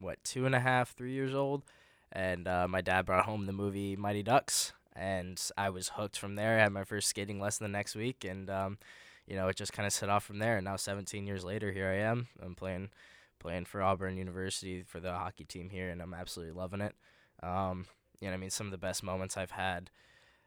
what 0.00 0.22
two 0.24 0.46
and 0.46 0.54
a 0.54 0.60
half, 0.60 0.94
three 0.94 1.12
years 1.12 1.34
old, 1.34 1.64
and 2.12 2.48
uh, 2.48 2.68
my 2.68 2.80
dad 2.80 3.06
brought 3.06 3.26
home 3.26 3.46
the 3.46 3.52
movie 3.52 3.96
Mighty 3.96 4.22
Ducks, 4.22 4.72
and 4.94 5.40
I 5.56 5.70
was 5.70 5.90
hooked 5.90 6.18
from 6.18 6.36
there. 6.36 6.58
I 6.58 6.62
had 6.62 6.72
my 6.72 6.84
first 6.84 7.08
skating 7.08 7.40
lesson 7.40 7.64
the 7.64 7.76
next 7.76 7.94
week, 7.94 8.24
and 8.24 8.48
um, 8.50 8.78
you 9.26 9.36
know 9.36 9.48
it 9.48 9.56
just 9.56 9.72
kind 9.72 9.86
of 9.86 9.92
set 9.92 10.08
off 10.08 10.24
from 10.24 10.38
there. 10.38 10.56
And 10.56 10.64
now 10.64 10.76
17 10.76 11.26
years 11.26 11.44
later, 11.44 11.72
here 11.72 11.88
I 11.88 11.98
am. 12.08 12.28
I'm 12.42 12.54
playing 12.54 12.90
playing 13.38 13.66
for 13.66 13.82
Auburn 13.82 14.16
University 14.16 14.82
for 14.82 15.00
the 15.00 15.12
hockey 15.12 15.44
team 15.44 15.70
here, 15.70 15.90
and 15.90 16.00
I'm 16.00 16.14
absolutely 16.14 16.54
loving 16.54 16.80
it. 16.80 16.94
Um, 17.42 17.86
you 18.20 18.28
know, 18.28 18.34
I 18.34 18.38
mean, 18.38 18.50
some 18.50 18.66
of 18.66 18.70
the 18.72 18.78
best 18.78 19.02
moments 19.02 19.36
I've 19.36 19.50
had. 19.52 19.90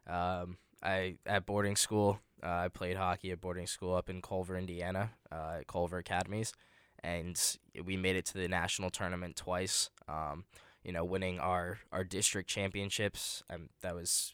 Um, 0.08 0.58
I 0.82 1.16
at 1.26 1.46
boarding 1.46 1.76
school. 1.76 2.20
Uh, 2.42 2.48
I 2.64 2.68
played 2.68 2.96
hockey 2.96 3.30
at 3.32 3.40
boarding 3.40 3.66
school 3.66 3.94
up 3.94 4.08
in 4.08 4.22
Culver, 4.22 4.56
Indiana, 4.56 5.10
uh, 5.30 5.58
at 5.60 5.66
Culver 5.66 5.98
Academies, 5.98 6.54
and 7.02 7.38
we 7.84 7.96
made 7.96 8.16
it 8.16 8.24
to 8.26 8.34
the 8.34 8.48
national 8.48 8.90
tournament 8.90 9.36
twice. 9.36 9.90
Um, 10.08 10.44
you 10.82 10.92
know, 10.92 11.04
winning 11.04 11.38
our 11.38 11.78
our 11.92 12.04
district 12.04 12.48
championships. 12.48 13.42
Um, 13.50 13.68
that 13.82 13.94
was 13.94 14.32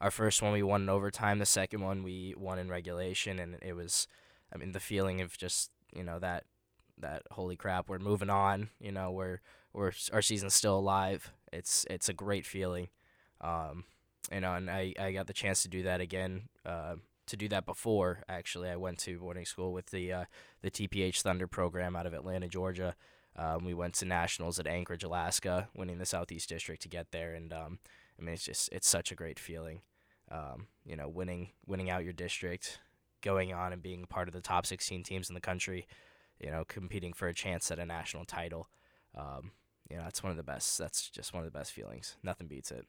our 0.00 0.10
first 0.10 0.42
one. 0.42 0.52
We 0.52 0.62
won 0.62 0.82
in 0.82 0.88
overtime. 0.88 1.38
The 1.38 1.46
second 1.46 1.80
one 1.80 2.02
we 2.02 2.34
won 2.36 2.58
in 2.58 2.68
regulation, 2.68 3.38
and 3.38 3.56
it 3.62 3.74
was, 3.74 4.06
I 4.52 4.58
mean, 4.58 4.72
the 4.72 4.80
feeling 4.80 5.20
of 5.20 5.36
just 5.38 5.70
you 5.94 6.04
know 6.04 6.18
that 6.18 6.44
that 6.98 7.22
holy 7.30 7.56
crap, 7.56 7.88
we're 7.88 7.98
moving 7.98 8.30
on. 8.30 8.70
You 8.80 8.92
know, 8.92 9.10
we're 9.10 9.40
we're 9.72 9.92
our 10.12 10.22
season's 10.22 10.54
still 10.54 10.78
alive. 10.78 11.32
It's 11.52 11.86
it's 11.88 12.08
a 12.08 12.14
great 12.14 12.44
feeling. 12.44 12.88
Um, 13.40 13.84
you 14.32 14.40
know, 14.40 14.54
and 14.54 14.70
I, 14.70 14.94
I 14.98 15.12
got 15.12 15.26
the 15.26 15.32
chance 15.32 15.62
to 15.62 15.68
do 15.68 15.82
that 15.84 16.00
again. 16.00 16.48
Uh, 16.64 16.96
to 17.26 17.36
do 17.36 17.48
that 17.48 17.66
before 17.66 18.22
actually, 18.28 18.70
I 18.70 18.76
went 18.76 18.98
to 19.00 19.18
boarding 19.18 19.44
school 19.44 19.72
with 19.72 19.86
the 19.86 20.12
uh, 20.12 20.24
the 20.62 20.70
TPH 20.70 21.22
Thunder 21.22 21.46
program 21.46 21.94
out 21.94 22.06
of 22.06 22.14
Atlanta, 22.14 22.48
Georgia. 22.48 22.94
Um, 23.36 23.64
we 23.64 23.74
went 23.74 23.94
to 23.94 24.04
nationals 24.04 24.58
at 24.58 24.66
Anchorage, 24.66 25.04
Alaska, 25.04 25.68
winning 25.74 25.98
the 25.98 26.06
Southeast 26.06 26.48
District 26.48 26.82
to 26.82 26.88
get 26.88 27.12
there, 27.12 27.34
and 27.34 27.52
um, 27.52 27.78
I 28.18 28.24
mean 28.24 28.34
it's 28.34 28.44
just 28.44 28.68
it's 28.72 28.88
such 28.88 29.12
a 29.12 29.14
great 29.14 29.38
feeling. 29.38 29.82
Um, 30.30 30.66
you 30.84 30.96
know, 30.96 31.08
winning 31.08 31.50
winning 31.66 31.90
out 31.90 32.04
your 32.04 32.12
district, 32.12 32.80
going 33.22 33.52
on 33.52 33.72
and 33.72 33.82
being 33.82 34.04
part 34.06 34.28
of 34.28 34.34
the 34.34 34.40
top 34.40 34.66
16 34.66 35.02
teams 35.02 35.28
in 35.28 35.34
the 35.34 35.40
country. 35.40 35.86
You 36.40 36.50
know, 36.50 36.64
competing 36.66 37.12
for 37.12 37.28
a 37.28 37.34
chance 37.34 37.70
at 37.70 37.78
a 37.78 37.86
national 37.86 38.24
title. 38.24 38.68
Um, 39.16 39.52
you 39.90 39.96
know, 39.96 40.04
that's 40.04 40.22
one 40.22 40.30
of 40.30 40.36
the 40.36 40.42
best. 40.42 40.78
That's 40.78 41.08
just 41.10 41.32
one 41.32 41.44
of 41.44 41.52
the 41.52 41.58
best 41.58 41.72
feelings. 41.72 42.16
Nothing 42.22 42.46
beats 42.46 42.70
it. 42.70 42.86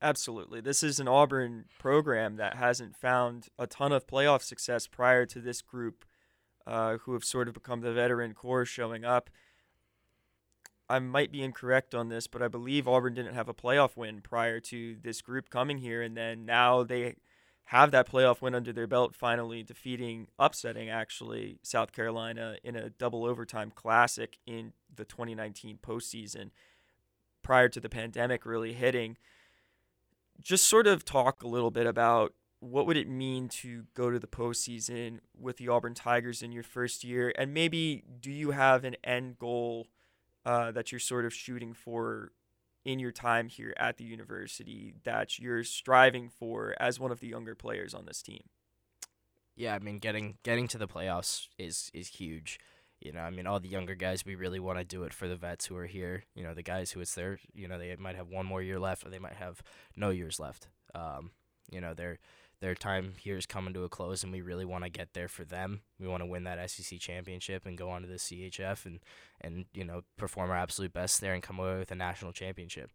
Absolutely. 0.00 0.60
This 0.60 0.82
is 0.82 1.00
an 1.00 1.08
Auburn 1.08 1.64
program 1.78 2.36
that 2.36 2.56
hasn't 2.56 2.96
found 2.96 3.48
a 3.58 3.66
ton 3.66 3.90
of 3.90 4.06
playoff 4.06 4.42
success 4.42 4.86
prior 4.86 5.26
to 5.26 5.40
this 5.40 5.60
group, 5.60 6.04
uh, 6.66 6.98
who 6.98 7.14
have 7.14 7.24
sort 7.24 7.48
of 7.48 7.54
become 7.54 7.80
the 7.80 7.92
veteran 7.92 8.32
core 8.32 8.64
showing 8.64 9.04
up. 9.04 9.28
I 10.88 11.00
might 11.00 11.32
be 11.32 11.42
incorrect 11.42 11.94
on 11.94 12.08
this, 12.08 12.26
but 12.28 12.42
I 12.42 12.48
believe 12.48 12.86
Auburn 12.86 13.14
didn't 13.14 13.34
have 13.34 13.48
a 13.48 13.54
playoff 13.54 13.96
win 13.96 14.20
prior 14.20 14.60
to 14.60 14.96
this 15.02 15.20
group 15.20 15.50
coming 15.50 15.78
here, 15.78 16.00
and 16.00 16.16
then 16.16 16.46
now 16.46 16.84
they 16.84 17.16
have 17.64 17.90
that 17.90 18.10
playoff 18.10 18.40
win 18.40 18.54
under 18.54 18.72
their 18.72 18.86
belt, 18.86 19.14
finally 19.14 19.62
defeating, 19.62 20.28
upsetting 20.38 20.88
actually 20.88 21.58
South 21.62 21.92
Carolina 21.92 22.56
in 22.62 22.76
a 22.76 22.88
double 22.88 23.24
overtime 23.26 23.72
classic 23.74 24.38
in 24.46 24.72
the 24.94 25.04
2019 25.04 25.78
postseason 25.82 26.50
prior 27.42 27.68
to 27.68 27.80
the 27.80 27.90
pandemic 27.90 28.46
really 28.46 28.72
hitting 28.72 29.16
just 30.40 30.64
sort 30.64 30.86
of 30.86 31.04
talk 31.04 31.42
a 31.42 31.48
little 31.48 31.70
bit 31.70 31.86
about 31.86 32.34
what 32.60 32.86
would 32.86 32.96
it 32.96 33.08
mean 33.08 33.48
to 33.48 33.84
go 33.94 34.10
to 34.10 34.18
the 34.18 34.26
postseason 34.26 35.20
with 35.38 35.58
the 35.58 35.68
Auburn 35.68 35.94
Tigers 35.94 36.42
in 36.42 36.52
your 36.52 36.62
first 36.62 37.04
year, 37.04 37.32
and 37.38 37.54
maybe 37.54 38.02
do 38.20 38.30
you 38.30 38.50
have 38.50 38.84
an 38.84 38.96
end 39.04 39.38
goal 39.38 39.86
uh, 40.44 40.72
that 40.72 40.90
you're 40.90 40.98
sort 40.98 41.24
of 41.24 41.32
shooting 41.32 41.72
for 41.72 42.32
in 42.84 42.98
your 42.98 43.12
time 43.12 43.48
here 43.48 43.74
at 43.76 43.96
the 43.98 44.04
university 44.04 44.94
that 45.04 45.38
you're 45.38 45.62
striving 45.62 46.28
for 46.28 46.74
as 46.80 46.98
one 46.98 47.12
of 47.12 47.20
the 47.20 47.28
younger 47.28 47.54
players 47.54 47.94
on 47.94 48.06
this 48.06 48.22
team? 48.22 48.42
Yeah, 49.54 49.74
I 49.74 49.80
mean, 49.80 49.98
getting 49.98 50.38
getting 50.42 50.68
to 50.68 50.78
the 50.78 50.88
playoffs 50.88 51.48
is 51.58 51.90
is 51.92 52.08
huge. 52.08 52.58
You 53.00 53.12
know, 53.12 53.20
I 53.20 53.30
mean, 53.30 53.46
all 53.46 53.60
the 53.60 53.68
younger 53.68 53.94
guys, 53.94 54.26
we 54.26 54.34
really 54.34 54.58
want 54.58 54.78
to 54.78 54.84
do 54.84 55.04
it 55.04 55.14
for 55.14 55.28
the 55.28 55.36
vets 55.36 55.66
who 55.66 55.76
are 55.76 55.86
here. 55.86 56.24
You 56.34 56.42
know, 56.42 56.52
the 56.52 56.62
guys 56.62 56.90
who 56.90 57.00
it's 57.00 57.14
their, 57.14 57.38
you 57.54 57.68
know, 57.68 57.78
they 57.78 57.94
might 57.96 58.16
have 58.16 58.28
one 58.28 58.46
more 58.46 58.62
year 58.62 58.78
left, 58.78 59.06
or 59.06 59.10
they 59.10 59.20
might 59.20 59.36
have 59.36 59.62
no 59.96 60.10
years 60.10 60.40
left. 60.40 60.68
Um, 60.94 61.30
you 61.70 61.80
know, 61.80 61.94
their 61.94 62.18
their 62.60 62.74
time 62.74 63.14
here 63.18 63.36
is 63.36 63.46
coming 63.46 63.72
to 63.74 63.84
a 63.84 63.88
close, 63.88 64.24
and 64.24 64.32
we 64.32 64.40
really 64.40 64.64
want 64.64 64.82
to 64.82 64.90
get 64.90 65.14
there 65.14 65.28
for 65.28 65.44
them. 65.44 65.82
We 66.00 66.08
want 66.08 66.22
to 66.22 66.26
win 66.26 66.44
that 66.44 66.70
SEC 66.70 66.98
championship 66.98 67.64
and 67.66 67.78
go 67.78 67.90
on 67.90 68.02
to 68.02 68.08
the 68.08 68.16
CHF 68.16 68.84
and 68.84 69.00
and 69.40 69.66
you 69.72 69.84
know 69.84 70.02
perform 70.16 70.50
our 70.50 70.56
absolute 70.56 70.92
best 70.92 71.20
there 71.20 71.34
and 71.34 71.42
come 71.42 71.60
away 71.60 71.78
with 71.78 71.92
a 71.92 71.96
national 71.96 72.32
championship. 72.32 72.90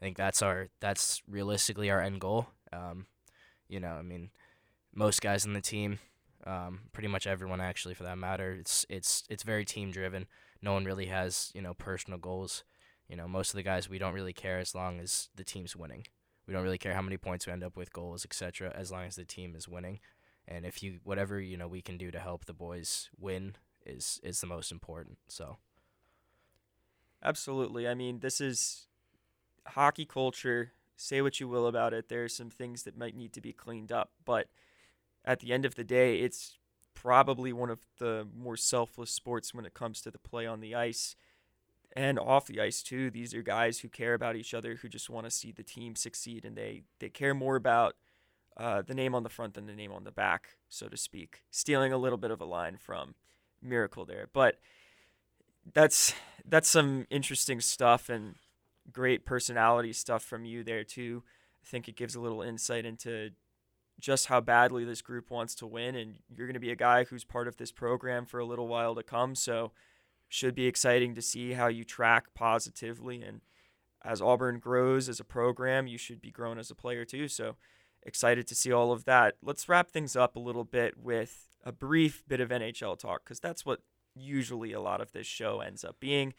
I 0.00 0.04
think 0.04 0.16
that's 0.16 0.40
our 0.40 0.68
that's 0.80 1.20
realistically 1.28 1.90
our 1.90 2.00
end 2.00 2.20
goal. 2.20 2.46
Um, 2.72 3.06
you 3.68 3.80
know, 3.80 3.88
I 3.88 4.02
mean, 4.02 4.30
most 4.94 5.20
guys 5.20 5.44
in 5.44 5.52
the 5.52 5.60
team 5.60 5.98
um, 6.48 6.80
pretty 6.92 7.08
much 7.08 7.26
everyone 7.26 7.60
actually, 7.60 7.94
for 7.94 8.04
that 8.04 8.18
matter. 8.18 8.52
It's 8.52 8.86
it's 8.88 9.24
it's 9.28 9.42
very 9.42 9.64
team 9.64 9.90
driven. 9.90 10.26
No 10.62 10.72
one 10.72 10.84
really 10.84 11.06
has 11.06 11.52
you 11.54 11.60
know 11.60 11.74
personal 11.74 12.18
goals. 12.18 12.64
You 13.08 13.16
know, 13.16 13.28
most 13.28 13.50
of 13.50 13.56
the 13.56 13.62
guys 13.62 13.88
we 13.88 13.98
don't 13.98 14.14
really 14.14 14.32
care 14.32 14.58
as 14.58 14.74
long 14.74 14.98
as 14.98 15.28
the 15.34 15.44
team's 15.44 15.76
winning. 15.76 16.06
We 16.46 16.54
don't 16.54 16.62
really 16.62 16.78
care 16.78 16.94
how 16.94 17.02
many 17.02 17.18
points 17.18 17.46
we 17.46 17.52
end 17.52 17.62
up 17.62 17.76
with, 17.76 17.92
goals, 17.92 18.24
etc. 18.24 18.72
As 18.74 18.90
long 18.90 19.04
as 19.04 19.16
the 19.16 19.24
team 19.24 19.54
is 19.54 19.68
winning, 19.68 20.00
and 20.46 20.64
if 20.64 20.82
you 20.82 21.00
whatever 21.04 21.38
you 21.38 21.56
know 21.56 21.68
we 21.68 21.82
can 21.82 21.98
do 21.98 22.10
to 22.10 22.18
help 22.18 22.46
the 22.46 22.54
boys 22.54 23.10
win 23.18 23.56
is 23.84 24.18
is 24.22 24.40
the 24.40 24.46
most 24.46 24.72
important. 24.72 25.18
So. 25.28 25.58
Absolutely. 27.22 27.88
I 27.88 27.94
mean, 27.94 28.20
this 28.20 28.40
is 28.40 28.86
hockey 29.66 30.04
culture. 30.04 30.72
Say 30.96 31.20
what 31.20 31.40
you 31.40 31.48
will 31.48 31.66
about 31.66 31.92
it. 31.92 32.08
There 32.08 32.22
are 32.22 32.28
some 32.28 32.48
things 32.48 32.84
that 32.84 32.96
might 32.96 33.16
need 33.16 33.32
to 33.32 33.40
be 33.40 33.52
cleaned 33.52 33.90
up, 33.90 34.12
but 34.24 34.46
at 35.24 35.40
the 35.40 35.52
end 35.52 35.64
of 35.64 35.74
the 35.74 35.84
day, 35.84 36.20
it's 36.20 36.58
probably 36.94 37.52
one 37.52 37.70
of 37.70 37.80
the 37.98 38.26
more 38.36 38.56
selfless 38.56 39.10
sports 39.10 39.54
when 39.54 39.64
it 39.64 39.74
comes 39.74 40.00
to 40.02 40.10
the 40.10 40.18
play 40.18 40.46
on 40.46 40.60
the 40.60 40.74
ice 40.74 41.14
and 41.94 42.18
off 42.18 42.46
the 42.46 42.60
ice 42.60 42.82
too. 42.82 43.10
These 43.10 43.34
are 43.34 43.42
guys 43.42 43.80
who 43.80 43.88
care 43.88 44.14
about 44.14 44.36
each 44.36 44.54
other, 44.54 44.76
who 44.76 44.88
just 44.88 45.10
want 45.10 45.24
to 45.24 45.30
see 45.30 45.52
the 45.52 45.62
team 45.62 45.94
succeed, 45.96 46.44
and 46.44 46.56
they 46.56 46.82
they 46.98 47.08
care 47.08 47.34
more 47.34 47.56
about 47.56 47.96
uh, 48.56 48.82
the 48.82 48.94
name 48.94 49.14
on 49.14 49.22
the 49.22 49.28
front 49.28 49.54
than 49.54 49.66
the 49.66 49.74
name 49.74 49.92
on 49.92 50.04
the 50.04 50.10
back, 50.10 50.56
so 50.68 50.88
to 50.88 50.96
speak. 50.96 51.42
Stealing 51.50 51.92
a 51.92 51.98
little 51.98 52.18
bit 52.18 52.30
of 52.30 52.40
a 52.40 52.44
line 52.44 52.76
from 52.76 53.14
Miracle 53.62 54.04
there, 54.04 54.28
but 54.32 54.58
that's 55.72 56.14
that's 56.44 56.68
some 56.68 57.06
interesting 57.10 57.60
stuff 57.60 58.08
and 58.08 58.34
great 58.92 59.24
personality 59.24 59.92
stuff 59.92 60.22
from 60.22 60.44
you 60.44 60.64
there 60.64 60.84
too. 60.84 61.22
I 61.62 61.66
think 61.66 61.88
it 61.88 61.96
gives 61.96 62.14
a 62.14 62.20
little 62.20 62.42
insight 62.42 62.84
into 62.84 63.30
just 63.98 64.26
how 64.26 64.40
badly 64.40 64.84
this 64.84 65.02
group 65.02 65.30
wants 65.30 65.54
to 65.56 65.66
win. 65.66 65.94
And 65.94 66.16
you're 66.28 66.46
going 66.46 66.54
to 66.54 66.60
be 66.60 66.70
a 66.70 66.76
guy 66.76 67.04
who's 67.04 67.24
part 67.24 67.48
of 67.48 67.56
this 67.56 67.72
program 67.72 68.26
for 68.26 68.38
a 68.38 68.44
little 68.44 68.68
while 68.68 68.94
to 68.94 69.02
come. 69.02 69.34
So, 69.34 69.72
should 70.30 70.54
be 70.54 70.66
exciting 70.66 71.14
to 71.14 71.22
see 71.22 71.52
how 71.54 71.68
you 71.68 71.84
track 71.84 72.34
positively. 72.34 73.22
And 73.22 73.40
as 74.04 74.20
Auburn 74.20 74.58
grows 74.58 75.08
as 75.08 75.20
a 75.20 75.24
program, 75.24 75.86
you 75.86 75.96
should 75.96 76.20
be 76.20 76.30
grown 76.30 76.58
as 76.58 76.70
a 76.70 76.74
player 76.74 77.04
too. 77.04 77.28
So, 77.28 77.56
excited 78.02 78.46
to 78.48 78.54
see 78.54 78.72
all 78.72 78.92
of 78.92 79.04
that. 79.04 79.36
Let's 79.42 79.68
wrap 79.68 79.90
things 79.90 80.16
up 80.16 80.36
a 80.36 80.40
little 80.40 80.64
bit 80.64 80.98
with 80.98 81.48
a 81.64 81.72
brief 81.72 82.22
bit 82.28 82.40
of 82.40 82.50
NHL 82.50 82.98
talk 82.98 83.24
because 83.24 83.40
that's 83.40 83.64
what 83.66 83.80
usually 84.14 84.72
a 84.72 84.80
lot 84.80 85.00
of 85.00 85.12
this 85.12 85.26
show 85.26 85.60
ends 85.60 85.84
up 85.84 85.98
being. 86.00 86.34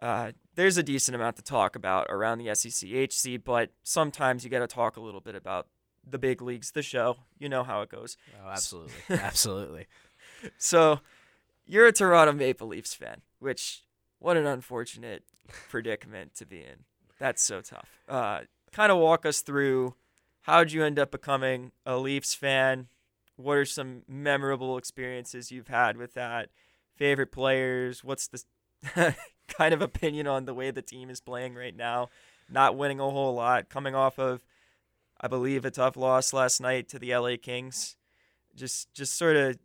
Uh, 0.00 0.32
there's 0.54 0.76
a 0.76 0.82
decent 0.82 1.14
amount 1.14 1.36
to 1.36 1.42
talk 1.42 1.74
about 1.74 2.06
around 2.08 2.38
the 2.38 2.46
SECHC, 2.46 3.42
but 3.42 3.70
sometimes 3.82 4.44
you 4.44 4.50
got 4.50 4.60
to 4.60 4.66
talk 4.66 4.96
a 4.96 5.00
little 5.00 5.20
bit 5.20 5.34
about 5.34 5.66
the 6.10 6.18
big 6.18 6.42
leagues, 6.42 6.70
the 6.72 6.82
show. 6.82 7.16
You 7.38 7.48
know 7.48 7.64
how 7.64 7.82
it 7.82 7.90
goes. 7.90 8.16
Oh, 8.44 8.48
absolutely, 8.48 8.94
absolutely. 9.10 9.86
So, 10.56 11.00
you're 11.66 11.86
a 11.86 11.92
Toronto 11.92 12.32
Maple 12.32 12.68
Leafs 12.68 12.94
fan, 12.94 13.22
which 13.38 13.82
what 14.18 14.36
an 14.36 14.46
unfortunate 14.46 15.24
predicament 15.68 16.34
to 16.36 16.46
be 16.46 16.58
in. 16.58 16.84
That's 17.18 17.42
so 17.42 17.60
tough. 17.60 17.88
Uh, 18.08 18.40
kind 18.72 18.92
of 18.92 18.98
walk 18.98 19.26
us 19.26 19.40
through 19.40 19.94
how'd 20.48 20.72
you 20.72 20.82
end 20.82 20.98
up 20.98 21.10
becoming 21.10 21.72
a 21.84 21.98
Leafs 21.98 22.34
fan? 22.34 22.88
What 23.36 23.58
are 23.58 23.64
some 23.66 24.02
memorable 24.08 24.78
experiences 24.78 25.52
you've 25.52 25.68
had 25.68 25.98
with 25.98 26.14
that? 26.14 26.48
Favorite 26.96 27.30
players? 27.30 28.02
What's 28.02 28.28
the 28.28 28.42
kind 29.48 29.74
of 29.74 29.82
opinion 29.82 30.26
on 30.26 30.46
the 30.46 30.54
way 30.54 30.70
the 30.70 30.82
team 30.82 31.10
is 31.10 31.20
playing 31.20 31.54
right 31.54 31.76
now? 31.76 32.08
Not 32.50 32.76
winning 32.76 32.98
a 32.98 33.10
whole 33.10 33.34
lot, 33.34 33.68
coming 33.68 33.94
off 33.94 34.18
of 34.18 34.42
I 35.20 35.28
believe 35.28 35.64
a 35.64 35.70
tough 35.70 35.96
loss 35.96 36.32
last 36.32 36.60
night 36.60 36.88
to 36.90 36.98
the 36.98 37.14
LA 37.14 37.36
Kings. 37.40 37.96
Just 38.54 38.92
just 38.94 39.16
sort 39.16 39.36
of 39.36 39.58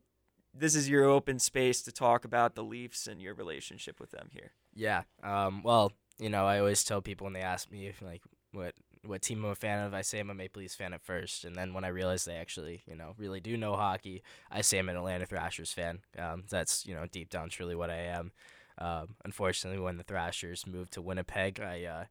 this 0.54 0.76
is 0.76 0.89
your 0.89 1.06
open 1.06 1.39
space 1.39 1.82
to 1.84 1.91
talk 1.91 2.26
about 2.26 2.56
the 2.56 2.64
Leafs 2.64 3.08
and 3.08 3.22
your 3.22 3.34
relationship 3.34 3.99
with 3.99 4.12
them 4.12 4.30
here. 4.32 4.51
Yeah. 4.74 5.04
Um. 5.24 5.64
Well, 5.64 5.91
you 6.20 6.30
know, 6.30 6.45
I 6.45 6.60
always 6.60 6.84
tell 6.84 7.01
people 7.01 7.26
when 7.26 7.34
they 7.34 7.41
ask 7.41 7.72
me 7.72 7.88
if 7.88 8.01
like 8.01 8.22
what 8.51 8.74
what 9.06 9.22
team 9.22 9.43
I'm 9.43 9.51
a 9.51 9.56
fan 9.56 9.86
of, 9.86 9.93
I 9.93 10.01
say 10.01 10.20
I'm 10.20 10.30
a 10.30 10.34
Maple 10.34 10.62
Leafs 10.62 10.76
fan 10.76 10.93
at 10.93 11.01
first, 11.01 11.43
and 11.43 11.56
then 11.56 11.74
when 11.74 11.84
I 11.84 11.89
realize 11.89 12.24
they 12.24 12.36
actually, 12.36 12.84
you 12.88 12.95
know, 12.95 13.14
really 13.18 13.41
do 13.41 13.58
know 13.58 13.76
hockey, 13.76 14.24
I 14.49 14.62
say 14.62 14.80
I'm 14.80 14.88
an 14.88 14.95
Atlanta 14.95 15.26
Thrashers 15.26 15.74
fan. 15.74 15.99
Um, 16.18 16.43
that's 16.49 16.86
you 16.86 16.95
know 16.95 17.06
deep 17.12 17.30
down 17.30 17.49
truly 17.49 17.76
what 17.76 17.89
I 17.89 17.97
am. 17.97 18.32
Um, 18.78 19.16
unfortunately, 19.24 19.82
when 19.82 19.97
the 19.97 20.04
Thrashers 20.04 20.66
moved 20.66 20.93
to 20.93 21.01
Winnipeg, 21.01 21.60
I 21.60 21.84
uh, 21.84 22.06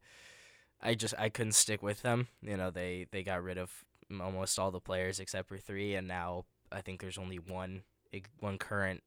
I 0.81 0.95
just 0.95 1.13
I 1.17 1.29
couldn't 1.29 1.53
stick 1.53 1.81
with 1.81 2.01
them. 2.01 2.27
You 2.41 2.57
know, 2.57 2.71
they 2.71 3.07
they 3.11 3.23
got 3.23 3.43
rid 3.43 3.57
of 3.57 3.71
almost 4.21 4.59
all 4.59 4.71
the 4.71 4.79
players 4.79 5.19
except 5.19 5.47
for 5.47 5.57
three, 5.57 5.95
and 5.95 6.07
now 6.07 6.45
I 6.71 6.81
think 6.81 7.01
there's 7.01 7.17
only 7.17 7.37
one 7.37 7.83
one 8.39 8.57
current 8.57 9.01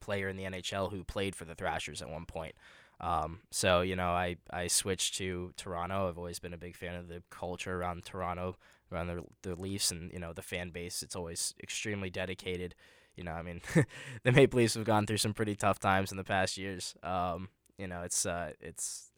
player 0.00 0.28
in 0.28 0.36
the 0.36 0.44
NHL 0.44 0.90
who 0.90 1.04
played 1.04 1.36
for 1.36 1.44
the 1.44 1.54
Thrashers 1.54 2.00
at 2.00 2.08
one 2.08 2.24
point. 2.24 2.54
Um, 3.00 3.40
so 3.50 3.80
you 3.80 3.96
know, 3.96 4.10
I 4.10 4.36
I 4.50 4.66
switched 4.66 5.16
to 5.18 5.52
Toronto. 5.56 6.08
I've 6.08 6.18
always 6.18 6.38
been 6.38 6.52
a 6.54 6.58
big 6.58 6.76
fan 6.76 6.94
of 6.94 7.08
the 7.08 7.22
culture 7.30 7.76
around 7.78 8.04
Toronto, 8.04 8.56
around 8.92 9.06
the 9.06 9.24
the 9.42 9.54
Leafs, 9.54 9.90
and 9.90 10.12
you 10.12 10.18
know 10.18 10.32
the 10.32 10.42
fan 10.42 10.70
base. 10.70 11.02
It's 11.02 11.16
always 11.16 11.54
extremely 11.62 12.10
dedicated. 12.10 12.74
You 13.16 13.24
know, 13.24 13.32
I 13.32 13.42
mean, 13.42 13.60
the 14.22 14.32
Maple 14.32 14.58
Leafs 14.58 14.74
have 14.74 14.84
gone 14.84 15.06
through 15.06 15.16
some 15.18 15.34
pretty 15.34 15.56
tough 15.56 15.78
times 15.78 16.10
in 16.10 16.18
the 16.18 16.24
past 16.24 16.58
years. 16.58 16.94
Um, 17.02 17.48
you 17.78 17.86
know, 17.86 18.02
it's 18.02 18.26
uh, 18.26 18.52
it's 18.60 19.09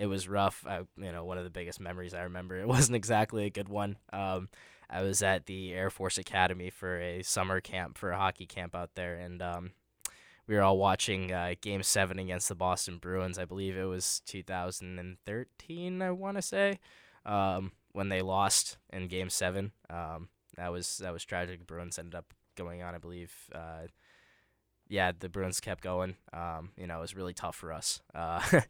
it 0.00 0.06
was 0.06 0.28
rough. 0.28 0.64
I, 0.66 0.78
you 0.96 1.12
know, 1.12 1.26
one 1.26 1.36
of 1.36 1.44
the 1.44 1.50
biggest 1.50 1.78
memories 1.78 2.14
I 2.14 2.22
remember. 2.22 2.56
It 2.56 2.66
wasn't 2.76 2.96
exactly 2.96 3.44
a 3.44 3.50
good 3.50 3.68
one. 3.68 3.98
Um, 4.14 4.48
I 4.88 5.02
was 5.02 5.22
at 5.22 5.44
the 5.44 5.74
Air 5.74 5.90
Force 5.90 6.16
Academy 6.16 6.70
for 6.70 6.98
a 6.98 7.22
summer 7.22 7.60
camp 7.60 7.98
for 7.98 8.10
a 8.10 8.16
hockey 8.16 8.46
camp 8.46 8.74
out 8.74 8.94
there, 8.94 9.14
and 9.14 9.42
um, 9.42 9.72
we 10.48 10.56
were 10.56 10.62
all 10.62 10.78
watching 10.78 11.32
uh, 11.32 11.52
Game 11.60 11.82
Seven 11.82 12.18
against 12.18 12.48
the 12.48 12.54
Boston 12.54 12.96
Bruins. 12.96 13.38
I 13.38 13.44
believe 13.44 13.76
it 13.76 13.84
was 13.84 14.22
2013. 14.24 16.02
I 16.02 16.10
want 16.10 16.38
to 16.38 16.42
say 16.42 16.80
um, 17.26 17.72
when 17.92 18.08
they 18.08 18.22
lost 18.22 18.78
in 18.90 19.06
Game 19.06 19.28
Seven. 19.28 19.72
Um, 19.90 20.30
that 20.56 20.72
was 20.72 20.96
that 20.96 21.12
was 21.12 21.26
tragic. 21.26 21.58
The 21.58 21.66
Bruins 21.66 21.98
ended 21.98 22.14
up 22.14 22.32
going 22.56 22.82
on. 22.82 22.94
I 22.94 22.98
believe. 22.98 23.34
Uh, 23.54 23.88
yeah, 24.90 25.12
the 25.16 25.28
Bruins 25.28 25.60
kept 25.60 25.82
going. 25.82 26.16
Um, 26.32 26.70
you 26.76 26.86
know, 26.86 26.98
it 26.98 27.00
was 27.00 27.14
really 27.14 27.32
tough 27.32 27.54
for 27.54 27.72
us. 27.72 28.02
Uh, 28.12 28.42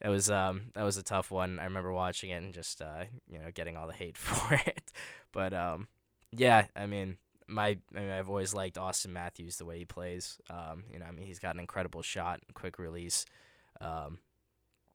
it 0.00 0.08
was 0.08 0.28
um, 0.28 0.62
that 0.74 0.82
was 0.82 0.96
a 0.96 1.02
tough 1.02 1.30
one. 1.30 1.60
I 1.60 1.64
remember 1.64 1.92
watching 1.92 2.30
it 2.30 2.42
and 2.42 2.52
just 2.52 2.82
uh, 2.82 3.04
you 3.30 3.38
know 3.38 3.50
getting 3.54 3.76
all 3.76 3.86
the 3.86 3.94
hate 3.94 4.18
for 4.18 4.54
it. 4.54 4.92
But 5.32 5.54
um, 5.54 5.86
yeah, 6.32 6.66
I 6.74 6.86
mean, 6.86 7.18
my 7.46 7.78
I 7.96 8.00
mean, 8.00 8.10
I've 8.10 8.28
always 8.28 8.52
liked 8.52 8.76
Auston 8.76 9.10
Matthews 9.10 9.56
the 9.56 9.64
way 9.64 9.78
he 9.78 9.84
plays. 9.84 10.38
Um, 10.50 10.84
you 10.92 10.98
know, 10.98 11.06
I 11.06 11.12
mean, 11.12 11.24
he's 11.24 11.38
got 11.38 11.54
an 11.54 11.60
incredible 11.60 12.02
shot, 12.02 12.40
quick 12.52 12.80
release, 12.80 13.24
um, 13.80 14.18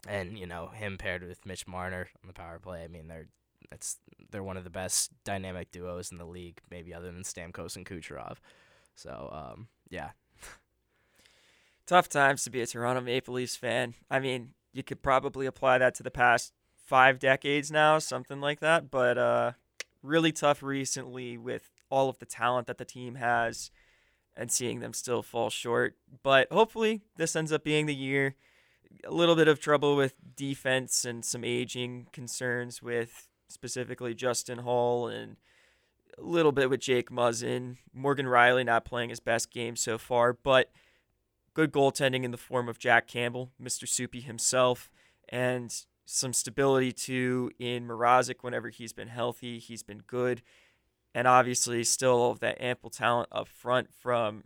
and 0.09 0.38
you 0.38 0.45
know 0.45 0.67
him 0.67 0.97
paired 0.97 1.23
with 1.23 1.45
Mitch 1.45 1.65
Marner 1.65 2.09
on 2.21 2.28
the 2.28 2.34
power 2.34 2.59
play. 2.59 2.84
I 2.84 2.89
mean, 2.89 3.07
they're 3.07 3.28
that's 3.71 3.97
they're 4.30 4.43
one 4.43 4.57
of 4.57 4.65
the 4.65 4.69
best 4.69 5.11
dynamic 5.23 5.71
duos 5.71 6.11
in 6.11 6.17
the 6.17 6.26
league, 6.26 6.59
maybe 6.69 6.93
other 6.93 7.13
than 7.13 7.23
Stamkos 7.23 7.78
and 7.78 7.86
Kucherov. 7.86 8.39
So 8.93 9.30
um, 9.32 9.67
yeah. 9.89 10.09
Tough 11.86 12.10
times 12.10 12.44
to 12.44 12.50
be 12.50 12.62
a 12.62 12.68
Toronto 12.68 13.02
Maple 13.02 13.36
Leafs 13.36 13.56
fan. 13.56 13.94
I 14.10 14.20
mean, 14.20 14.50
you 14.74 14.82
could 14.82 15.04
probably 15.04 15.46
apply 15.46 15.78
that 15.78 15.94
to 15.96 16.04
the 16.04 16.12
past 16.12 16.54
five 16.76 17.20
decades 17.20 17.72
now, 17.72 18.00
something 18.00 18.42
like 18.42 18.60
that. 18.60 18.90
But 18.90 19.18
uh, 19.18 19.52
really 20.02 20.32
tough 20.32 20.64
recently 20.64 21.38
with 21.38 21.70
all 21.90 22.10
of 22.10 22.20
the 22.20 22.26
talent 22.26 22.68
that 22.68 22.78
the 22.78 22.86
team 22.86 23.16
has 23.16 23.70
and 24.36 24.52
seeing 24.52 24.80
them 24.80 24.94
still 24.94 25.22
fall 25.22 25.50
short. 25.50 25.96
But 26.24 26.52
hopefully, 26.52 27.02
this 27.18 27.36
ends 27.36 27.52
up 27.52 27.64
being 27.64 27.86
the 27.86 27.96
year. 27.96 28.36
A 29.06 29.12
little 29.12 29.36
bit 29.36 29.48
of 29.48 29.60
trouble 29.60 29.96
with 29.96 30.16
defense 30.36 31.06
and 31.06 31.24
some 31.24 31.44
aging 31.44 32.08
concerns 32.12 32.82
with 32.82 33.28
specifically 33.48 34.14
Justin 34.14 34.60
Holl 34.60 35.08
and 35.08 35.38
a 36.18 36.24
little 36.24 36.52
bit 36.52 36.70
with 36.70 36.80
Jake 36.80 37.10
Muzzin. 37.12 37.78
Morgan 37.94 38.26
Rielly 38.26 38.66
not 38.66 38.86
playing 38.86 39.10
his 39.10 39.20
best 39.20 39.52
game 39.52 39.76
so 39.76 39.98
far, 39.98 40.34
but 40.34 40.72
good 41.56 41.72
goaltending 41.72 42.24
in 42.24 42.30
the 42.30 42.38
form 42.38 42.70
of 42.70 42.78
Jack 42.78 43.08
Campbell, 43.08 43.49
Mr. 43.60 43.88
Soupy 43.88 44.22
himself, 44.22 44.91
and 45.30 45.74
some 46.06 46.34
stability 46.34 46.91
too 46.91 47.49
in 47.58 47.88
Mrazek 47.88 48.43
whenever 48.43 48.70
he's 48.70 48.93
been 48.93 49.08
healthy. 49.08 49.58
He's 49.58 49.82
been 49.82 50.03
good 50.06 50.43
and 51.16 51.28
obviously 51.30 51.84
still 51.86 52.36
that 52.36 52.62
ample 52.62 52.89
talent 52.89 53.30
up 53.32 53.47
front 53.47 53.88
from 53.93 54.43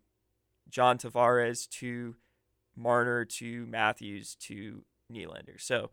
John 0.70 1.00
Tavares 1.00 1.68
to 1.72 2.16
Marner 2.76 3.26
to 3.26 3.66
Matthews 3.66 4.36
to 4.42 4.84
Nylander. 5.12 5.60
So 5.60 5.90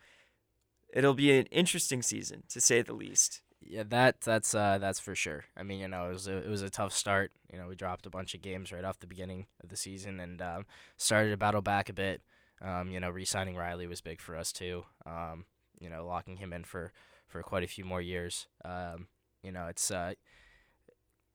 it'll 0.92 1.14
be 1.14 1.36
an 1.36 1.46
interesting 1.46 2.02
season 2.02 2.42
to 2.50 2.60
say 2.60 2.82
the 2.82 2.92
least. 2.92 3.40
Yeah, 3.68 3.82
that 3.88 4.20
that's 4.20 4.54
uh, 4.54 4.78
that's 4.78 5.00
for 5.00 5.14
sure. 5.14 5.44
I 5.56 5.62
mean, 5.64 5.80
you 5.80 5.88
know, 5.88 6.08
it 6.08 6.12
was 6.12 6.28
a, 6.28 6.36
it 6.36 6.48
was 6.48 6.62
a 6.62 6.70
tough 6.70 6.92
start. 6.92 7.32
You 7.52 7.58
know, 7.58 7.66
we 7.66 7.74
dropped 7.74 8.06
a 8.06 8.10
bunch 8.10 8.34
of 8.34 8.42
games 8.42 8.70
right 8.70 8.84
off 8.84 9.00
the 9.00 9.06
beginning 9.06 9.46
of 9.62 9.70
the 9.70 9.76
season 9.76 10.20
and 10.20 10.40
um, 10.40 10.66
started 10.96 11.30
to 11.30 11.36
battle 11.36 11.62
back 11.62 11.88
a 11.88 11.92
bit. 11.92 12.22
Um, 12.62 12.90
you 12.90 13.00
know, 13.00 13.10
re-signing 13.10 13.54
Rielly 13.56 13.88
was 13.88 14.00
big 14.00 14.20
for 14.20 14.36
us 14.36 14.52
too. 14.52 14.84
Um, 15.04 15.46
you 15.80 15.90
know, 15.90 16.06
locking 16.06 16.36
him 16.36 16.52
in 16.52 16.64
for, 16.64 16.92
for 17.26 17.42
quite 17.42 17.64
a 17.64 17.68
few 17.68 17.84
more 17.84 18.00
years. 18.00 18.46
Um, 18.64 19.08
you 19.42 19.52
know, 19.52 19.66
it's 19.66 19.90
uh, 19.90 20.14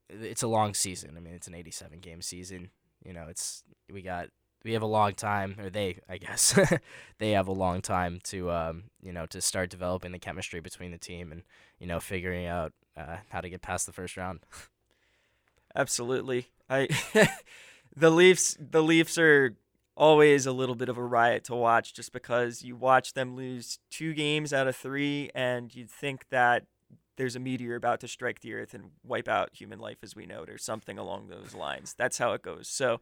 it's 0.10 0.44
a 0.44 0.48
long 0.48 0.74
season. 0.74 1.16
I 1.18 1.20
mean, 1.20 1.34
it's 1.34 1.48
an 1.48 1.56
87 1.56 2.00
game 2.00 2.22
season. 2.22 2.70
You 3.04 3.14
know, 3.14 3.26
it's 3.30 3.64
we 3.92 4.02
got 4.02 4.30
we 4.64 4.74
have 4.74 4.82
a 4.82 4.88
long 4.88 5.14
time, 5.14 5.56
or 5.60 5.70
they, 5.70 6.00
I 6.10 6.18
guess, 6.18 6.58
they 7.18 7.32
have 7.32 7.48
a 7.48 7.54
long 7.54 7.82
time 7.82 8.20
to, 8.26 8.52
um, 8.52 8.84
you 9.02 9.12
know, 9.12 9.26
to 9.28 9.42
start 9.42 9.70
developing 9.70 10.12
the 10.12 10.20
chemistry 10.20 10.60
between 10.60 10.92
the 10.92 10.98
team 10.98 11.32
and 11.32 11.44
you 11.80 11.88
know 11.88 12.00
figuring 12.00 12.46
out 12.46 12.74
uh, 12.96 13.18
how 13.30 13.42
to 13.42 13.50
get 13.50 13.62
past 13.62 13.86
the 13.86 13.94
first 13.94 14.18
round. 14.18 14.42
Absolutely, 15.76 16.48
I, 16.70 16.90
the 17.96 18.10
Leafs, 18.10 18.58
the 18.60 18.84
Leafs 18.84 19.18
are 19.18 19.56
always 19.96 20.46
a 20.46 20.52
little 20.52 20.76
bit 20.76 20.90
of 20.90 20.98
a 20.98 21.04
riot 21.04 21.44
to 21.46 21.56
watch, 21.56 21.94
just 21.94 22.12
because 22.12 22.62
you 22.64 22.76
watch 22.76 23.14
them 23.14 23.36
lose 23.36 23.80
two 23.90 24.14
games 24.14 24.54
out 24.54 24.68
of 24.68 24.76
three, 24.76 25.30
and 25.34 25.74
you'd 25.74 25.90
think 25.90 26.30
that 26.30 26.66
there's 27.18 27.36
a 27.36 27.40
meteor 27.40 27.76
about 27.76 28.00
to 28.00 28.08
strike 28.08 28.40
the 28.40 28.54
earth 28.54 28.74
and 28.74 28.92
wipe 29.04 29.28
out 29.28 29.50
human 29.54 29.80
life 29.80 29.98
as 30.02 30.16
we 30.16 30.26
know 30.26 30.44
it 30.44 30.50
or 30.50 30.58
something 30.58 30.98
along 30.98 31.28
those 31.28 31.54
lines. 31.54 31.94
That's 31.98 32.18
how 32.18 32.34
it 32.34 32.42
goes. 32.42 32.68
So 32.68 33.00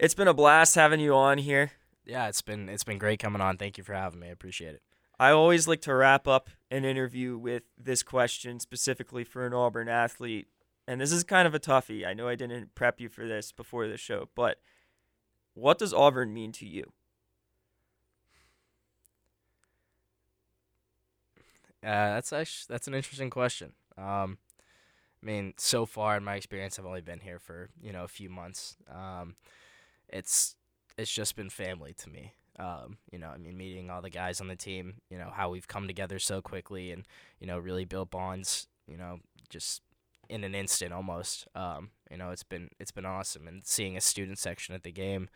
it's 0.00 0.14
been 0.14 0.28
a 0.28 0.34
blast 0.34 0.74
having 0.74 0.98
you 0.98 1.14
on 1.14 1.38
here. 1.38 1.72
Yeah, 2.06 2.28
it's 2.28 2.42
been 2.42 2.68
it's 2.68 2.84
been 2.84 2.98
great 2.98 3.20
coming 3.20 3.42
on. 3.42 3.56
Thank 3.58 3.78
you 3.78 3.84
for 3.84 3.92
having 3.92 4.20
me. 4.20 4.28
I 4.28 4.30
appreciate 4.30 4.74
it. 4.74 4.82
I 5.18 5.30
always 5.30 5.68
like 5.68 5.82
to 5.82 5.94
wrap 5.94 6.26
up 6.26 6.48
an 6.70 6.84
interview 6.84 7.36
with 7.36 7.64
this 7.78 8.02
question 8.02 8.58
specifically 8.58 9.22
for 9.22 9.46
an 9.46 9.52
Auburn 9.52 9.88
athlete. 9.88 10.48
And 10.88 11.00
this 11.00 11.12
is 11.12 11.22
kind 11.22 11.46
of 11.46 11.54
a 11.54 11.60
toughie. 11.60 12.06
I 12.06 12.14
know 12.14 12.26
I 12.26 12.34
didn't 12.34 12.74
prep 12.74 13.00
you 13.00 13.10
for 13.10 13.28
this 13.28 13.52
before 13.52 13.86
the 13.86 13.98
show, 13.98 14.30
but 14.34 14.58
what 15.52 15.78
does 15.78 15.92
Auburn 15.92 16.32
mean 16.32 16.52
to 16.52 16.66
you? 16.66 16.92
Uh, 21.84 22.16
that's 22.16 22.32
actually 22.32 22.72
that's 22.72 22.88
an 22.88 22.94
interesting 22.94 23.30
question. 23.30 23.72
Um, 23.98 24.38
I 25.22 25.26
mean, 25.26 25.52
so 25.58 25.84
far 25.84 26.16
in 26.16 26.24
my 26.24 26.36
experience, 26.36 26.78
I've 26.78 26.86
only 26.86 27.02
been 27.02 27.20
here 27.20 27.38
for 27.38 27.68
you 27.82 27.92
know 27.92 28.04
a 28.04 28.08
few 28.08 28.30
months. 28.30 28.76
Um, 28.90 29.36
it's 30.12 30.56
it's 30.98 31.12
just 31.12 31.36
been 31.36 31.50
family 31.50 31.94
to 31.94 32.10
me. 32.10 32.32
Um, 32.58 32.98
you 33.10 33.18
know, 33.18 33.28
I 33.28 33.38
mean, 33.38 33.56
meeting 33.56 33.90
all 33.90 34.02
the 34.02 34.10
guys 34.10 34.40
on 34.40 34.48
the 34.48 34.56
team. 34.56 34.94
You 35.08 35.18
know 35.18 35.30
how 35.34 35.50
we've 35.50 35.68
come 35.68 35.86
together 35.86 36.18
so 36.18 36.42
quickly, 36.42 36.90
and 36.90 37.06
you 37.40 37.46
know 37.46 37.58
really 37.58 37.84
built 37.84 38.10
bonds. 38.10 38.66
You 38.86 38.96
know, 38.96 39.20
just 39.48 39.82
in 40.28 40.44
an 40.44 40.54
instant 40.54 40.92
almost. 40.92 41.46
Um, 41.54 41.90
you 42.10 42.16
know, 42.16 42.30
it's 42.30 42.42
been 42.42 42.70
it's 42.78 42.92
been 42.92 43.06
awesome, 43.06 43.48
and 43.48 43.64
seeing 43.64 43.96
a 43.96 44.00
student 44.00 44.38
section 44.38 44.74
at 44.74 44.82
the 44.82 44.92
game. 44.92 45.28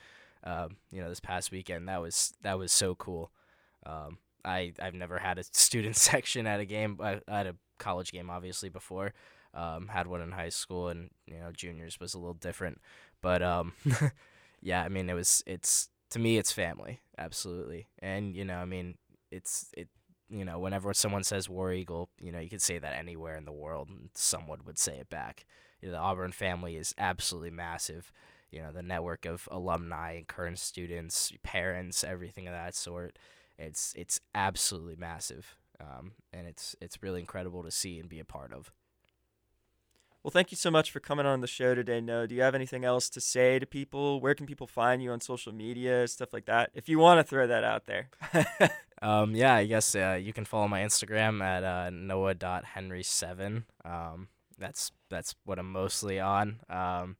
Um, 0.44 0.76
you 0.92 1.00
know, 1.00 1.08
this 1.08 1.20
past 1.20 1.50
weekend 1.50 1.88
that 1.88 2.00
was 2.00 2.34
that 2.42 2.58
was 2.58 2.72
so 2.72 2.94
cool. 2.94 3.30
Um, 3.86 4.18
I 4.44 4.72
I've 4.80 4.94
never 4.94 5.18
had 5.18 5.38
a 5.38 5.44
student 5.52 5.96
section 5.96 6.46
at 6.46 6.60
a 6.60 6.64
game. 6.64 6.98
I, 7.02 7.20
had 7.28 7.46
a 7.46 7.56
college 7.78 8.12
game 8.12 8.30
obviously 8.30 8.68
before. 8.68 9.12
Um, 9.52 9.86
had 9.86 10.08
one 10.08 10.20
in 10.20 10.32
high 10.32 10.48
school 10.48 10.88
and 10.88 11.10
you 11.26 11.38
know 11.38 11.52
juniors 11.52 12.00
was 12.00 12.14
a 12.14 12.18
little 12.18 12.34
different, 12.34 12.80
but 13.22 13.42
um, 13.42 13.72
yeah, 14.64 14.82
I 14.84 14.90
mean 14.90 15.10
it 15.10 15.14
was 15.14 15.44
it's 15.46 15.90
to 16.10 16.20
me 16.20 16.38
it's 16.38 16.52
family 16.52 17.02
absolutely, 17.18 17.88
and 18.00 18.36
you 18.36 18.44
know 18.46 18.56
I 18.56 18.66
mean 18.66 18.96
it's 19.32 19.70
it 19.76 19.88
you 20.30 20.44
know 20.44 20.58
whenever 20.58 20.94
someone 20.94 21.24
says 21.24 21.48
War 21.50 21.72
Eagle, 21.72 22.10
you 22.20 22.32
know 22.32 22.40
you 22.40 22.50
could 22.50 22.62
say 22.62 22.78
that 22.78 22.94
anywhere 22.94 23.36
in 23.36 23.46
the 23.46 23.52
world 23.52 23.90
and 23.90 24.10
someone 24.14 24.60
would 24.66 24.78
say 24.78 24.96
it 24.98 25.10
back. 25.10 25.46
You 25.82 25.88
know, 25.90 25.94
the 25.94 26.00
Auburn 26.00 26.32
family 26.32 26.76
is 26.76 26.94
absolutely 26.98 27.50
massive. 27.52 28.12
You 28.52 28.62
know 28.62 28.72
the 28.72 28.82
network 28.82 29.26
of 29.26 29.48
alumni 29.52 30.14
and 30.14 30.28
current 30.28 30.58
students, 30.60 31.32
parents, 31.44 32.04
everything 32.04 32.48
of 32.48 32.54
that 32.54 32.74
sort 32.76 33.18
it's 33.58 33.94
it's 33.96 34.20
absolutely 34.34 34.96
massive, 34.96 35.56
um, 35.80 36.12
and 36.32 36.48
it's 36.48 36.74
it's 36.80 37.02
really 37.04 37.20
incredible 37.20 37.62
to 37.64 37.70
see 37.72 38.00
and 38.00 38.08
be 38.08 38.20
a 38.20 38.24
part 38.26 38.52
of. 38.52 38.72
Well, 40.24 40.30
thank 40.30 40.50
you 40.50 40.56
so 40.56 40.70
much 40.70 40.90
for 40.90 41.00
coming 41.00 41.26
on 41.26 41.42
the 41.42 41.46
show 41.46 41.74
today, 41.74 42.00
No. 42.00 42.26
Do 42.26 42.34
you 42.34 42.40
have 42.40 42.54
anything 42.54 42.82
else 42.82 43.10
to 43.10 43.20
say 43.20 43.58
to 43.58 43.66
people? 43.66 44.22
Where 44.22 44.34
can 44.34 44.46
people 44.46 44.66
find 44.66 45.02
you 45.02 45.12
on 45.12 45.20
social 45.20 45.52
media, 45.52 46.08
stuff 46.08 46.32
like 46.32 46.46
that? 46.46 46.70
If 46.72 46.88
you 46.88 46.98
want 46.98 47.18
to 47.18 47.24
throw 47.24 47.46
that 47.46 47.62
out 47.62 47.84
there. 47.84 48.08
um, 49.02 49.34
yeah, 49.34 49.54
I 49.54 49.66
guess 49.66 49.94
uh, 49.94 50.18
you 50.18 50.32
can 50.32 50.46
follow 50.46 50.66
my 50.66 50.80
Instagram 50.80 51.42
at 51.42 51.62
uh, 51.62 51.90
noah.henry7. 51.90 53.64
Um, 53.84 54.28
that's 54.58 54.92
that's 55.10 55.34
what 55.44 55.58
I'm 55.58 55.70
mostly 55.70 56.18
on. 56.20 56.60
Um, 56.70 57.16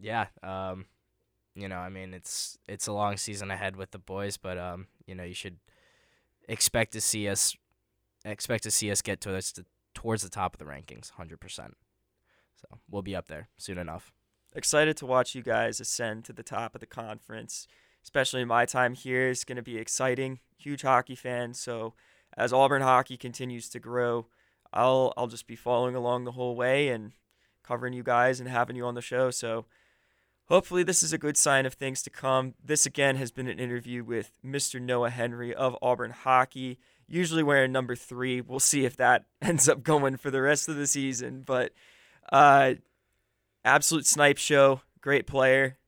yeah, 0.00 0.26
um, 0.42 0.86
you 1.54 1.68
know, 1.68 1.78
I 1.78 1.88
mean, 1.88 2.14
it's 2.14 2.58
it's 2.66 2.88
a 2.88 2.92
long 2.92 3.16
season 3.16 3.52
ahead 3.52 3.76
with 3.76 3.92
the 3.92 4.00
boys, 4.00 4.36
but 4.36 4.58
um, 4.58 4.88
you 5.06 5.14
know, 5.14 5.22
you 5.22 5.34
should 5.34 5.58
expect 6.48 6.94
to 6.94 7.00
see 7.00 7.28
us 7.28 7.56
expect 8.24 8.64
to 8.64 8.72
see 8.72 8.90
us 8.90 9.02
get 9.02 9.20
towards 9.20 9.52
the, 9.52 9.64
towards 9.96 10.22
the 10.22 10.28
top 10.28 10.54
of 10.54 10.58
the 10.58 10.66
rankings, 10.66 11.10
hundred 11.12 11.40
percent. 11.40 11.74
So 12.54 12.78
we'll 12.88 13.02
be 13.02 13.16
up 13.16 13.26
there 13.26 13.48
soon 13.56 13.78
enough. 13.78 14.12
Excited 14.54 14.96
to 14.98 15.06
watch 15.06 15.34
you 15.34 15.42
guys 15.42 15.80
ascend 15.80 16.24
to 16.26 16.32
the 16.32 16.42
top 16.42 16.74
of 16.74 16.80
the 16.80 16.86
conference. 16.86 17.66
Especially 18.04 18.44
my 18.44 18.66
time 18.66 18.94
here 18.94 19.28
is 19.28 19.42
going 19.42 19.56
to 19.56 19.62
be 19.62 19.78
exciting. 19.78 20.38
Huge 20.58 20.82
hockey 20.82 21.14
fan, 21.14 21.54
so 21.54 21.94
as 22.36 22.52
Auburn 22.52 22.82
hockey 22.82 23.16
continues 23.16 23.68
to 23.70 23.80
grow, 23.80 24.26
I'll 24.72 25.14
I'll 25.16 25.26
just 25.26 25.46
be 25.46 25.56
following 25.56 25.94
along 25.94 26.24
the 26.24 26.32
whole 26.32 26.54
way 26.54 26.88
and 26.88 27.12
covering 27.64 27.94
you 27.94 28.02
guys 28.02 28.38
and 28.38 28.48
having 28.48 28.76
you 28.76 28.84
on 28.84 28.94
the 28.94 29.02
show. 29.02 29.30
So 29.30 29.64
hopefully 30.44 30.82
this 30.82 31.02
is 31.02 31.12
a 31.12 31.18
good 31.18 31.36
sign 31.36 31.64
of 31.64 31.74
things 31.74 32.02
to 32.02 32.10
come. 32.10 32.54
This 32.62 32.84
again 32.84 33.16
has 33.16 33.30
been 33.32 33.48
an 33.48 33.58
interview 33.58 34.04
with 34.04 34.32
Mr. 34.44 34.80
Noah 34.80 35.10
Henry 35.10 35.54
of 35.54 35.76
Auburn 35.80 36.10
Hockey, 36.12 36.78
usually 37.08 37.42
wearing 37.42 37.72
number 37.72 37.94
three. 37.94 38.40
We'll 38.40 38.60
see 38.60 38.84
if 38.84 38.96
that 38.96 39.24
ends 39.42 39.68
up 39.68 39.82
going 39.82 40.16
for 40.16 40.30
the 40.30 40.42
rest 40.42 40.68
of 40.68 40.76
the 40.76 40.86
season. 40.86 41.42
But 41.46 41.72
uh, 42.32 42.74
absolute 43.64 44.06
snipe 44.06 44.38
show, 44.38 44.82
great 45.00 45.26
player. 45.26 45.78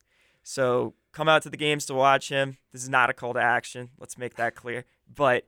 So 0.42 0.94
come 1.12 1.28
out 1.28 1.42
to 1.42 1.50
the 1.50 1.56
games 1.56 1.86
to 1.86 1.94
watch 1.94 2.28
him. 2.28 2.58
This 2.72 2.82
is 2.82 2.88
not 2.88 3.10
a 3.10 3.12
call 3.12 3.34
to 3.34 3.40
action. 3.40 3.90
Let's 3.98 4.18
make 4.18 4.36
that 4.36 4.54
clear. 4.54 4.84
But 5.12 5.46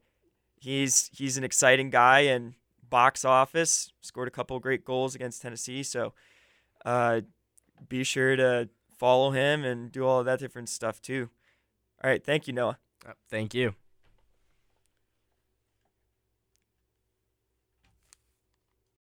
he's 0.60 1.10
he's 1.12 1.36
an 1.36 1.44
exciting 1.44 1.90
guy 1.90 2.20
and 2.20 2.54
box 2.88 3.24
office 3.24 3.92
scored 4.00 4.28
a 4.28 4.32
couple 4.32 4.58
great 4.58 4.84
goals 4.84 5.14
against 5.14 5.40
Tennessee. 5.42 5.82
So 5.82 6.12
uh, 6.84 7.20
be 7.88 8.04
sure 8.04 8.36
to 8.36 8.68
follow 8.98 9.30
him 9.30 9.64
and 9.64 9.90
do 9.90 10.04
all 10.04 10.18
of 10.20 10.26
that 10.26 10.40
different 10.40 10.68
stuff 10.68 11.00
too. 11.00 11.30
All 12.02 12.10
right. 12.10 12.24
Thank 12.24 12.46
you, 12.46 12.52
Noah. 12.52 12.78
Thank 13.30 13.54
you. 13.54 13.74